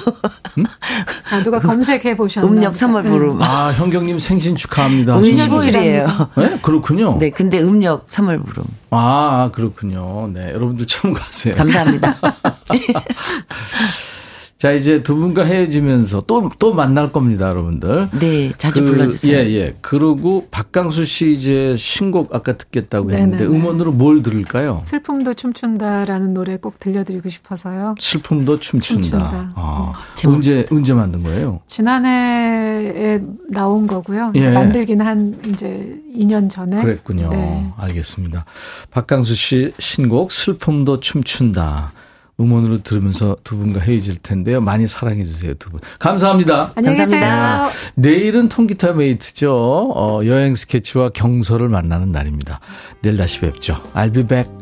아, 1.30 1.43
누가 1.43 1.61
검색해 1.61 2.16
보셨나? 2.16 2.49
음력 2.49 2.72
3월 2.72 3.03
보름. 3.03 3.42
아 3.43 3.70
현경님 3.72 4.18
생신 4.18 4.57
축하합니다. 4.57 5.18
15일이에요. 5.18 6.30
네 6.41 6.59
그렇군요. 6.62 7.18
네, 7.18 7.28
근데 7.28 7.61
음력 7.61 8.07
3월 8.07 8.43
보름. 8.46 8.64
아, 8.89 9.51
그렇군요. 9.53 10.30
네, 10.32 10.53
여러분들 10.55 10.86
참고하세요. 10.86 11.55
감사합니다. 11.55 12.16
자, 14.59 14.72
이제 14.72 15.04
두 15.04 15.14
분과 15.14 15.44
헤어지면서 15.44 16.22
또, 16.26 16.50
또 16.59 16.74
만날 16.74 17.12
겁니다, 17.12 17.48
여러분들. 17.48 18.09
네, 18.18 18.50
자주 18.59 18.82
그, 18.82 18.90
불러주세요. 18.90 19.38
예, 19.38 19.50
예. 19.52 19.76
그러고 19.80 20.48
박강수 20.50 21.04
씨 21.04 21.30
이제 21.30 21.76
신곡 21.76 22.34
아까 22.34 22.56
듣겠다고 22.56 23.12
했는데 23.12 23.44
네네네. 23.44 23.56
음원으로 23.56 23.92
뭘 23.92 24.24
들을까요? 24.24 24.82
슬픔도 24.84 25.34
춤춘다라는 25.34 26.34
노래 26.34 26.56
꼭 26.56 26.80
들려드리고 26.80 27.28
싶어서요. 27.28 27.94
슬픔도 28.00 28.59
춤춘다. 28.59 29.02
춤춘다. 29.02 29.52
아, 29.54 29.92
제목 30.16 30.36
언제, 30.38 30.66
언제 30.72 30.92
만든 30.92 31.22
거예요? 31.22 31.61
지난해에 31.68 33.22
나온 33.50 33.86
거고요. 33.86 34.32
이제 34.34 34.46
예. 34.46 34.50
만들긴 34.50 35.00
한 35.00 35.38
이제 35.46 36.00
2년 36.16 36.50
전에. 36.50 36.82
그랬군요. 36.82 37.28
네. 37.30 37.72
알겠습니다. 37.76 38.44
박강수 38.90 39.36
씨 39.36 39.72
신곡 39.78 40.32
슬픔도 40.32 40.98
춤춘다. 40.98 41.92
음원으로 42.41 42.82
들으면서 42.82 43.36
두 43.43 43.57
분과 43.57 43.80
헤어질 43.80 44.16
텐데요. 44.16 44.61
많이 44.61 44.86
사랑해 44.86 45.24
주세요, 45.24 45.55
두 45.55 45.70
분. 45.70 45.80
감사합니다. 45.99 46.72
안녕히 46.76 46.99
계세요. 46.99 47.70
내일은 47.95 48.49
통기타 48.49 48.93
메이트죠. 48.93 49.51
어, 49.95 50.20
여행 50.24 50.55
스케치와 50.55 51.11
경서를 51.11 51.68
만나는 51.68 52.12
날입니다. 52.12 52.61
내일 53.03 53.16
다시 53.16 53.41
뵙죠. 53.41 53.76
I'll 53.95 54.14
be 54.14 54.22
back. 54.22 54.57